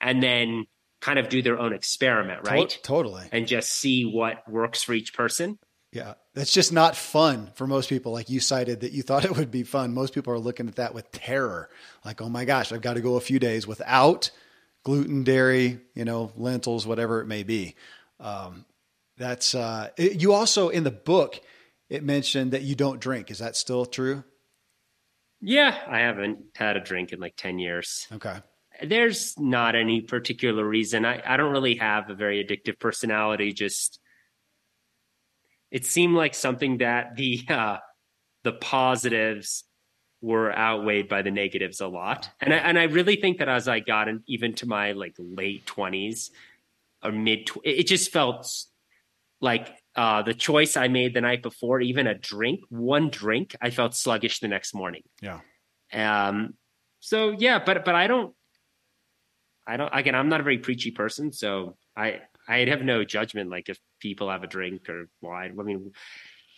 and 0.00 0.22
then 0.22 0.66
kind 1.00 1.18
of 1.18 1.28
do 1.28 1.42
their 1.42 1.58
own 1.58 1.72
experiment, 1.72 2.46
right? 2.46 2.68
To- 2.68 2.82
totally. 2.82 3.28
And 3.32 3.46
just 3.46 3.70
see 3.72 4.04
what 4.04 4.48
works 4.48 4.82
for 4.82 4.92
each 4.92 5.14
person. 5.14 5.58
Yeah, 5.92 6.14
that's 6.34 6.52
just 6.52 6.72
not 6.72 6.96
fun 6.96 7.50
for 7.54 7.66
most 7.66 7.88
people. 7.88 8.12
Like 8.12 8.28
you 8.28 8.40
cited 8.40 8.80
that 8.80 8.92
you 8.92 9.02
thought 9.02 9.24
it 9.26 9.36
would 9.36 9.50
be 9.50 9.62
fun. 9.62 9.94
Most 9.94 10.14
people 10.14 10.32
are 10.32 10.38
looking 10.38 10.68
at 10.68 10.76
that 10.76 10.94
with 10.94 11.10
terror. 11.12 11.70
Like, 12.04 12.20
oh 12.20 12.28
my 12.28 12.44
gosh, 12.44 12.72
I've 12.72 12.82
got 12.82 12.94
to 12.94 13.00
go 13.00 13.16
a 13.16 13.20
few 13.20 13.38
days 13.38 13.66
without 13.66 14.30
gluten, 14.84 15.24
dairy, 15.24 15.80
you 15.94 16.04
know, 16.04 16.32
lentils, 16.36 16.86
whatever 16.86 17.20
it 17.20 17.26
may 17.26 17.42
be. 17.42 17.74
Um, 18.20 18.64
that's 19.16 19.54
uh, 19.54 19.88
it, 19.96 20.20
you 20.20 20.32
also 20.32 20.68
in 20.68 20.84
the 20.84 20.90
book 20.90 21.40
it 21.88 22.04
mentioned 22.04 22.52
that 22.52 22.62
you 22.62 22.74
don't 22.74 23.00
drink. 23.00 23.30
Is 23.30 23.38
that 23.38 23.56
still 23.56 23.86
true? 23.86 24.24
Yeah, 25.40 25.76
I 25.86 26.00
haven't 26.00 26.38
had 26.54 26.76
a 26.76 26.80
drink 26.80 27.12
in 27.12 27.20
like 27.20 27.36
ten 27.36 27.58
years. 27.58 28.06
Okay. 28.12 28.36
There's 28.82 29.38
not 29.38 29.74
any 29.74 30.02
particular 30.02 30.64
reason. 30.64 31.04
I, 31.04 31.20
I 31.24 31.36
don't 31.36 31.52
really 31.52 31.76
have 31.76 32.10
a 32.10 32.14
very 32.14 32.44
addictive 32.44 32.78
personality. 32.78 33.52
Just 33.52 33.98
it 35.70 35.84
seemed 35.84 36.14
like 36.14 36.34
something 36.34 36.78
that 36.78 37.16
the 37.16 37.44
uh, 37.48 37.78
the 38.44 38.52
positives 38.52 39.64
were 40.20 40.52
outweighed 40.56 41.08
by 41.08 41.22
the 41.22 41.30
negatives 41.30 41.80
a 41.80 41.86
lot. 41.86 42.28
And 42.40 42.52
I, 42.52 42.56
and 42.56 42.78
I 42.78 42.84
really 42.84 43.16
think 43.16 43.38
that 43.38 43.48
as 43.48 43.68
I 43.68 43.80
got 43.80 44.08
in, 44.08 44.22
even 44.26 44.54
to 44.54 44.66
my 44.66 44.92
like 44.92 45.14
late 45.18 45.64
twenties 45.66 46.30
or 47.02 47.12
mid, 47.12 47.50
it 47.62 47.84
just 47.84 48.10
felt 48.10 48.52
like 49.40 49.68
uh, 49.94 50.22
the 50.22 50.34
choice 50.34 50.76
I 50.76 50.88
made 50.88 51.14
the 51.14 51.20
night 51.20 51.42
before, 51.42 51.80
even 51.80 52.06
a 52.06 52.14
drink, 52.14 52.60
one 52.68 53.10
drink, 53.10 53.54
I 53.60 53.70
felt 53.70 53.94
sluggish 53.94 54.40
the 54.40 54.48
next 54.48 54.74
morning. 54.74 55.02
Yeah. 55.20 55.40
Um. 55.92 56.54
So 57.00 57.30
yeah, 57.30 57.62
but 57.64 57.84
but 57.84 57.94
I 57.94 58.06
don't. 58.06 58.34
I 59.66 59.76
don't. 59.76 59.90
Again, 59.94 60.14
I'm 60.14 60.28
not 60.28 60.40
a 60.40 60.42
very 60.42 60.58
preachy 60.58 60.90
person, 60.90 61.32
so 61.32 61.76
I 61.96 62.20
I 62.48 62.64
have 62.64 62.82
no 62.82 63.04
judgment. 63.04 63.50
Like 63.50 63.68
if 63.68 63.78
people 64.00 64.30
have 64.30 64.42
a 64.42 64.46
drink 64.46 64.88
or 64.88 65.08
wine. 65.20 65.56
I 65.58 65.62
mean, 65.62 65.92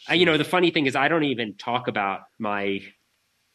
I, 0.09 0.15
you 0.15 0.27
know, 0.27 0.39
the 0.39 0.45
funny 0.45 0.71
thing 0.71 0.87
is, 0.87 0.97
I 0.97 1.09
don't 1.09 1.25
even 1.25 1.55
talk 1.55 1.89
about 1.89 2.23
my 2.39 2.81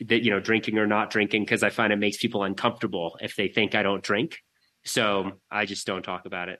that 0.02 0.24
you 0.24 0.32
know 0.32 0.40
drinking 0.40 0.78
or 0.78 0.88
not 0.88 1.10
drinking 1.10 1.44
because 1.44 1.64
I 1.64 1.70
find 1.70 1.94
it 1.94 1.98
makes 1.98 2.18
people 2.18 2.44
uncomfortable 2.44 3.18
if 3.22 3.36
they 3.36 3.48
think 3.48 3.76
I 3.76 3.84
don't 3.84 4.04
drink. 4.04 4.40
So 4.84 5.32
I 5.50 5.66
just 5.66 5.88
don't 5.88 6.04
talk 6.04 6.26
about 6.26 6.50
it. 6.50 6.60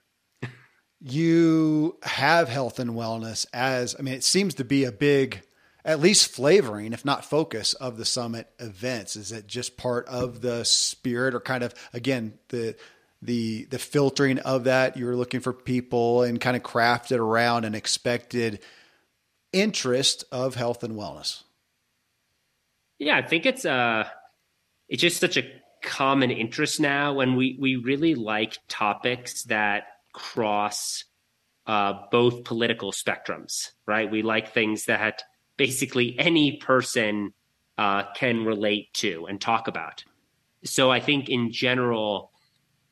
you 1.00 1.98
have 2.02 2.48
health 2.48 2.78
and 2.78 2.90
wellness 2.90 3.46
as 3.52 3.94
I 3.98 4.02
mean, 4.02 4.14
it 4.14 4.24
seems 4.24 4.54
to 4.54 4.64
be 4.64 4.84
a 4.84 4.92
big, 4.92 5.42
at 5.84 6.00
least 6.00 6.32
flavoring, 6.32 6.92
if 6.92 7.04
not 7.04 7.24
focus, 7.24 7.74
of 7.74 7.98
the 7.98 8.04
summit 8.04 8.48
events. 8.58 9.16
Is 9.16 9.32
it 9.32 9.46
just 9.46 9.76
part 9.76 10.06
of 10.08 10.40
the 10.40 10.64
spirit, 10.64 11.34
or 11.34 11.40
kind 11.40 11.62
of 11.62 11.74
again 11.92 12.38
the 12.48 12.76
the 13.22 13.64
the 13.66 13.78
filtering 13.78 14.38
of 14.40 14.64
that? 14.64 14.96
You 14.96 15.06
were 15.06 15.16
looking 15.16 15.40
for 15.40 15.52
people 15.52 16.22
and 16.22 16.40
kind 16.40 16.56
of 16.56 16.62
crafted 16.62 17.18
around 17.18 17.64
an 17.64 17.74
expected 17.74 18.60
interest 19.52 20.24
of 20.32 20.54
health 20.54 20.82
and 20.82 20.94
wellness. 20.94 21.42
Yeah, 22.98 23.16
I 23.16 23.22
think 23.22 23.46
it's 23.46 23.64
uh 23.64 24.08
it's 24.88 25.02
just 25.02 25.20
such 25.20 25.36
a 25.36 25.44
common 25.82 26.30
interest 26.30 26.80
now 26.80 27.20
and 27.20 27.36
we 27.36 27.56
we 27.60 27.76
really 27.76 28.14
like 28.14 28.58
topics 28.68 29.44
that 29.44 29.84
cross 30.12 31.04
uh, 31.66 31.94
both 32.10 32.44
political 32.44 32.92
spectrums, 32.92 33.72
right? 33.86 34.10
We 34.10 34.22
like 34.22 34.52
things 34.52 34.84
that 34.84 35.22
basically 35.56 36.16
any 36.18 36.58
person 36.58 37.32
uh, 37.76 38.04
can 38.14 38.44
relate 38.44 38.92
to 38.94 39.26
and 39.26 39.40
talk 39.40 39.68
about. 39.68 40.04
So 40.64 40.90
I 40.90 41.00
think 41.00 41.28
in 41.28 41.52
general, 41.52 42.30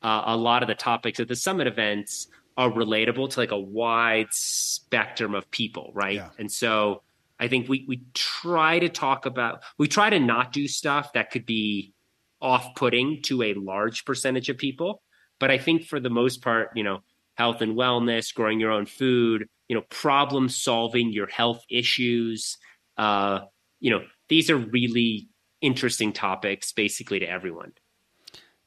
uh, 0.05 0.21
a 0.27 0.37
lot 0.37 0.61
of 0.61 0.67
the 0.67 0.75
topics 0.75 1.19
at 1.19 1.27
the 1.27 1.35
summit 1.35 1.65
events 1.65 2.27
are 2.57 2.69
relatable 2.69 3.27
to 3.27 3.39
like 3.39 3.49
a 3.49 3.59
wide 3.59 4.27
spectrum 4.29 5.33
of 5.33 5.49
people, 5.49 5.91
right? 5.95 6.17
Yeah. 6.17 6.29
And 6.37 6.49
so 6.51 7.01
I 7.39 7.47
think 7.47 7.67
we 7.67 7.85
we 7.87 8.03
try 8.13 8.77
to 8.77 8.87
talk 8.87 9.25
about 9.25 9.63
we 9.79 9.87
try 9.87 10.11
to 10.11 10.19
not 10.19 10.53
do 10.53 10.67
stuff 10.67 11.13
that 11.13 11.31
could 11.31 11.47
be 11.47 11.91
off-putting 12.39 13.23
to 13.23 13.41
a 13.41 13.55
large 13.55 14.05
percentage 14.05 14.47
of 14.47 14.59
people, 14.59 15.01
but 15.39 15.49
I 15.49 15.57
think 15.57 15.85
for 15.85 15.99
the 15.99 16.11
most 16.11 16.43
part, 16.43 16.69
you 16.75 16.83
know, 16.83 16.99
health 17.33 17.61
and 17.61 17.75
wellness, 17.75 18.31
growing 18.31 18.59
your 18.59 18.71
own 18.71 18.85
food, 18.85 19.47
you 19.67 19.75
know, 19.75 19.83
problem 19.89 20.49
solving 20.49 21.11
your 21.11 21.27
health 21.27 21.63
issues, 21.67 22.59
uh, 22.97 23.39
you 23.79 23.89
know, 23.89 24.03
these 24.29 24.51
are 24.51 24.57
really 24.57 25.29
interesting 25.61 26.13
topics 26.13 26.73
basically 26.73 27.19
to 27.19 27.25
everyone. 27.25 27.73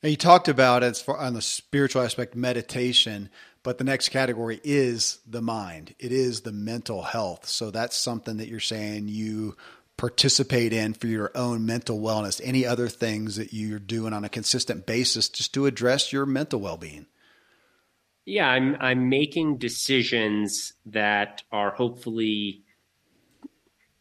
Now 0.03 0.11
you 0.11 0.17
talked 0.17 0.49
about 0.49 0.83
as 0.83 1.01
far 1.01 1.17
on 1.17 1.35
the 1.35 1.43
spiritual 1.43 2.03
aspect 2.03 2.35
meditation 2.35 3.31
but 3.69 3.77
the 3.77 3.85
next 3.85 4.09
category 4.09 4.63
is 4.65 5.19
the 5.27 5.43
mind. 5.43 5.95
It 5.99 6.11
is 6.11 6.41
the 6.41 6.53
mental 6.53 7.03
health. 7.03 7.47
So 7.47 7.71
that's 7.71 7.95
something 7.95 8.39
that 8.39 8.49
you're 8.49 8.61
saying 8.61 9.09
you 9.09 9.59
participate 9.99 10.73
in 10.73 10.95
for 10.95 11.07
your 11.07 11.31
own 11.35 11.67
mental 11.67 12.01
wellness. 12.01 12.41
Any 12.43 12.65
other 12.65 12.89
things 12.89 13.37
that 13.37 13.53
you're 13.53 13.79
doing 13.79 14.15
on 14.15 14.25
a 14.25 14.31
consistent 14.31 14.87
basis 14.87 15.29
just 15.29 15.53
to 15.53 15.67
address 15.67 16.15
your 16.15 16.25
mental 16.25 16.61
well-being? 16.61 17.05
Yeah, 18.25 18.49
I'm 18.49 18.75
I'm 18.81 19.11
making 19.11 19.59
decisions 19.59 20.73
that 20.87 21.43
are 21.53 21.73
hopefully 21.73 22.63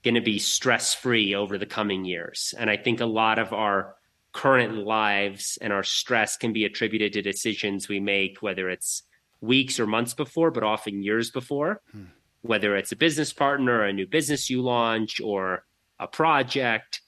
going 0.02 0.16
to 0.16 0.22
be 0.22 0.40
stress-free 0.40 1.36
over 1.36 1.58
the 1.58 1.66
coming 1.66 2.06
years. 2.06 2.54
And 2.58 2.70
I 2.70 2.78
think 2.78 3.02
a 3.02 3.06
lot 3.06 3.38
of 3.38 3.52
our 3.52 3.97
current 4.38 4.86
lives 4.86 5.58
and 5.62 5.74
our 5.74 5.82
stress 5.82 6.38
can 6.38 6.54
be 6.54 6.64
attributed 6.64 7.12
to 7.12 7.24
decisions 7.24 7.90
we 7.90 8.00
make 8.00 8.38
whether 8.40 8.70
it's 8.70 9.02
weeks 9.42 9.80
or 9.80 9.88
months 9.88 10.14
before, 10.14 10.52
but 10.52 10.62
often 10.64 11.02
years 11.02 11.32
before, 11.32 11.82
hmm. 11.92 12.04
whether 12.44 12.76
it's 12.76 12.92
a 12.92 12.96
business 12.96 13.34
partner, 13.34 13.84
a 13.84 13.92
new 13.92 14.06
business 14.06 14.48
you 14.48 14.62
launch, 14.62 15.20
or 15.20 15.66
a 16.00 16.08
project. 16.08 17.02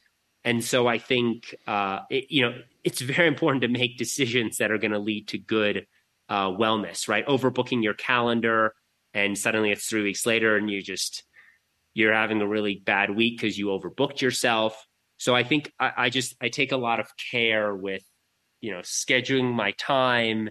And 0.44 0.64
so 0.64 0.88
I 0.88 0.98
think, 0.98 1.54
uh, 1.68 2.00
it, 2.10 2.26
you 2.30 2.42
know, 2.42 2.56
it's 2.84 3.00
very 3.00 3.28
important 3.28 3.62
to 3.62 3.68
make 3.68 4.00
decisions 4.00 4.58
that 4.58 4.72
are 4.72 4.80
going 4.80 4.94
to 4.94 5.00
lead 5.00 5.28
to 5.28 5.38
good 5.38 5.86
uh, 6.30 6.48
wellness, 6.48 7.08
right? 7.08 7.28
Overbooking 7.28 7.84
your 7.84 7.94
calendar 7.94 8.74
and 9.14 9.38
suddenly 9.38 9.72
it's 9.72 9.86
three 9.86 10.02
weeks 10.02 10.26
later 10.26 10.58
and 10.58 10.68
you 10.68 10.82
just, 10.82 11.24
you're 11.94 12.14
having 12.14 12.42
a 12.42 12.48
really 12.48 12.82
bad 12.84 13.16
week 13.16 13.38
because 13.40 13.56
you 13.56 13.68
overbooked 13.68 14.22
yourself. 14.22 14.88
So 15.20 15.36
I 15.36 15.44
think 15.44 15.72
I, 15.80 15.92
I 15.96 16.10
just, 16.10 16.36
I 16.42 16.50
take 16.50 16.72
a 16.72 16.78
lot 16.78 17.00
of 17.00 17.12
care 17.32 17.76
with, 17.76 18.04
you 18.62 18.72
know, 18.72 18.80
scheduling 18.80 19.54
my 19.54 19.72
time, 19.72 20.50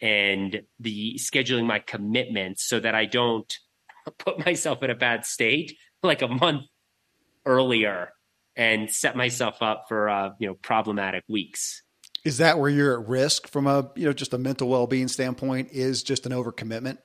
and 0.00 0.62
the 0.78 1.14
scheduling 1.18 1.66
my 1.66 1.80
commitments 1.80 2.64
so 2.64 2.78
that 2.80 2.94
I 2.94 3.04
don't 3.06 3.52
put 4.18 4.44
myself 4.44 4.82
in 4.82 4.90
a 4.90 4.94
bad 4.94 5.24
state 5.26 5.76
like 6.02 6.22
a 6.22 6.28
month 6.28 6.62
earlier 7.44 8.10
and 8.56 8.90
set 8.90 9.16
myself 9.16 9.62
up 9.62 9.84
for 9.88 10.08
uh, 10.08 10.30
you 10.38 10.48
know 10.48 10.54
problematic 10.54 11.24
weeks. 11.28 11.82
Is 12.24 12.38
that 12.38 12.58
where 12.58 12.68
you're 12.68 13.00
at 13.00 13.08
risk 13.08 13.48
from 13.48 13.66
a 13.66 13.90
you 13.96 14.04
know 14.04 14.12
just 14.12 14.34
a 14.34 14.38
mental 14.38 14.68
well 14.68 14.86
being 14.86 15.08
standpoint? 15.08 15.70
Is 15.72 16.02
just 16.02 16.26
an 16.26 16.32
overcommitment? 16.32 16.98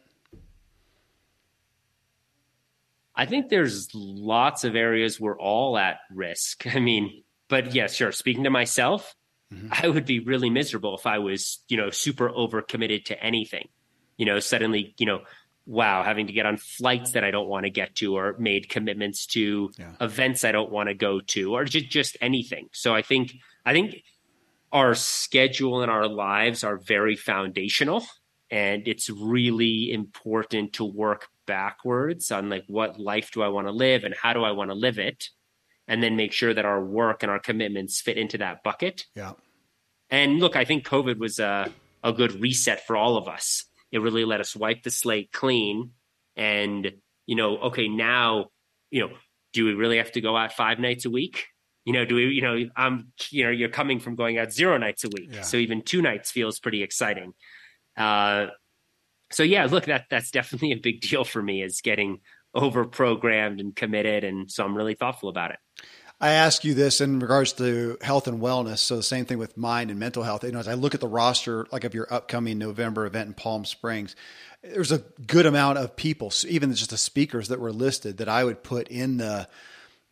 I 3.15 3.25
think 3.25 3.49
there's 3.49 3.89
lots 3.93 4.63
of 4.63 4.75
areas 4.75 5.19
we're 5.19 5.39
all 5.39 5.77
at 5.77 5.97
risk. 6.11 6.65
I 6.75 6.79
mean, 6.79 7.23
but 7.47 7.73
yeah, 7.73 7.87
sure. 7.87 8.11
Speaking 8.11 8.43
to 8.45 8.49
myself, 8.49 9.15
mm-hmm. 9.53 9.69
I 9.71 9.87
would 9.87 10.05
be 10.05 10.19
really 10.19 10.49
miserable 10.49 10.95
if 10.95 11.05
I 11.05 11.19
was, 11.19 11.63
you 11.67 11.77
know, 11.77 11.89
super 11.89 12.29
over 12.29 12.61
committed 12.61 13.05
to 13.07 13.23
anything. 13.23 13.67
You 14.17 14.25
know, 14.25 14.39
suddenly, 14.39 14.93
you 14.97 15.05
know, 15.05 15.21
wow, 15.65 16.03
having 16.03 16.27
to 16.27 16.33
get 16.33 16.45
on 16.45 16.57
flights 16.57 17.11
that 17.11 17.23
I 17.23 17.31
don't 17.31 17.47
want 17.47 17.65
to 17.65 17.69
get 17.69 17.95
to 17.95 18.15
or 18.15 18.35
made 18.37 18.69
commitments 18.69 19.25
to 19.27 19.71
yeah. 19.77 19.91
events 20.01 20.43
I 20.43 20.51
don't 20.51 20.71
want 20.71 20.89
to 20.89 20.95
go 20.95 21.19
to 21.19 21.55
or 21.55 21.65
just 21.65 21.89
just 21.89 22.17
anything. 22.21 22.69
So 22.73 22.93
I 22.93 23.01
think 23.01 23.33
I 23.65 23.73
think 23.73 24.03
our 24.71 24.95
schedule 24.95 25.81
and 25.81 25.91
our 25.91 26.07
lives 26.07 26.63
are 26.63 26.77
very 26.77 27.15
foundational 27.15 28.03
and 28.49 28.87
it's 28.87 29.09
really 29.09 29.91
important 29.91 30.73
to 30.73 30.85
work 30.85 31.29
backwards 31.45 32.31
on 32.31 32.49
like 32.49 32.65
what 32.67 32.99
life 32.99 33.31
do 33.31 33.41
I 33.41 33.47
want 33.47 33.67
to 33.67 33.71
live 33.71 34.03
and 34.03 34.15
how 34.19 34.33
do 34.33 34.43
I 34.43 34.51
want 34.51 34.69
to 34.69 34.75
live 34.75 34.99
it 34.99 35.29
and 35.87 36.01
then 36.01 36.15
make 36.15 36.31
sure 36.31 36.53
that 36.53 36.65
our 36.65 36.83
work 36.83 37.23
and 37.23 37.31
our 37.31 37.39
commitments 37.39 38.01
fit 38.01 38.17
into 38.17 38.37
that 38.39 38.63
bucket. 38.63 39.05
Yeah. 39.15 39.33
And 40.09 40.39
look, 40.39 40.55
I 40.55 40.65
think 40.65 40.87
COVID 40.87 41.17
was 41.17 41.39
a, 41.39 41.71
a 42.03 42.13
good 42.13 42.39
reset 42.39 42.85
for 42.85 42.95
all 42.95 43.17
of 43.17 43.27
us. 43.27 43.65
It 43.91 44.01
really 44.01 44.25
let 44.25 44.39
us 44.39 44.55
wipe 44.55 44.83
the 44.83 44.91
slate 44.91 45.31
clean 45.31 45.91
and, 46.35 46.91
you 47.25 47.35
know, 47.35 47.57
okay, 47.57 47.87
now, 47.87 48.47
you 48.89 49.01
know, 49.01 49.13
do 49.53 49.65
we 49.65 49.73
really 49.73 49.97
have 49.97 50.11
to 50.13 50.21
go 50.21 50.35
out 50.35 50.53
five 50.53 50.79
nights 50.79 51.05
a 51.05 51.09
week? 51.09 51.47
You 51.85 51.93
know, 51.93 52.05
do 52.05 52.15
we, 52.15 52.27
you 52.27 52.41
know, 52.41 52.69
I'm, 52.75 53.11
you 53.29 53.43
know, 53.43 53.51
you're 53.51 53.69
coming 53.69 53.99
from 53.99 54.15
going 54.15 54.37
out 54.37 54.51
zero 54.51 54.77
nights 54.77 55.03
a 55.03 55.09
week. 55.09 55.29
Yeah. 55.33 55.41
So 55.41 55.57
even 55.57 55.81
two 55.81 56.01
nights 56.01 56.31
feels 56.31 56.59
pretty 56.59 56.81
exciting. 56.81 57.33
Uh, 57.97 58.47
so 59.33 59.43
yeah, 59.43 59.65
look, 59.65 59.85
that 59.85 60.05
that's 60.09 60.31
definitely 60.31 60.71
a 60.71 60.77
big 60.77 61.01
deal 61.01 61.23
for 61.23 61.41
me 61.41 61.61
is 61.61 61.81
getting 61.81 62.21
over 62.53 62.85
programmed 62.85 63.59
and 63.59 63.75
committed. 63.75 64.23
And 64.23 64.51
so 64.51 64.63
I'm 64.63 64.77
really 64.77 64.93
thoughtful 64.93 65.29
about 65.29 65.51
it. 65.51 65.57
I 66.21 66.29
ask 66.29 66.63
you 66.63 66.73
this 66.73 67.01
in 67.01 67.19
regards 67.19 67.51
to 67.53 67.97
health 68.01 68.27
and 68.27 68.39
wellness. 68.39 68.77
So 68.77 68.95
the 68.95 69.03
same 69.03 69.25
thing 69.25 69.39
with 69.39 69.57
mind 69.57 69.89
and 69.89 69.99
mental 69.99 70.23
health. 70.23 70.43
You 70.43 70.51
know, 70.51 70.59
as 70.59 70.67
I 70.67 70.75
look 70.75 70.93
at 70.93 71.01
the 71.01 71.07
roster, 71.07 71.65
like 71.71 71.83
of 71.83 71.93
your 71.93 72.07
upcoming 72.13 72.57
November 72.57 73.05
event 73.05 73.27
in 73.27 73.33
Palm 73.33 73.65
Springs, 73.65 74.15
there's 74.61 74.91
a 74.91 74.99
good 75.27 75.45
amount 75.45 75.79
of 75.79 75.95
people, 75.97 76.31
even 76.47 76.73
just 76.73 76.91
the 76.91 76.97
speakers 76.97 77.49
that 77.49 77.59
were 77.59 77.73
listed, 77.73 78.17
that 78.17 78.29
I 78.29 78.43
would 78.43 78.63
put 78.63 78.87
in 78.87 79.17
the 79.17 79.49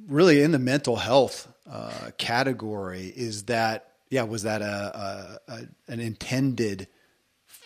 really 0.08 0.42
in 0.42 0.52
the 0.52 0.60
mental 0.60 0.98
health 0.98 1.48
uh, 1.70 2.10
category. 2.18 3.14
Is 3.16 3.44
that 3.44 3.94
yeah? 4.10 4.24
Was 4.24 4.44
that 4.44 4.62
a, 4.62 5.40
a, 5.48 5.54
a 5.54 5.68
an 5.88 6.00
intended 6.02 6.88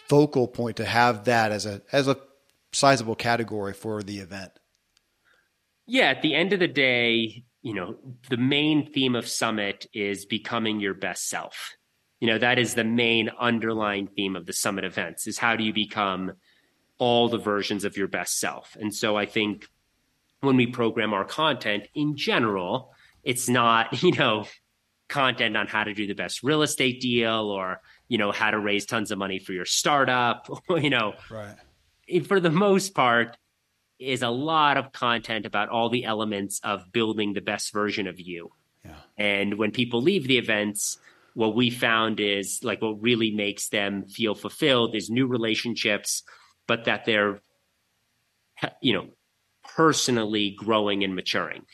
focal 0.07 0.47
point 0.47 0.77
to 0.77 0.85
have 0.85 1.25
that 1.25 1.51
as 1.51 1.65
a 1.65 1.81
as 1.91 2.07
a 2.07 2.17
sizable 2.71 3.15
category 3.15 3.73
for 3.73 4.03
the 4.03 4.19
event? 4.19 4.51
Yeah, 5.87 6.09
at 6.09 6.21
the 6.21 6.33
end 6.33 6.53
of 6.53 6.59
the 6.59 6.67
day, 6.67 7.43
you 7.61 7.73
know, 7.73 7.95
the 8.29 8.37
main 8.37 8.91
theme 8.91 9.15
of 9.15 9.27
Summit 9.27 9.87
is 9.93 10.25
becoming 10.25 10.79
your 10.79 10.93
best 10.93 11.29
self. 11.29 11.75
You 12.19 12.27
know, 12.27 12.37
that 12.37 12.59
is 12.59 12.75
the 12.75 12.83
main 12.83 13.29
underlying 13.39 14.07
theme 14.07 14.35
of 14.35 14.45
the 14.45 14.53
Summit 14.53 14.83
events 14.83 15.27
is 15.27 15.37
how 15.37 15.55
do 15.55 15.63
you 15.63 15.73
become 15.73 16.33
all 16.97 17.29
the 17.29 17.37
versions 17.37 17.83
of 17.83 17.97
your 17.97 18.07
best 18.07 18.39
self? 18.39 18.75
And 18.79 18.93
so 18.93 19.15
I 19.15 19.25
think 19.25 19.67
when 20.41 20.55
we 20.55 20.67
program 20.67 21.13
our 21.13 21.25
content 21.25 21.87
in 21.93 22.15
general, 22.15 22.93
it's 23.23 23.49
not, 23.49 24.01
you 24.03 24.11
know, 24.11 24.45
content 25.07 25.55
on 25.57 25.67
how 25.67 25.83
to 25.83 25.93
do 25.93 26.07
the 26.07 26.13
best 26.13 26.43
real 26.43 26.61
estate 26.61 27.01
deal 27.01 27.49
or, 27.49 27.81
you 28.07 28.17
know, 28.17 28.31
how 28.31 28.51
to 28.51 28.59
raise 28.59 28.85
tons 28.85 29.11
of 29.11 29.17
money 29.17 29.39
for 29.39 29.53
your 29.53 29.65
startup, 29.65 30.47
you 30.69 30.89
know. 30.89 31.13
Right. 31.29 31.55
For 32.27 32.39
the 32.39 32.51
most 32.51 32.93
part, 32.93 33.37
is 33.99 34.21
a 34.21 34.29
lot 34.29 34.77
of 34.77 34.91
content 34.91 35.45
about 35.45 35.69
all 35.69 35.89
the 35.89 36.03
elements 36.03 36.59
of 36.63 36.91
building 36.91 37.33
the 37.33 37.41
best 37.41 37.71
version 37.71 38.07
of 38.07 38.19
you. 38.19 38.51
Yeah. 38.83 38.95
And 39.17 39.57
when 39.57 39.71
people 39.71 40.01
leave 40.01 40.27
the 40.27 40.37
events, 40.37 40.97
what 41.33 41.55
we 41.55 41.69
found 41.69 42.19
is 42.19 42.63
like 42.63 42.81
what 42.81 43.01
really 43.01 43.31
makes 43.31 43.69
them 43.69 44.05
feel 44.05 44.35
fulfilled 44.35 44.95
is 44.95 45.09
new 45.09 45.27
relationships, 45.27 46.23
but 46.67 46.85
that 46.85 47.05
they're, 47.05 47.41
you 48.81 48.93
know, 48.93 49.07
personally 49.75 50.51
growing 50.51 51.03
and 51.03 51.15
maturing. 51.15 51.65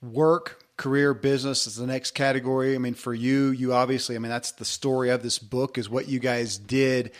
Work, 0.00 0.64
career, 0.78 1.12
business 1.12 1.66
is 1.66 1.76
the 1.76 1.86
next 1.86 2.12
category. 2.12 2.74
I 2.74 2.78
mean, 2.78 2.94
for 2.94 3.12
you, 3.12 3.50
you 3.50 3.74
obviously, 3.74 4.16
I 4.16 4.18
mean, 4.18 4.30
that's 4.30 4.52
the 4.52 4.64
story 4.64 5.10
of 5.10 5.22
this 5.22 5.38
book 5.38 5.76
is 5.76 5.90
what 5.90 6.08
you 6.08 6.18
guys 6.18 6.56
did 6.56 7.12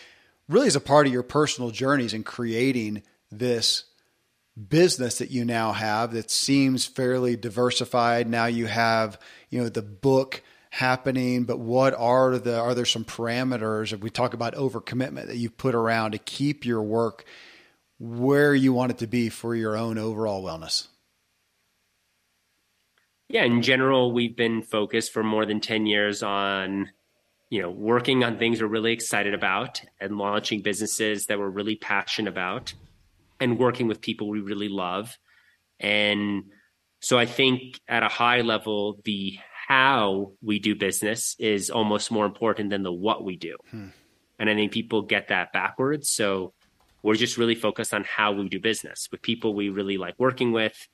really 0.49 0.67
as 0.67 0.77
a 0.77 0.81
part 0.81 1.07
of 1.07 1.13
your 1.13 1.23
personal 1.23 1.71
journeys 1.71 2.15
in 2.15 2.25
creating 2.25 3.03
this 3.31 3.85
business 4.69 5.19
that 5.19 5.31
you 5.31 5.45
now 5.45 5.73
have 5.73 6.13
that 6.13 6.31
seems 6.31 6.87
fairly 6.87 7.37
diversified. 7.37 8.29
Now 8.29 8.47
you 8.47 8.67
have, 8.67 9.21
you 9.51 9.61
know, 9.61 9.69
the 9.69 9.83
book 9.83 10.43
happening, 10.71 11.45
but 11.45 11.59
what 11.59 11.95
are 11.95 12.39
the 12.39 12.59
are 12.59 12.75
there 12.75 12.85
some 12.85 13.05
parameters 13.05 13.93
if 13.93 14.01
we 14.01 14.11
talk 14.11 14.35
about 14.35 14.55
overcommitment 14.55 15.27
that 15.27 15.37
you 15.37 15.51
put 15.51 15.75
around 15.75 16.13
to 16.13 16.19
keep 16.19 16.65
your 16.65 16.83
work 16.83 17.25
where 17.99 18.55
you 18.55 18.73
want 18.73 18.93
it 18.93 18.99
to 18.99 19.07
be 19.07 19.29
for 19.29 19.55
your 19.55 19.77
own 19.77 19.99
overall 19.99 20.43
wellness? 20.43 20.89
Yeah, 23.29 23.45
in 23.45 23.63
general, 23.63 24.13
we've 24.13 24.37
been 24.37 24.63
focused 24.63 25.13
for 25.13 25.23
more 25.23 25.45
than 25.45 25.61
10 25.61 25.87
years 25.87 26.23
on 26.23 26.91
you 27.51 27.63
know, 27.63 27.71
working 27.71 28.25
on 28.25 28.39
things 28.39 28.61
we're 28.61 28.69
really 28.69 28.93
excited 28.93 29.35
about 29.35 29.81
and 30.01 30.19
launching 30.19 30.61
businesses 30.61 31.27
that 31.27 31.39
we're 31.39 31.49
really 31.49 31.77
passionate 31.77 32.29
about 32.29 32.75
and 33.41 33.59
working 33.59 33.89
with 33.89 34.01
people 34.01 34.29
we 34.29 34.41
really 34.41 34.69
love. 34.69 35.17
And 35.81 36.45
so 37.01 37.19
I 37.19 37.27
think 37.27 37.81
at 37.89 38.03
a 38.03 38.09
high 38.09 38.43
level, 38.43 39.01
the 39.05 39.39
how 39.67 40.33
we 40.43 40.59
do 40.59 40.75
business 40.75 41.37
is 41.39 41.71
almost 41.71 42.11
more 42.11 42.27
important 42.27 42.71
than 42.71 42.83
the 42.83 42.93
what 42.93 43.25
we 43.25 43.37
do. 43.37 43.57
Hmm. 43.71 43.89
And 44.39 44.51
I 44.51 44.55
think 44.55 44.73
people 44.73 45.03
get 45.03 45.29
that 45.29 45.53
backwards. 45.53 46.11
So 46.11 46.53
we're 47.03 47.15
just 47.15 47.39
really 47.39 47.55
focused 47.55 47.95
on 47.95 48.05
how 48.05 48.33
we 48.33 48.49
do 48.49 48.61
business 48.61 49.09
with 49.11 49.23
people 49.23 49.55
we 49.55 49.69
really 49.69 49.99
like 49.99 50.15
working 50.19 50.53
with 50.53 50.89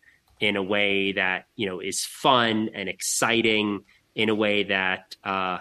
in 0.45 0.57
a 0.57 0.63
way 0.63 1.13
that, 1.13 1.47
you 1.57 1.67
know, 1.67 1.81
is 1.81 2.05
fun 2.05 2.71
and 2.75 2.89
exciting 2.89 3.81
in 4.15 4.29
a 4.29 4.35
way 4.35 4.65
that, 4.65 5.17
uh, 5.25 5.59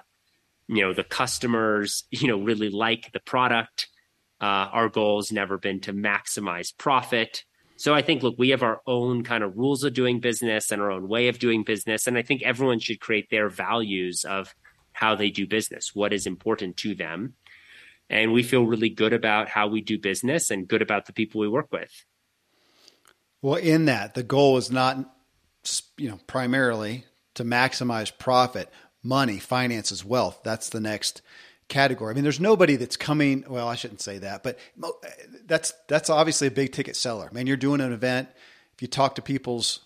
you 0.67 0.81
know 0.81 0.93
the 0.93 1.03
customers 1.03 2.05
you 2.11 2.27
know 2.27 2.39
really 2.39 2.69
like 2.69 3.11
the 3.11 3.19
product. 3.19 3.87
Uh, 4.41 4.67
our 4.73 4.89
goal 4.89 5.19
has 5.19 5.31
never 5.31 5.57
been 5.57 5.79
to 5.81 5.93
maximize 5.93 6.75
profit. 6.77 7.43
So 7.75 7.93
i 7.93 8.01
think 8.01 8.23
look 8.23 8.35
we 8.37 8.49
have 8.49 8.63
our 8.63 8.81
own 8.85 9.23
kind 9.23 9.43
of 9.43 9.57
rules 9.57 9.83
of 9.83 9.93
doing 9.93 10.19
business 10.19 10.71
and 10.71 10.81
our 10.81 10.91
own 10.91 11.07
way 11.07 11.27
of 11.27 11.39
doing 11.39 11.63
business 11.63 12.07
and 12.07 12.17
i 12.17 12.21
think 12.21 12.41
everyone 12.43 12.79
should 12.79 12.99
create 12.99 13.29
their 13.29 13.49
values 13.49 14.23
of 14.25 14.53
how 14.93 15.15
they 15.15 15.31
do 15.31 15.47
business 15.47 15.93
what 15.93 16.13
is 16.13 16.27
important 16.27 16.77
to 16.77 16.95
them. 16.95 17.33
And 18.09 18.31
we 18.31 18.43
feel 18.43 18.65
really 18.65 18.89
good 18.89 19.11
about 19.11 19.49
how 19.49 19.67
we 19.67 19.81
do 19.81 19.97
business 19.97 20.51
and 20.51 20.67
good 20.67 20.81
about 20.81 21.07
the 21.07 21.13
people 21.13 21.41
we 21.41 21.47
work 21.47 21.69
with 21.71 21.91
well 23.43 23.55
in 23.55 23.85
that 23.85 24.15
the 24.15 24.23
goal 24.23 24.57
is 24.57 24.71
not 24.71 24.97
you 25.97 26.09
know 26.09 26.19
primarily 26.25 27.05
to 27.35 27.43
maximize 27.43 28.11
profit 28.17 28.69
money, 29.03 29.37
finances, 29.37 30.03
wealth. 30.03 30.39
That's 30.43 30.69
the 30.69 30.79
next 30.79 31.21
category. 31.67 32.11
I 32.11 32.15
mean, 32.15 32.23
there's 32.23 32.39
nobody 32.39 32.77
that's 32.77 32.97
coming. 32.97 33.43
Well, 33.47 33.67
I 33.67 33.75
shouldn't 33.75 34.01
say 34.01 34.19
that, 34.19 34.43
but 34.43 34.57
that's 35.45 35.73
that's 35.87 36.09
obviously 36.09 36.47
a 36.47 36.51
big 36.51 36.71
ticket 36.71 36.95
seller. 36.95 37.29
Man, 37.31 37.45
you're 37.45 37.57
doing 37.57 37.81
an 37.81 37.93
event. 37.93 38.29
If 38.73 38.81
you 38.81 38.87
talk 38.87 39.15
to 39.15 39.21
people's 39.21 39.81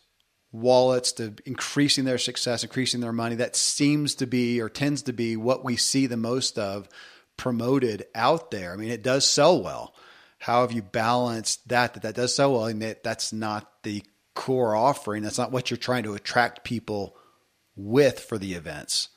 wallets 0.51 1.11
to 1.13 1.33
increasing 1.45 2.05
their 2.05 2.17
success, 2.17 2.63
increasing 2.63 3.01
their 3.01 3.11
money, 3.11 3.35
that 3.35 3.55
seems 3.55 4.15
to 4.15 4.27
be 4.27 4.61
or 4.61 4.69
tends 4.69 5.01
to 5.03 5.13
be 5.13 5.35
what 5.35 5.65
we 5.65 5.75
see 5.75 6.07
the 6.07 6.17
most 6.17 6.57
of 6.57 6.87
promoted 7.35 8.05
out 8.15 8.49
there. 8.49 8.71
I 8.71 8.77
mean, 8.77 8.89
it 8.89 9.03
does 9.03 9.27
sell 9.27 9.61
well. 9.61 9.93
How 10.39 10.61
have 10.61 10.71
you 10.71 10.81
balanced 10.81 11.67
that? 11.69 11.93
That 11.93 12.03
that 12.03 12.15
does 12.15 12.35
sell 12.35 12.53
well, 12.53 12.65
and 12.65 12.81
that 12.81 13.03
that's 13.03 13.33
not 13.33 13.83
the 13.83 14.03
core 14.35 14.75
offering. 14.75 15.23
That's 15.23 15.37
not 15.37 15.51
what 15.51 15.69
you're 15.69 15.77
trying 15.77 16.03
to 16.03 16.13
attract 16.13 16.63
people 16.63 17.15
with 17.75 18.19
for 18.19 18.37
the 18.37 18.53
events. 18.53 19.09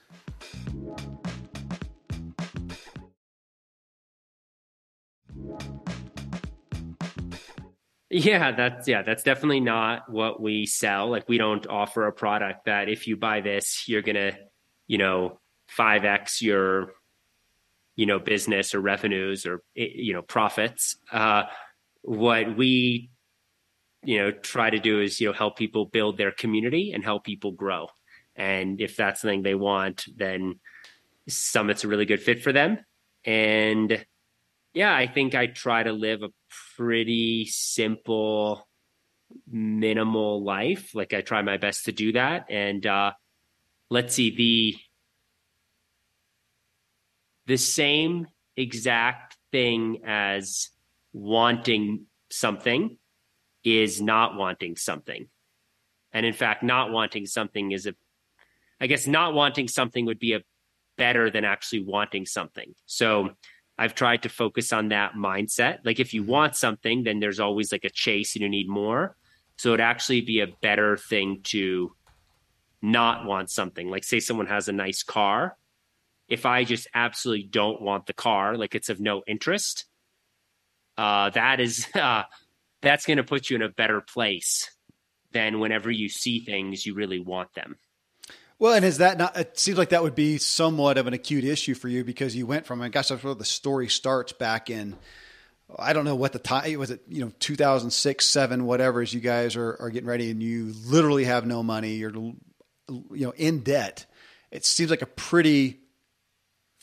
Yeah, 8.13 8.51
that's 8.51 8.89
yeah, 8.89 9.03
that's 9.03 9.23
definitely 9.23 9.61
not 9.61 10.11
what 10.11 10.43
we 10.43 10.67
sell. 10.67 11.09
Like 11.09 11.29
we 11.29 11.39
don't 11.39 11.67
offer 11.69 12.07
a 12.07 12.13
product 12.13 12.65
that 12.65 12.89
if 12.89 13.07
you 13.07 13.17
buy 13.17 13.41
this, 13.41 13.85
you're 13.87 14.03
to, 14.17 14.33
you 14.89 14.99
know, 14.99 15.39
5x 15.79 16.43
your 16.43 16.93
you 18.01 18.07
know, 18.07 18.19
business 18.19 18.75
or 18.75 18.81
revenues 18.81 19.47
or 19.49 19.63
you 19.75 20.13
know, 20.15 20.23
profits. 20.23 20.97
Uh 21.13 21.45
what 22.03 22.57
we 22.57 23.11
you 24.03 24.19
know, 24.19 24.31
try 24.31 24.71
to 24.71 24.79
do 24.79 25.01
is, 25.01 25.21
you 25.21 25.27
know, 25.29 25.33
help 25.35 25.59
people 25.59 25.85
build 25.85 26.17
their 26.17 26.33
community 26.33 26.93
and 26.93 27.05
help 27.05 27.25
people 27.25 27.53
grow. 27.53 27.89
And 28.35 28.81
if 28.81 28.97
that's 28.97 29.21
something 29.21 29.43
they 29.43 29.55
want, 29.55 30.07
then 30.17 30.59
Summit's 31.29 31.85
a 31.85 31.89
really 31.89 32.07
good 32.07 32.23
fit 32.23 32.43
for 32.43 32.53
them. 32.53 32.79
And 33.25 34.05
yeah, 34.73 34.95
I 34.95 35.07
think 35.07 35.35
I 35.35 35.47
try 35.47 35.83
to 35.83 35.93
live 35.93 36.23
a 36.23 36.31
pretty 36.77 37.45
simple, 37.47 38.67
minimal 39.47 40.43
life. 40.43 40.95
Like 40.95 41.13
I 41.13 41.21
try 41.21 41.43
my 41.43 41.59
best 41.59 41.85
to 41.85 41.93
do 41.93 42.13
that. 42.13 42.47
And 42.49 42.87
uh, 42.87 43.13
let's 43.91 44.15
see, 44.15 44.35
the 44.35 44.77
the 47.51 47.59
same 47.59 48.29
exact 48.57 49.37
thing 49.51 50.03
as 50.07 50.71
wanting 51.13 52.07
something 52.31 52.97
is 53.65 54.01
not 54.01 54.37
wanting 54.37 54.77
something. 54.77 55.27
And 56.13 56.25
in 56.25 56.33
fact, 56.33 56.63
not 56.63 56.93
wanting 56.93 57.27
something 57.27 57.73
is 57.73 57.87
a 57.87 57.95
I 58.81 58.87
guess 58.87 59.09
not 59.09 59.35
wanting 59.35 59.67
something 59.67 60.07
would 60.07 60.21
be 60.21 60.35
a 60.35 60.43
better 60.97 61.29
than 61.29 61.45
actually 61.45 61.83
wanting 61.83 62.25
something. 62.25 62.73
So 62.87 63.31
I've 63.77 63.97
tried 63.97 64.23
to 64.23 64.29
focus 64.29 64.73
on 64.73 64.89
that 64.91 65.15
mindset. 65.15 65.79
Like 65.85 65.99
if 65.99 66.15
you 66.15 66.23
want 66.23 66.55
something, 66.55 67.03
then 67.03 67.19
there's 67.19 67.41
always 67.41 67.73
like 67.73 67.85
a 67.85 67.91
chase 67.91 68.37
and 68.37 68.43
you 68.43 68.49
need 68.49 68.69
more. 68.69 69.17
So 69.57 69.71
it'd 69.71 69.81
actually 69.81 70.21
be 70.21 70.41
a 70.41 70.47
better 70.63 70.97
thing 70.97 71.41
to 71.45 71.95
not 72.81 73.27
want 73.27 73.51
something. 73.51 73.91
Like 73.91 74.05
say 74.05 74.21
someone 74.21 74.47
has 74.47 74.69
a 74.69 74.73
nice 74.73 75.03
car. 75.03 75.57
If 76.31 76.47
I 76.47 76.65
just 76.65 76.89
absolutely 76.95 77.45
don't 77.45 77.83
want 77.83 78.07
the 78.07 78.13
car, 78.13 78.57
like 78.57 78.75
it's 78.75 78.89
of 78.89 79.01
no 79.01 79.23
interest, 79.27 79.85
uh, 80.97 81.31
that 81.31 81.61
is 81.61 81.87
uh, 81.95 82.23
that's 82.83 83.05
going 83.05 83.19
to 83.19 83.25
put 83.25 83.51
you 83.51 83.57
in 83.57 83.63
a 83.63 83.69
better 83.69 84.01
place 84.01 84.71
than 85.33 85.61
whenever 85.61 85.91
you 85.91 86.09
see 86.09 86.41
things 86.41 86.87
you 86.87 86.95
really 86.95 87.21
want 87.21 87.53
them. 87.55 87.77
Well, 88.59 88.75
and 88.75 88.85
is 88.85 88.99
that 88.99 89.17
not? 89.17 89.37
It 89.39 89.59
seems 89.59 89.79
like 89.79 89.89
that 89.89 90.03
would 90.03 90.15
be 90.15 90.37
somewhat 90.37 90.99
of 90.99 91.07
an 91.07 91.15
acute 91.15 91.45
issue 91.45 91.75
for 91.75 91.89
you 91.89 92.05
because 92.05 92.37
you 92.37 92.47
went 92.47 92.67
from. 92.67 92.83
I 92.83 92.91
guess 92.91 93.09
that's 93.09 93.25
where 93.25 93.35
the 93.35 93.45
story 93.45 93.89
starts 93.89 94.33
back 94.33 94.69
in. 94.69 94.97
I 95.79 95.95
don't 95.95 96.05
know 96.05 96.15
what 96.15 96.33
the 96.33 96.39
time 96.39 96.79
was. 96.79 96.91
It 96.91 97.01
you 97.09 97.25
know 97.25 97.33
2006, 97.39 98.27
seven, 98.27 98.67
whatever. 98.67 99.01
As 99.01 99.15
you 99.15 99.21
guys 99.21 99.57
are 99.57 99.79
are 99.81 99.89
getting 99.89 100.09
ready, 100.09 100.31
and 100.31 100.43
you 100.43 100.75
literally 100.85 101.25
have 101.25 101.47
no 101.47 101.63
money. 101.63 101.95
You're 101.95 102.13
you 102.13 102.35
know 103.11 103.33
in 103.35 103.61
debt. 103.61 104.05
It 104.51 104.67
seems 104.67 104.91
like 104.91 105.01
a 105.01 105.07
pretty 105.07 105.81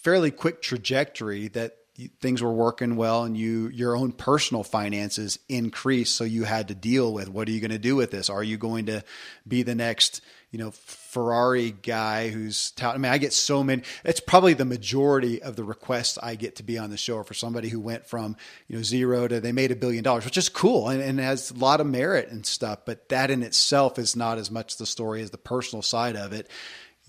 fairly 0.08 0.32
quick 0.32 0.62
trajectory 0.62 1.49
that 1.49 1.76
things 2.22 2.41
were 2.41 2.53
working 2.53 2.95
well 2.95 3.26
and 3.26 3.38
you 3.38 3.68
your 3.68 3.93
own 3.93 4.14
personal 4.14 4.64
finances 4.64 5.38
increased 5.49 6.16
so 6.16 6.24
you 6.24 6.45
had 6.45 6.70
to 6.70 6.74
deal 6.74 7.12
with 7.12 7.28
what 7.28 7.45
are 7.45 7.51
you 7.51 7.60
going 7.60 7.72
to 7.72 7.78
do 7.78 7.93
with 7.93 8.10
this 8.10 8.30
are 8.30 8.41
you 8.41 8.55
going 8.55 8.86
to 8.86 9.03
be 9.45 9.64
the 9.64 9.76
next 9.76 10.22
you 10.51 10.60
know 10.60 10.72
Ferrari 10.72 11.72
guy 11.72 12.30
who's. 12.30 12.74
I 12.82 12.97
mean, 12.97 13.12
I 13.12 13.18
get 13.18 13.34
so 13.34 13.64
many. 13.64 13.82
It's 14.05 14.20
probably 14.20 14.53
the 14.53 14.66
majority 14.66 15.41
of 15.41 15.55
the 15.55 15.64
requests 15.64 16.18
I 16.22 16.36
get 16.36 16.58
to 16.58 16.64
be 16.64 16.78
on 16.78 16.89
the 16.89 16.97
show 16.97 17.22
for 17.24 17.34
somebody 17.34 17.70
who 17.70 17.80
went 17.80 18.05
from 18.05 18.38
you 18.68 18.78
know 18.78 18.84
zero 18.84 19.28
to 19.28 19.39
they 19.39 19.51
made 19.51 19.72
a 19.72 19.76
billion 19.76 20.03
dollars, 20.03 20.26
which 20.26 20.38
is 20.38 20.47
cool 20.47 20.89
and, 20.89 21.01
and 21.01 21.20
has 21.20 21.51
a 21.51 21.55
lot 21.55 21.82
of 21.82 21.88
merit 21.88 22.30
and 22.30 22.45
stuff. 22.45 22.80
But 22.86 23.10
that 23.10 23.30
in 23.30 23.43
itself 23.43 23.99
is 23.99 24.16
not 24.16 24.38
as 24.38 24.51
much 24.51 24.78
the 24.78 24.86
story 24.86 25.22
as 25.22 25.32
the 25.32 25.38
personal 25.38 25.82
side 25.82 26.16
of 26.16 26.34
it. 26.34 26.49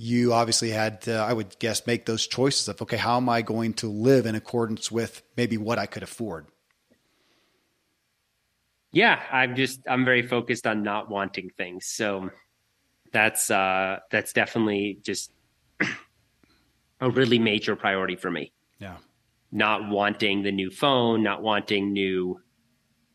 You 0.01 0.33
obviously 0.33 0.71
had 0.71 1.03
to, 1.03 1.15
I 1.15 1.33
would 1.33 1.59
guess, 1.59 1.87
make 1.87 2.07
those 2.07 2.27
choices 2.27 2.69
of 2.69 2.81
okay, 2.83 2.97
how 2.97 3.17
am 3.17 3.29
I 3.29 3.43
going 3.43 3.75
to 3.75 3.89
live 3.89 4.27
in 4.27 4.37
accordance 4.37 4.93
with 4.93 5.23
maybe 5.37 5.59
what 5.59 5.79
I 5.79 5.87
could 5.87 6.03
afford. 6.05 6.47
Yeah, 8.93 9.21
I'm 9.31 9.55
just 9.57 9.81
I'm 9.87 10.05
very 10.05 10.23
focused 10.23 10.67
on 10.67 10.83
not 10.83 11.11
wanting 11.11 11.51
things. 11.57 11.87
So 11.87 12.31
that's 13.13 13.51
uh, 13.51 13.99
that's 14.11 14.33
definitely 14.33 15.01
just 15.03 15.33
a 17.01 17.11
really 17.11 17.39
major 17.39 17.77
priority 17.77 18.17
for 18.17 18.31
me. 18.31 18.53
Yeah. 18.79 18.97
Not 19.51 19.89
wanting 19.89 20.43
the 20.43 20.53
new 20.53 20.71
phone, 20.71 21.23
not 21.23 21.43
wanting 21.43 21.93
new 21.93 22.41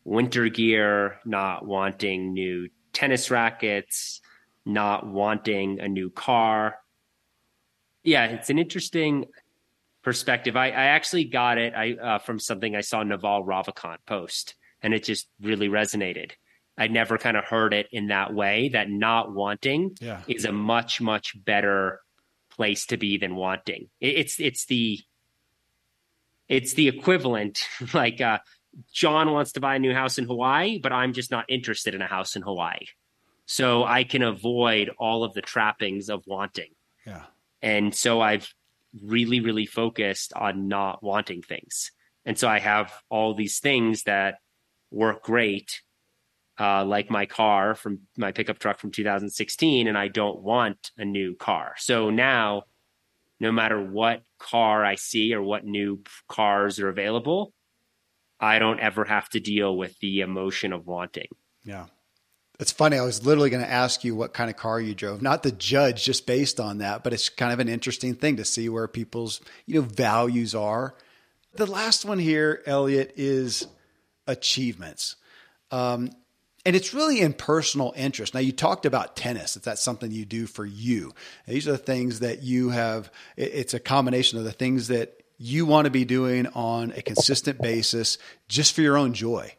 winter 0.04 0.48
gear, 0.48 1.18
not 1.24 1.64
wanting 1.64 2.32
new 2.32 2.68
tennis 2.92 3.30
rackets, 3.30 4.20
not 4.64 5.06
wanting 5.06 5.80
a 5.80 5.88
new 5.88 6.10
car. 6.10 6.76
Yeah, 8.02 8.26
it's 8.26 8.50
an 8.50 8.58
interesting 8.58 9.26
perspective. 10.02 10.56
I, 10.56 10.66
I 10.66 10.84
actually 10.86 11.24
got 11.24 11.58
it 11.58 11.74
I, 11.74 11.92
uh, 11.94 12.18
from 12.18 12.38
something 12.38 12.76
I 12.76 12.82
saw 12.82 13.02
Naval 13.02 13.44
Ravikant 13.44 13.98
post, 14.06 14.54
and 14.82 14.94
it 14.94 15.04
just 15.04 15.26
really 15.40 15.68
resonated. 15.68 16.32
I 16.76 16.88
never 16.88 17.18
kind 17.18 17.36
of 17.36 17.44
heard 17.44 17.72
it 17.72 17.86
in 17.92 18.08
that 18.08 18.34
way. 18.34 18.70
That 18.72 18.90
not 18.90 19.32
wanting 19.32 19.96
yeah. 20.00 20.22
is 20.26 20.44
a 20.44 20.52
much 20.52 21.00
much 21.00 21.34
better 21.44 22.00
place 22.50 22.86
to 22.86 22.96
be 22.96 23.16
than 23.16 23.36
wanting. 23.36 23.88
It, 24.00 24.18
it's 24.18 24.40
it's 24.40 24.66
the 24.66 24.98
it's 26.48 26.74
the 26.74 26.88
equivalent. 26.88 27.62
like 27.94 28.20
uh, 28.20 28.38
John 28.92 29.32
wants 29.32 29.52
to 29.52 29.60
buy 29.60 29.76
a 29.76 29.78
new 29.78 29.94
house 29.94 30.18
in 30.18 30.24
Hawaii, 30.24 30.78
but 30.78 30.92
I'm 30.92 31.12
just 31.12 31.30
not 31.30 31.46
interested 31.48 31.94
in 31.94 32.02
a 32.02 32.06
house 32.06 32.36
in 32.36 32.42
Hawaii. 32.42 32.86
So 33.46 33.84
I 33.84 34.04
can 34.04 34.22
avoid 34.22 34.90
all 34.98 35.24
of 35.24 35.34
the 35.34 35.42
trappings 35.42 36.08
of 36.08 36.22
wanting. 36.26 36.70
Yeah. 37.06 37.22
And 37.62 37.94
so 37.94 38.20
I've 38.20 38.48
really, 39.02 39.40
really 39.40 39.66
focused 39.66 40.32
on 40.34 40.68
not 40.68 41.02
wanting 41.02 41.42
things. 41.42 41.90
And 42.24 42.38
so 42.38 42.48
I 42.48 42.58
have 42.58 42.92
all 43.10 43.34
these 43.34 43.58
things 43.58 44.04
that 44.04 44.36
work 44.90 45.22
great, 45.22 45.80
uh, 46.58 46.84
like 46.84 47.10
my 47.10 47.26
car 47.26 47.74
from 47.74 48.00
my 48.16 48.32
pickup 48.32 48.58
truck 48.58 48.78
from 48.78 48.90
2016, 48.90 49.88
and 49.88 49.98
I 49.98 50.08
don't 50.08 50.40
want 50.40 50.90
a 50.96 51.04
new 51.04 51.34
car. 51.34 51.74
So 51.76 52.10
now, 52.10 52.64
no 53.40 53.52
matter 53.52 53.82
what 53.82 54.22
car 54.38 54.84
I 54.84 54.94
see 54.94 55.34
or 55.34 55.42
what 55.42 55.64
new 55.64 56.02
cars 56.28 56.78
are 56.78 56.88
available, 56.88 57.52
I 58.40 58.58
don't 58.58 58.80
ever 58.80 59.04
have 59.04 59.28
to 59.30 59.40
deal 59.40 59.76
with 59.76 59.98
the 59.98 60.20
emotion 60.20 60.72
of 60.72 60.86
wanting. 60.86 61.28
Yeah. 61.64 61.86
It's 62.60 62.70
funny. 62.70 62.96
I 62.98 63.04
was 63.04 63.26
literally 63.26 63.50
going 63.50 63.64
to 63.64 63.70
ask 63.70 64.04
you 64.04 64.14
what 64.14 64.32
kind 64.32 64.48
of 64.48 64.56
car 64.56 64.80
you 64.80 64.94
drove, 64.94 65.22
not 65.22 65.42
the 65.42 65.50
judge 65.50 66.04
just 66.04 66.26
based 66.26 66.60
on 66.60 66.78
that, 66.78 67.02
but 67.02 67.12
it's 67.12 67.28
kind 67.28 67.52
of 67.52 67.58
an 67.58 67.68
interesting 67.68 68.14
thing 68.14 68.36
to 68.36 68.44
see 68.44 68.68
where 68.68 68.86
people's, 68.86 69.40
you 69.66 69.80
know, 69.80 69.86
values 69.86 70.54
are. 70.54 70.94
The 71.54 71.66
last 71.66 72.04
one 72.04 72.18
here, 72.18 72.62
Elliott, 72.66 73.14
is 73.16 73.66
achievements. 74.26 75.16
Um, 75.72 76.10
and 76.64 76.76
it's 76.76 76.94
really 76.94 77.20
in 77.20 77.32
personal 77.32 77.92
interest. 77.96 78.34
Now, 78.34 78.40
you 78.40 78.52
talked 78.52 78.86
about 78.86 79.16
tennis. 79.16 79.56
If 79.56 79.64
that's 79.64 79.82
something 79.82 80.10
you 80.10 80.24
do 80.24 80.46
for 80.46 80.64
you, 80.64 81.12
these 81.46 81.68
are 81.68 81.72
the 81.72 81.78
things 81.78 82.20
that 82.20 82.42
you 82.42 82.70
have. 82.70 83.10
It's 83.36 83.74
a 83.74 83.80
combination 83.80 84.38
of 84.38 84.44
the 84.44 84.52
things 84.52 84.88
that 84.88 85.22
you 85.36 85.66
want 85.66 85.86
to 85.86 85.90
be 85.90 86.04
doing 86.04 86.46
on 86.54 86.92
a 86.92 87.02
consistent 87.02 87.60
basis 87.60 88.16
just 88.48 88.72
for 88.72 88.80
your 88.80 88.96
own 88.96 89.12
joy. 89.12 89.52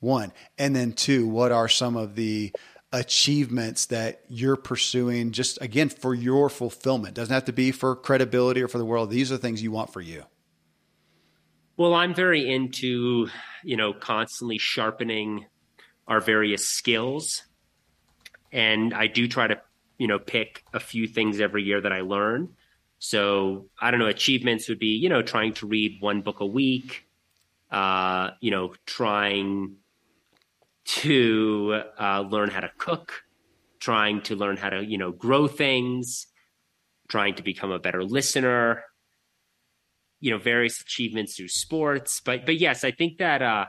One. 0.00 0.32
And 0.58 0.74
then 0.74 0.92
two, 0.92 1.26
what 1.26 1.52
are 1.52 1.68
some 1.68 1.96
of 1.96 2.14
the 2.14 2.52
achievements 2.92 3.86
that 3.86 4.22
you're 4.28 4.56
pursuing 4.56 5.32
just 5.32 5.60
again 5.60 5.88
for 5.88 6.14
your 6.14 6.48
fulfillment? 6.48 7.14
Doesn't 7.14 7.34
have 7.34 7.46
to 7.46 7.52
be 7.52 7.72
for 7.72 7.96
credibility 7.96 8.62
or 8.62 8.68
for 8.68 8.78
the 8.78 8.84
world. 8.84 9.10
These 9.10 9.32
are 9.32 9.36
things 9.36 9.62
you 9.62 9.72
want 9.72 9.92
for 9.92 10.00
you. 10.00 10.24
Well, 11.76 11.94
I'm 11.94 12.14
very 12.14 12.52
into, 12.52 13.28
you 13.62 13.76
know, 13.76 13.92
constantly 13.92 14.58
sharpening 14.58 15.46
our 16.08 16.20
various 16.20 16.68
skills. 16.68 17.44
And 18.50 18.94
I 18.94 19.06
do 19.06 19.28
try 19.28 19.46
to, 19.46 19.60
you 19.98 20.08
know, 20.08 20.18
pick 20.18 20.64
a 20.72 20.80
few 20.80 21.06
things 21.06 21.40
every 21.40 21.62
year 21.62 21.80
that 21.80 21.92
I 21.92 22.00
learn. 22.00 22.48
So 22.98 23.66
I 23.80 23.90
don't 23.90 24.00
know, 24.00 24.06
achievements 24.06 24.68
would 24.68 24.78
be, 24.78 24.96
you 24.96 25.08
know, 25.08 25.22
trying 25.22 25.54
to 25.54 25.66
read 25.66 25.98
one 26.00 26.22
book 26.22 26.40
a 26.40 26.46
week, 26.46 27.04
uh, 27.70 28.30
you 28.40 28.50
know, 28.50 28.74
trying 28.86 29.76
to 30.88 31.82
uh, 32.00 32.22
learn 32.22 32.48
how 32.48 32.60
to 32.60 32.70
cook, 32.78 33.22
trying 33.78 34.22
to 34.22 34.34
learn 34.34 34.56
how 34.56 34.70
to, 34.70 34.84
you 34.84 34.96
know, 34.96 35.12
grow 35.12 35.46
things, 35.46 36.26
trying 37.08 37.34
to 37.34 37.42
become 37.42 37.70
a 37.70 37.78
better 37.78 38.02
listener, 38.02 38.84
you 40.20 40.30
know, 40.30 40.38
various 40.38 40.80
achievements 40.80 41.36
through 41.36 41.48
sports. 41.48 42.20
But 42.24 42.46
but 42.46 42.56
yes, 42.58 42.84
I 42.84 42.90
think 42.90 43.18
that 43.18 43.42
uh, 43.42 43.66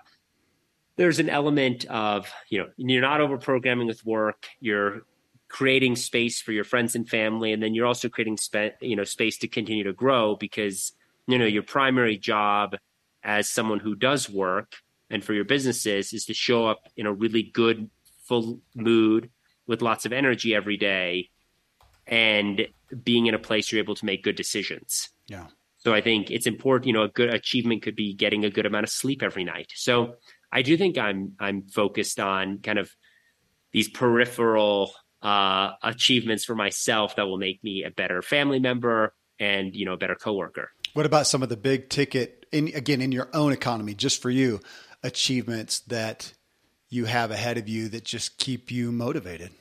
there's 0.96 1.20
an 1.20 1.30
element 1.30 1.86
of, 1.86 2.32
you 2.50 2.60
know, 2.60 2.68
you're 2.78 3.02
not 3.02 3.20
over 3.20 3.38
programming 3.38 3.88
with 3.88 4.06
work, 4.06 4.48
you're 4.62 5.02
creating 5.50 5.98
space 5.98 6.42
for 6.42 6.54
your 6.54 6.64
friends 6.64 6.96
and 6.96 7.08
family, 7.10 7.52
and 7.52 7.62
then 7.62 7.74
you're 7.74 7.88
also 7.88 8.08
creating 8.08 8.38
spe- 8.38 8.82
you 8.82 8.96
know, 8.96 9.04
space 9.04 9.38
to 9.40 9.48
continue 9.48 9.84
to 9.84 9.94
grow 9.94 10.38
because, 10.38 10.94
you 11.28 11.38
know, 11.38 11.46
your 11.46 11.64
primary 11.64 12.18
job 12.18 12.78
as 13.24 13.50
someone 13.50 13.80
who 13.80 13.94
does 13.94 14.30
work 14.30 14.76
and 15.10 15.24
for 15.24 15.34
your 15.34 15.46
businesses 15.46 16.14
is 16.14 16.26
to 16.26 16.34
show 16.34 16.68
up 16.68 16.88
in 16.96 17.06
a 17.06 17.14
really 17.14 17.44
good, 17.44 17.90
full 18.26 18.62
mood 18.76 19.30
with 19.68 19.82
lots 19.82 20.06
of 20.06 20.14
energy 20.14 20.56
every 20.56 20.78
day 20.78 21.30
and 22.08 22.68
being 23.04 23.28
in 23.28 23.34
a 23.34 23.40
place 23.40 23.72
you're 23.72 23.82
able 23.82 23.96
to 23.96 24.06
make 24.06 24.24
good 24.24 24.36
decisions. 24.36 25.10
Yeah. 25.28 25.48
So 25.78 25.94
I 25.94 26.02
think 26.02 26.30
it's 26.30 26.48
important, 26.48 26.88
you 26.88 26.94
know, 26.94 27.04
a 27.04 27.08
good 27.08 27.34
achievement 27.34 27.84
could 27.84 27.96
be 27.96 28.14
getting 28.14 28.44
a 28.44 28.50
good 28.50 28.66
amount 28.66 28.84
of 28.84 28.90
sleep 28.90 29.24
every 29.24 29.44
night. 29.44 29.72
So 29.76 30.16
I 30.52 30.62
do 30.62 30.76
think 30.76 30.98
I'm 30.98 31.34
I'm 31.40 31.68
focused 31.68 32.20
on 32.20 32.60
kind 32.60 32.80
of 32.80 32.92
these 33.72 33.88
peripheral 33.88 34.92
uh, 35.22 35.72
achievements 35.84 36.44
for 36.46 36.56
myself 36.56 37.16
that 37.16 37.28
will 37.28 37.38
make 37.38 37.64
me 37.64 37.84
a 37.84 37.92
better 37.92 38.22
family 38.22 38.60
member 38.60 39.14
and 39.40 39.76
you 39.76 39.86
know 39.86 39.94
a 39.94 39.98
better 39.98 40.16
coworker. 40.16 40.72
What 40.94 41.06
about 41.06 41.28
some 41.28 41.44
of 41.44 41.50
the 41.50 41.58
big 41.58 41.90
ticket 41.90 42.46
in 42.52 42.70
again 42.70 43.02
in 43.02 43.12
your 43.12 43.30
own 43.34 43.54
economy, 43.54 43.94
just 43.94 44.22
for 44.22 44.30
you? 44.30 44.60
Achievements 45.04 45.80
that 45.82 46.34
you 46.90 47.06
have 47.06 47.32
ahead 47.32 47.58
of 47.58 47.68
you 47.68 47.90
that 47.90 48.04
just 48.04 48.38
keep 48.38 48.72
you 48.72 48.92
motivated? 48.92 49.52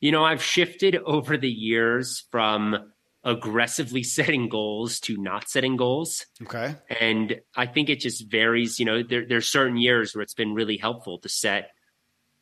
You 0.00 0.12
know, 0.12 0.24
I've 0.24 0.42
shifted 0.42 0.96
over 0.96 1.36
the 1.36 1.50
years 1.50 2.24
from 2.30 2.92
aggressively 3.22 4.02
setting 4.16 4.48
goals 4.48 5.00
to 5.00 5.16
not 5.16 5.48
setting 5.48 5.76
goals. 5.76 6.26
Okay. 6.42 6.74
And 7.00 7.40
I 7.54 7.66
think 7.66 7.90
it 7.90 8.00
just 8.00 8.30
varies. 8.30 8.78
You 8.78 8.86
know, 8.86 9.02
there, 9.02 9.26
there's 9.26 9.48
certain 9.48 9.76
years 9.76 10.14
where 10.14 10.22
it's 10.22 10.34
been 10.34 10.54
really 10.54 10.76
helpful 10.76 11.18
to 11.18 11.28
set 11.28 11.70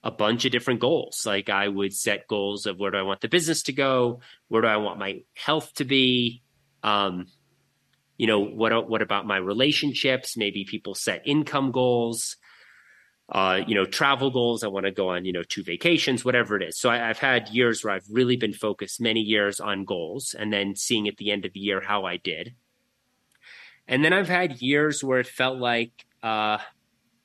a 0.04 0.10
bunch 0.10 0.44
of 0.44 0.52
different 0.52 0.80
goals. 0.80 1.24
Like 1.26 1.48
I 1.48 1.66
would 1.66 1.92
set 1.92 2.28
goals 2.28 2.66
of 2.66 2.78
where 2.78 2.92
do 2.92 2.98
I 2.98 3.02
want 3.02 3.20
the 3.20 3.28
business 3.28 3.64
to 3.64 3.72
go? 3.72 4.20
Where 4.46 4.62
do 4.62 4.68
I 4.68 4.76
want 4.76 4.98
my 4.98 5.22
health 5.34 5.74
to 5.74 5.84
be? 5.84 6.42
Um, 6.82 7.26
you 8.18 8.26
know 8.26 8.40
what 8.40 8.88
what 8.88 9.00
about 9.00 9.26
my 9.26 9.38
relationships? 9.38 10.36
Maybe 10.36 10.64
people 10.64 10.94
set 10.94 11.22
income 11.24 11.72
goals 11.72 12.36
uh, 13.30 13.60
you 13.66 13.74
know 13.74 13.84
travel 13.84 14.30
goals. 14.30 14.64
I 14.64 14.68
want 14.68 14.86
to 14.86 14.92
go 14.92 15.10
on 15.10 15.24
you 15.24 15.32
know 15.32 15.42
two 15.42 15.62
vacations 15.62 16.24
whatever 16.24 16.56
it 16.56 16.62
is. 16.62 16.78
So 16.78 16.88
I, 16.88 16.96
have 16.96 17.18
had 17.18 17.48
years 17.48 17.84
where 17.84 17.94
i've 17.94 18.06
really 18.10 18.36
been 18.36 18.54
focused 18.54 19.00
many 19.00 19.20
years 19.20 19.60
on 19.60 19.84
goals 19.84 20.34
and 20.38 20.52
then 20.52 20.74
seeing 20.76 21.08
at 21.08 21.16
the 21.18 21.30
end 21.30 21.44
of 21.44 21.52
the 21.52 21.60
year 21.60 21.80
how 21.80 22.04
i 22.04 22.16
did. 22.16 22.54
And 23.86 24.04
then 24.04 24.12
i've 24.12 24.28
had 24.28 24.62
years 24.62 25.04
where 25.04 25.20
it 25.20 25.26
felt 25.26 25.58
like 25.58 26.06
uh, 26.22 26.58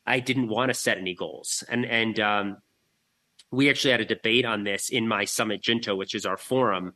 i 0.06 0.20
didn't 0.20 0.50
want 0.50 0.70
to 0.70 0.74
set 0.74 0.98
any 0.98 1.16
goals. 1.16 1.64
And 1.70 1.86
and 1.86 2.20
um, 2.20 2.58
we 3.52 3.70
actually 3.70 3.92
had 3.92 4.02
a 4.02 4.06
debate 4.06 4.46
on 4.46 4.64
this 4.64 4.90
in 4.90 5.08
my 5.08 5.24
summit 5.24 5.62
junto 5.62 5.96
which 5.96 6.16
is 6.16 6.26
our 6.26 6.38
forum 6.38 6.96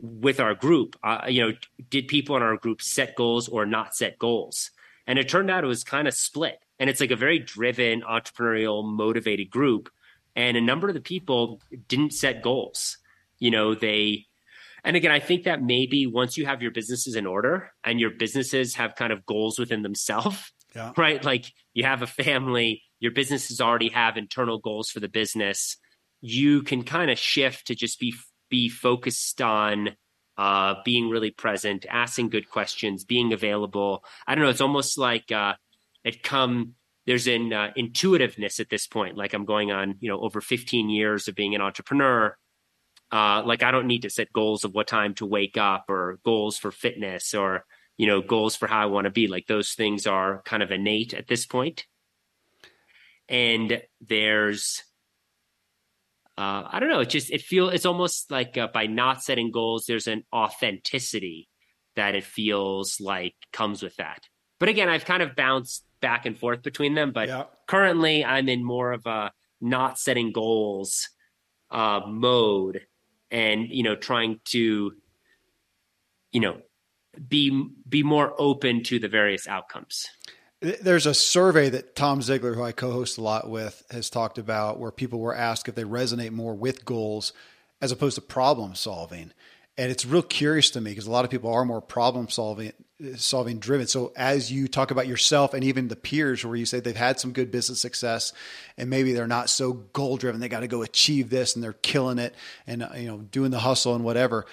with 0.00 0.40
our 0.40 0.54
group. 0.54 0.96
Uh, 1.02 1.26
you 1.28 1.42
know, 1.42 1.52
did 1.88 2.08
people 2.08 2.36
in 2.36 2.42
our 2.42 2.56
group 2.56 2.82
set 2.82 3.14
goals 3.16 3.48
or 3.48 3.66
not 3.66 3.94
set 3.94 4.18
goals? 4.18 4.70
And 5.06 5.18
it 5.18 5.28
turned 5.28 5.50
out 5.50 5.64
it 5.64 5.68
was 5.68 5.84
kind 5.84 6.08
of 6.08 6.14
split. 6.14 6.62
And 6.78 6.88
it's 6.88 7.00
like 7.00 7.10
a 7.10 7.16
very 7.16 7.38
driven, 7.38 8.02
entrepreneurial, 8.02 8.84
motivated 8.84 9.50
group. 9.50 9.90
And 10.36 10.56
a 10.56 10.60
number 10.60 10.88
of 10.88 10.94
the 10.94 11.00
people 11.00 11.60
didn't 11.88 12.12
set 12.12 12.42
goals. 12.42 12.98
You 13.38 13.50
know, 13.50 13.74
they, 13.74 14.26
and 14.84 14.96
again, 14.96 15.10
I 15.10 15.20
think 15.20 15.44
that 15.44 15.62
maybe 15.62 16.06
once 16.06 16.36
you 16.36 16.46
have 16.46 16.62
your 16.62 16.70
businesses 16.70 17.16
in 17.16 17.26
order 17.26 17.72
and 17.84 18.00
your 18.00 18.10
businesses 18.10 18.76
have 18.76 18.94
kind 18.94 19.12
of 19.12 19.26
goals 19.26 19.58
within 19.58 19.82
themselves, 19.82 20.52
yeah. 20.74 20.92
right? 20.96 21.22
Like 21.22 21.46
you 21.74 21.84
have 21.84 22.02
a 22.02 22.06
family, 22.06 22.82
your 22.98 23.12
businesses 23.12 23.60
already 23.60 23.88
have 23.88 24.16
internal 24.16 24.58
goals 24.58 24.90
for 24.90 25.00
the 25.00 25.08
business. 25.08 25.76
You 26.20 26.62
can 26.62 26.84
kind 26.84 27.10
of 27.10 27.18
shift 27.18 27.66
to 27.66 27.74
just 27.74 27.98
be 27.98 28.14
be 28.50 28.68
focused 28.68 29.40
on 29.40 29.90
uh, 30.36 30.74
being 30.84 31.08
really 31.08 31.30
present, 31.30 31.86
asking 31.88 32.30
good 32.30 32.48
questions, 32.48 33.04
being 33.04 33.32
available. 33.32 34.04
I 34.26 34.34
don't 34.34 34.44
know. 34.44 34.50
It's 34.50 34.60
almost 34.60 34.98
like 34.98 35.30
uh, 35.30 35.54
it 36.04 36.22
come. 36.22 36.74
There's 37.06 37.26
an 37.26 37.52
uh, 37.52 37.72
intuitiveness 37.76 38.60
at 38.60 38.70
this 38.70 38.86
point. 38.86 39.16
Like 39.16 39.32
I'm 39.32 39.44
going 39.44 39.70
on, 39.70 39.96
you 40.00 40.08
know, 40.08 40.20
over 40.20 40.40
15 40.40 40.88
years 40.88 41.28
of 41.28 41.34
being 41.34 41.54
an 41.54 41.60
entrepreneur. 41.60 42.36
Uh, 43.12 43.42
like 43.44 43.62
I 43.62 43.70
don't 43.70 43.86
need 43.86 44.02
to 44.02 44.10
set 44.10 44.32
goals 44.32 44.64
of 44.64 44.72
what 44.72 44.86
time 44.86 45.14
to 45.14 45.26
wake 45.26 45.56
up 45.56 45.86
or 45.88 46.20
goals 46.24 46.56
for 46.56 46.70
fitness 46.70 47.34
or 47.34 47.64
you 47.96 48.06
know 48.06 48.22
goals 48.22 48.54
for 48.54 48.66
how 48.66 48.82
I 48.82 48.86
want 48.86 49.06
to 49.06 49.10
be. 49.10 49.26
Like 49.26 49.46
those 49.46 49.72
things 49.72 50.06
are 50.06 50.42
kind 50.44 50.62
of 50.62 50.70
innate 50.70 51.12
at 51.12 51.26
this 51.26 51.44
point. 51.44 51.86
And 53.28 53.82
there's 54.00 54.82
uh, 56.40 56.68
I 56.72 56.80
don't 56.80 56.88
know. 56.88 57.00
It 57.00 57.10
just 57.10 57.30
it 57.30 57.42
feel 57.42 57.68
it's 57.68 57.84
almost 57.84 58.30
like 58.30 58.56
uh, 58.56 58.68
by 58.72 58.86
not 58.86 59.22
setting 59.22 59.50
goals, 59.50 59.84
there's 59.86 60.06
an 60.06 60.24
authenticity 60.32 61.48
that 61.96 62.14
it 62.14 62.24
feels 62.24 62.98
like 62.98 63.34
comes 63.52 63.82
with 63.82 63.94
that. 63.96 64.26
But 64.58 64.70
again, 64.70 64.88
I've 64.88 65.04
kind 65.04 65.22
of 65.22 65.36
bounced 65.36 65.84
back 66.00 66.24
and 66.24 66.38
forth 66.38 66.62
between 66.62 66.94
them. 66.94 67.12
But 67.12 67.28
yeah. 67.28 67.44
currently 67.66 68.24
I'm 68.24 68.48
in 68.48 68.64
more 68.64 68.92
of 68.92 69.04
a 69.04 69.32
not 69.60 69.98
setting 69.98 70.32
goals 70.32 71.10
uh, 71.70 72.00
mode 72.06 72.86
and, 73.30 73.68
you 73.68 73.82
know, 73.82 73.94
trying 73.94 74.40
to, 74.46 74.92
you 76.32 76.40
know, 76.40 76.56
be 77.28 77.68
be 77.88 78.02
more 78.02 78.34
open 78.38 78.82
to 78.84 78.98
the 78.98 79.08
various 79.08 79.46
outcomes. 79.46 80.06
There's 80.60 81.06
a 81.06 81.14
survey 81.14 81.70
that 81.70 81.96
Tom 81.96 82.20
Ziglar, 82.20 82.54
who 82.54 82.62
I 82.62 82.72
co-host 82.72 83.16
a 83.16 83.22
lot 83.22 83.48
with, 83.48 83.82
has 83.90 84.10
talked 84.10 84.36
about 84.36 84.78
where 84.78 84.90
people 84.90 85.18
were 85.18 85.34
asked 85.34 85.68
if 85.68 85.74
they 85.74 85.84
resonate 85.84 86.32
more 86.32 86.54
with 86.54 86.84
goals 86.84 87.32
as 87.80 87.92
opposed 87.92 88.16
to 88.16 88.20
problem 88.20 88.74
solving. 88.74 89.32
And 89.78 89.90
it's 89.90 90.04
real 90.04 90.22
curious 90.22 90.68
to 90.72 90.80
me 90.82 90.90
because 90.90 91.06
a 91.06 91.10
lot 91.10 91.24
of 91.24 91.30
people 91.30 91.50
are 91.50 91.64
more 91.64 91.80
problem 91.80 92.28
solving 92.28 92.72
solving 93.16 93.58
driven. 93.58 93.86
So 93.86 94.12
as 94.14 94.52
you 94.52 94.68
talk 94.68 94.90
about 94.90 95.06
yourself 95.06 95.54
and 95.54 95.64
even 95.64 95.88
the 95.88 95.96
peers 95.96 96.44
where 96.44 96.56
you 96.56 96.66
say 96.66 96.80
they've 96.80 96.94
had 96.94 97.18
some 97.18 97.32
good 97.32 97.50
business 97.50 97.80
success 97.80 98.34
and 98.76 98.90
maybe 98.90 99.14
they're 99.14 99.26
not 99.26 99.48
so 99.48 99.72
goal 99.72 100.18
driven, 100.18 100.38
they 100.38 100.50
got 100.50 100.60
to 100.60 100.68
go 100.68 100.82
achieve 100.82 101.30
this 101.30 101.54
and 101.54 101.64
they're 101.64 101.72
killing 101.72 102.18
it 102.18 102.34
and 102.66 102.86
you 102.96 103.06
know 103.06 103.18
doing 103.18 103.50
the 103.50 103.60
hustle 103.60 103.94
and 103.94 104.04
whatever. 104.04 104.44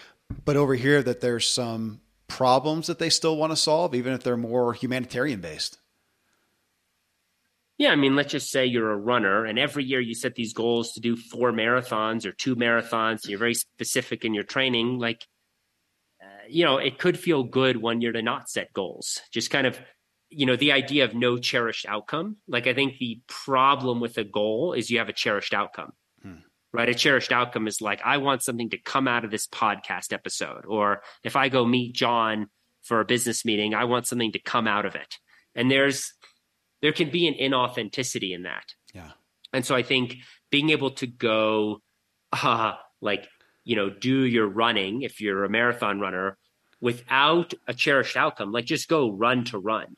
But 0.46 0.56
over 0.56 0.76
here 0.76 1.04
that 1.04 1.20
there's 1.20 1.50
some 1.50 2.00
problems 2.30 2.88
that 2.88 3.00
they 3.00 3.10
still 3.10 3.36
want 3.36 3.52
to 3.52 3.58
solve 3.58 3.94
even 3.96 4.14
if 4.14 4.24
they're 4.24 4.38
more 4.38 4.74
humanitarian 4.74 5.42
based. 5.42 5.78
Yeah, 7.78 7.92
I 7.92 7.96
mean, 7.96 8.16
let's 8.16 8.32
just 8.32 8.50
say 8.50 8.66
you're 8.66 8.92
a 8.92 8.98
runner, 8.98 9.46
and 9.46 9.60
every 9.60 9.84
year 9.84 10.00
you 10.00 10.16
set 10.16 10.34
these 10.34 10.54
goals 10.54 10.94
to 10.94 11.00
do 11.00 11.16
four 11.16 11.52
marathons 11.52 12.26
or 12.26 12.32
two 12.32 12.56
marathons. 12.56 13.28
You're 13.28 13.38
very 13.38 13.54
specific 13.54 14.26
in 14.26 14.34
your 14.34 14.44
training. 14.44 14.98
Like, 14.98 15.28
uh, 16.20 16.48
you 16.50 16.66
know, 16.66 16.80
it 16.80 16.98
could 16.98 17.20
feel 17.20 17.44
good 17.44 17.78
one 17.78 18.02
year 18.02 18.12
to 18.12 18.24
not 18.24 18.50
set 18.50 18.74
goals. 18.74 19.22
Just 19.32 19.52
kind 19.52 19.68
of, 19.68 19.80
you 20.30 20.48
know, 20.48 20.56
the 20.56 20.72
idea 20.72 21.06
of 21.06 21.14
no 21.14 21.38
cherished 21.38 21.86
outcome. 21.88 22.38
Like, 22.48 22.66
I 22.66 22.74
think 22.74 22.98
the 22.98 23.22
problem 23.28 24.00
with 24.00 24.18
a 24.18 24.24
goal 24.24 24.74
is 24.74 24.90
you 24.90 24.98
have 24.98 25.10
a 25.10 25.14
cherished 25.14 25.54
outcome, 25.54 25.92
hmm. 26.24 26.38
right? 26.74 26.90
A 26.90 26.96
cherished 26.96 27.32
outcome 27.32 27.68
is 27.68 27.80
like, 27.80 28.02
I 28.04 28.18
want 28.18 28.42
something 28.42 28.72
to 28.72 28.80
come 28.80 29.08
out 29.08 29.24
of 29.24 29.30
this 29.30 29.46
podcast 29.46 30.14
episode, 30.14 30.66
or 30.66 31.04
if 31.24 31.36
I 31.36 31.50
go 31.50 31.64
meet 31.64 31.94
John 31.94 32.48
for 32.82 33.02
a 33.02 33.06
business 33.06 33.46
meeting, 33.46 33.76
I 33.76 33.84
want 33.84 34.08
something 34.08 34.32
to 34.32 34.40
come 34.40 34.68
out 34.68 34.88
of 34.88 34.96
it. 34.96 35.18
And 35.54 35.70
there's 35.70 36.14
there 36.82 36.92
can 36.92 37.10
be 37.10 37.28
an 37.28 37.34
inauthenticity 37.34 38.34
in 38.34 38.44
that. 38.44 38.74
Yeah. 38.94 39.12
And 39.54 39.66
so 39.66 39.76
I 39.76 39.84
think 39.84 40.18
being 40.52 40.70
able 40.70 40.92
to 40.92 41.08
go, 41.08 41.82
uh, 42.32 42.74
like, 43.02 43.28
you 43.64 43.76
know, 43.76 43.90
do 43.90 44.22
your 44.22 44.48
running 44.48 45.02
if 45.02 45.20
you're 45.20 45.44
a 45.44 45.50
marathon 45.50 46.00
runner 46.00 46.38
without 46.80 47.54
a 47.68 47.74
cherished 47.74 48.16
outcome, 48.16 48.52
like 48.52 48.66
just 48.66 48.88
go 48.88 49.12
run 49.12 49.44
to 49.46 49.58
run. 49.58 49.96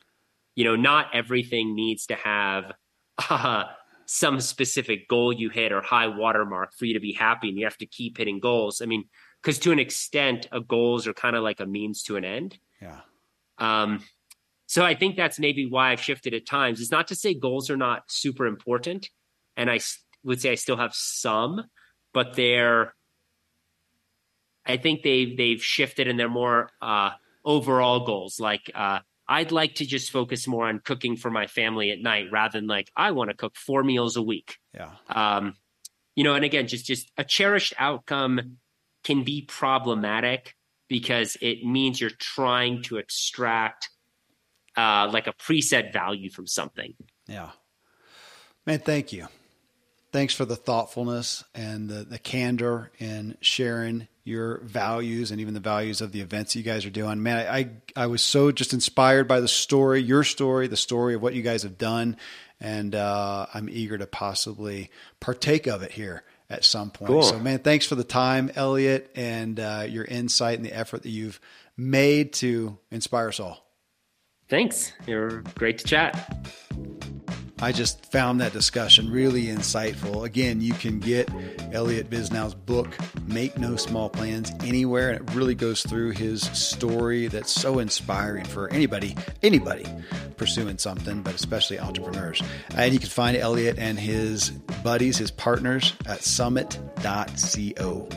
You 0.56 0.64
know, 0.64 0.76
not 0.76 1.14
everything 1.14 1.74
needs 1.74 2.06
to 2.06 2.14
have 2.16 2.72
uh, 3.30 3.64
some 4.06 4.40
specific 4.40 5.08
goal 5.08 5.32
you 5.32 5.50
hit 5.50 5.72
or 5.72 5.82
high 5.82 6.08
watermark 6.08 6.74
for 6.74 6.84
you 6.84 6.94
to 6.94 7.00
be 7.00 7.12
happy 7.12 7.48
and 7.48 7.58
you 7.58 7.64
have 7.64 7.78
to 7.78 7.86
keep 7.86 8.18
hitting 8.18 8.40
goals. 8.40 8.80
I 8.82 8.86
mean, 8.86 9.04
because 9.40 9.58
to 9.60 9.72
an 9.72 9.78
extent, 9.78 10.48
a 10.50 10.60
goals 10.60 11.06
are 11.06 11.14
kind 11.14 11.36
of 11.36 11.42
like 11.42 11.60
a 11.60 11.66
means 11.66 12.02
to 12.04 12.16
an 12.16 12.24
end. 12.24 12.58
Yeah. 12.82 13.00
Um, 13.58 14.02
so 14.70 14.84
I 14.84 14.94
think 14.94 15.16
that's 15.16 15.40
maybe 15.40 15.66
why 15.66 15.90
I've 15.90 16.00
shifted 16.00 16.32
at 16.32 16.46
times. 16.46 16.80
It's 16.80 16.92
not 16.92 17.08
to 17.08 17.16
say 17.16 17.34
goals 17.34 17.70
are 17.70 17.76
not 17.76 18.04
super 18.06 18.46
important, 18.46 19.10
and 19.56 19.68
I 19.68 19.80
would 20.22 20.40
say 20.40 20.52
I 20.52 20.54
still 20.54 20.76
have 20.76 20.94
some, 20.94 21.64
but 22.14 22.36
they're. 22.36 22.94
I 24.64 24.76
think 24.76 25.02
they've 25.02 25.36
they've 25.36 25.60
shifted 25.60 26.06
and 26.06 26.16
they're 26.16 26.28
more 26.28 26.70
uh, 26.80 27.10
overall 27.44 28.06
goals. 28.06 28.38
Like 28.38 28.70
uh, 28.72 29.00
I'd 29.26 29.50
like 29.50 29.74
to 29.76 29.86
just 29.86 30.12
focus 30.12 30.46
more 30.46 30.68
on 30.68 30.78
cooking 30.78 31.16
for 31.16 31.32
my 31.32 31.48
family 31.48 31.90
at 31.90 31.98
night 31.98 32.26
rather 32.30 32.60
than 32.60 32.68
like 32.68 32.92
I 32.94 33.10
want 33.10 33.30
to 33.30 33.36
cook 33.36 33.56
four 33.56 33.82
meals 33.82 34.16
a 34.16 34.22
week. 34.22 34.56
Yeah. 34.72 34.92
Um, 35.08 35.56
you 36.14 36.22
know, 36.22 36.34
and 36.34 36.44
again, 36.44 36.68
just 36.68 36.86
just 36.86 37.10
a 37.18 37.24
cherished 37.24 37.74
outcome 37.76 38.58
can 39.02 39.24
be 39.24 39.42
problematic 39.42 40.54
because 40.88 41.36
it 41.42 41.64
means 41.64 42.00
you're 42.00 42.10
trying 42.10 42.84
to 42.84 42.98
extract 42.98 43.88
uh, 44.80 45.10
like 45.12 45.26
a 45.26 45.32
preset 45.32 45.92
value 45.92 46.30
from 46.30 46.46
something. 46.46 46.94
Yeah. 47.26 47.50
Man, 48.66 48.78
thank 48.78 49.12
you. 49.12 49.28
Thanks 50.12 50.34
for 50.34 50.44
the 50.44 50.56
thoughtfulness 50.56 51.44
and 51.54 51.88
the, 51.88 52.04
the 52.04 52.18
candor 52.18 52.90
in 52.98 53.36
sharing 53.40 54.08
your 54.24 54.58
values 54.60 55.30
and 55.30 55.40
even 55.40 55.54
the 55.54 55.60
values 55.60 56.00
of 56.00 56.12
the 56.12 56.20
events 56.20 56.56
you 56.56 56.62
guys 56.62 56.84
are 56.84 56.90
doing. 56.90 57.22
Man, 57.22 57.36
I, 57.36 57.58
I, 57.58 57.70
I 57.96 58.06
was 58.06 58.22
so 58.22 58.50
just 58.50 58.72
inspired 58.72 59.28
by 59.28 59.40
the 59.40 59.48
story, 59.48 60.00
your 60.00 60.24
story, 60.24 60.66
the 60.66 60.76
story 60.76 61.14
of 61.14 61.22
what 61.22 61.34
you 61.34 61.42
guys 61.42 61.62
have 61.62 61.78
done. 61.78 62.16
And 62.58 62.94
uh, 62.94 63.46
I'm 63.52 63.68
eager 63.68 63.98
to 63.98 64.06
possibly 64.06 64.90
partake 65.20 65.66
of 65.66 65.82
it 65.82 65.92
here 65.92 66.24
at 66.48 66.64
some 66.64 66.90
point. 66.90 67.08
Cool. 67.08 67.22
So, 67.22 67.38
man, 67.38 67.60
thanks 67.60 67.86
for 67.86 67.94
the 67.94 68.04
time, 68.04 68.50
Elliott, 68.54 69.10
and 69.14 69.60
uh, 69.60 69.86
your 69.88 70.04
insight 70.04 70.58
and 70.58 70.66
the 70.66 70.72
effort 70.72 71.02
that 71.02 71.10
you've 71.10 71.40
made 71.76 72.32
to 72.34 72.78
inspire 72.90 73.28
us 73.28 73.40
all. 73.40 73.69
Thanks. 74.50 74.92
You're 75.06 75.42
great 75.54 75.78
to 75.78 75.84
chat. 75.84 76.36
I 77.62 77.72
just 77.72 78.10
found 78.10 78.40
that 78.40 78.52
discussion 78.52 79.10
really 79.10 79.44
insightful. 79.44 80.24
Again, 80.24 80.60
you 80.60 80.72
can 80.72 80.98
get 80.98 81.30
Elliott 81.72 82.10
Bisnow's 82.10 82.54
book, 82.54 82.88
Make 83.26 83.58
No 83.58 83.76
Small 83.76 84.08
Plans, 84.08 84.50
anywhere. 84.64 85.10
And 85.10 85.28
it 85.28 85.34
really 85.36 85.54
goes 85.54 85.82
through 85.82 86.12
his 86.12 86.42
story 86.42 87.28
that's 87.28 87.52
so 87.52 87.78
inspiring 87.78 88.46
for 88.46 88.68
anybody, 88.72 89.14
anybody 89.42 89.86
pursuing 90.38 90.78
something, 90.78 91.22
but 91.22 91.34
especially 91.34 91.78
entrepreneurs. 91.78 92.42
And 92.74 92.92
you 92.94 92.98
can 92.98 93.10
find 93.10 93.36
Elliott 93.36 93.78
and 93.78 94.00
his 94.00 94.50
buddies, 94.82 95.18
his 95.18 95.30
partners 95.30 95.92
at 96.06 96.22
summit.co. 96.22 98.08